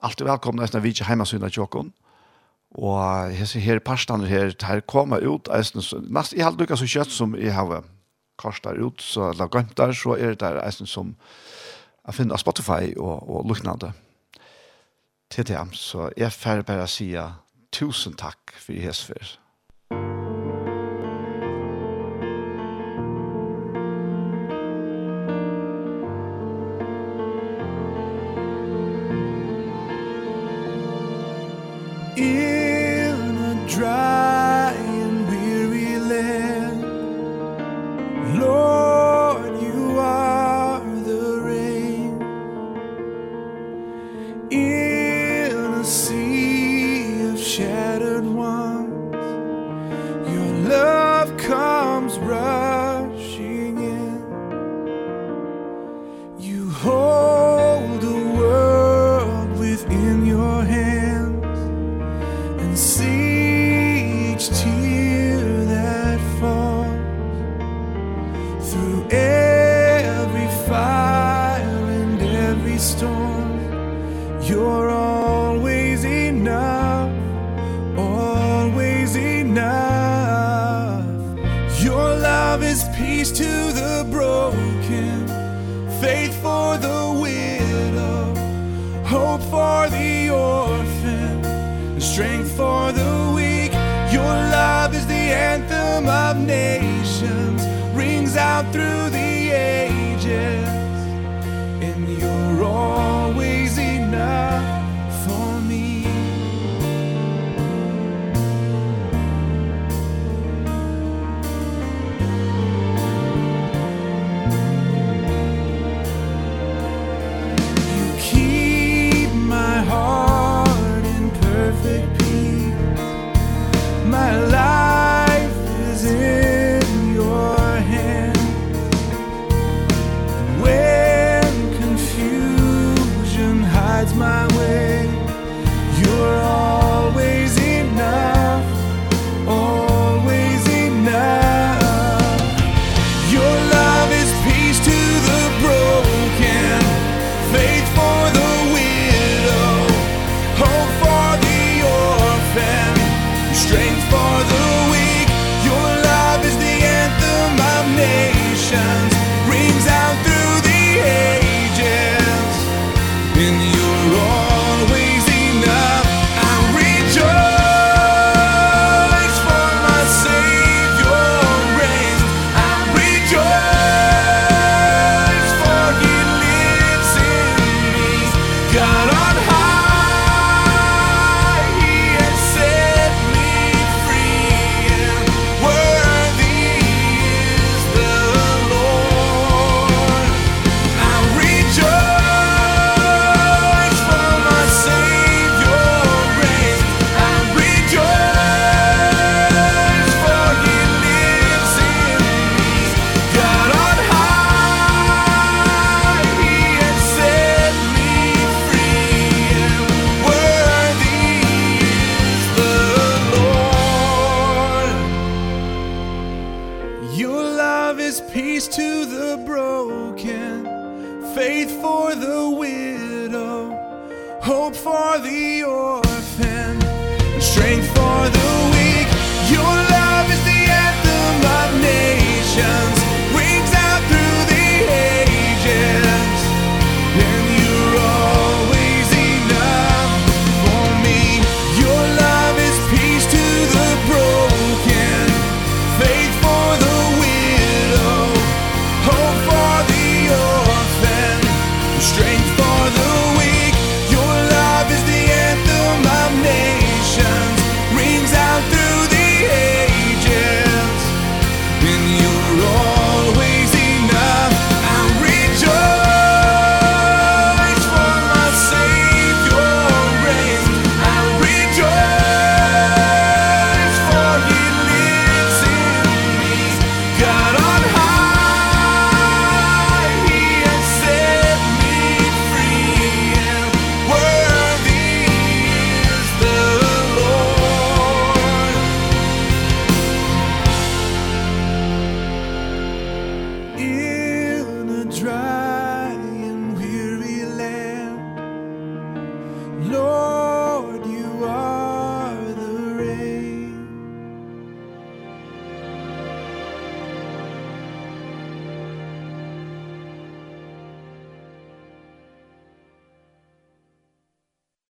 [0.02, 1.90] alltid velkomna etter vi ikke hjemme syna tjokken,
[2.74, 6.88] og jeg ser her parstander her, her kommer ut, eisen, nast, jeg har lukket så
[6.90, 7.84] kjøtt som jeg har
[8.40, 11.14] kastet ut, så la gømt der, så er det der eisen som
[12.04, 13.92] jeg finner Spotify og, og luknande
[15.30, 15.60] til det.
[15.78, 17.22] Så jeg får bare sige
[17.74, 19.38] tusen takk for Jesper.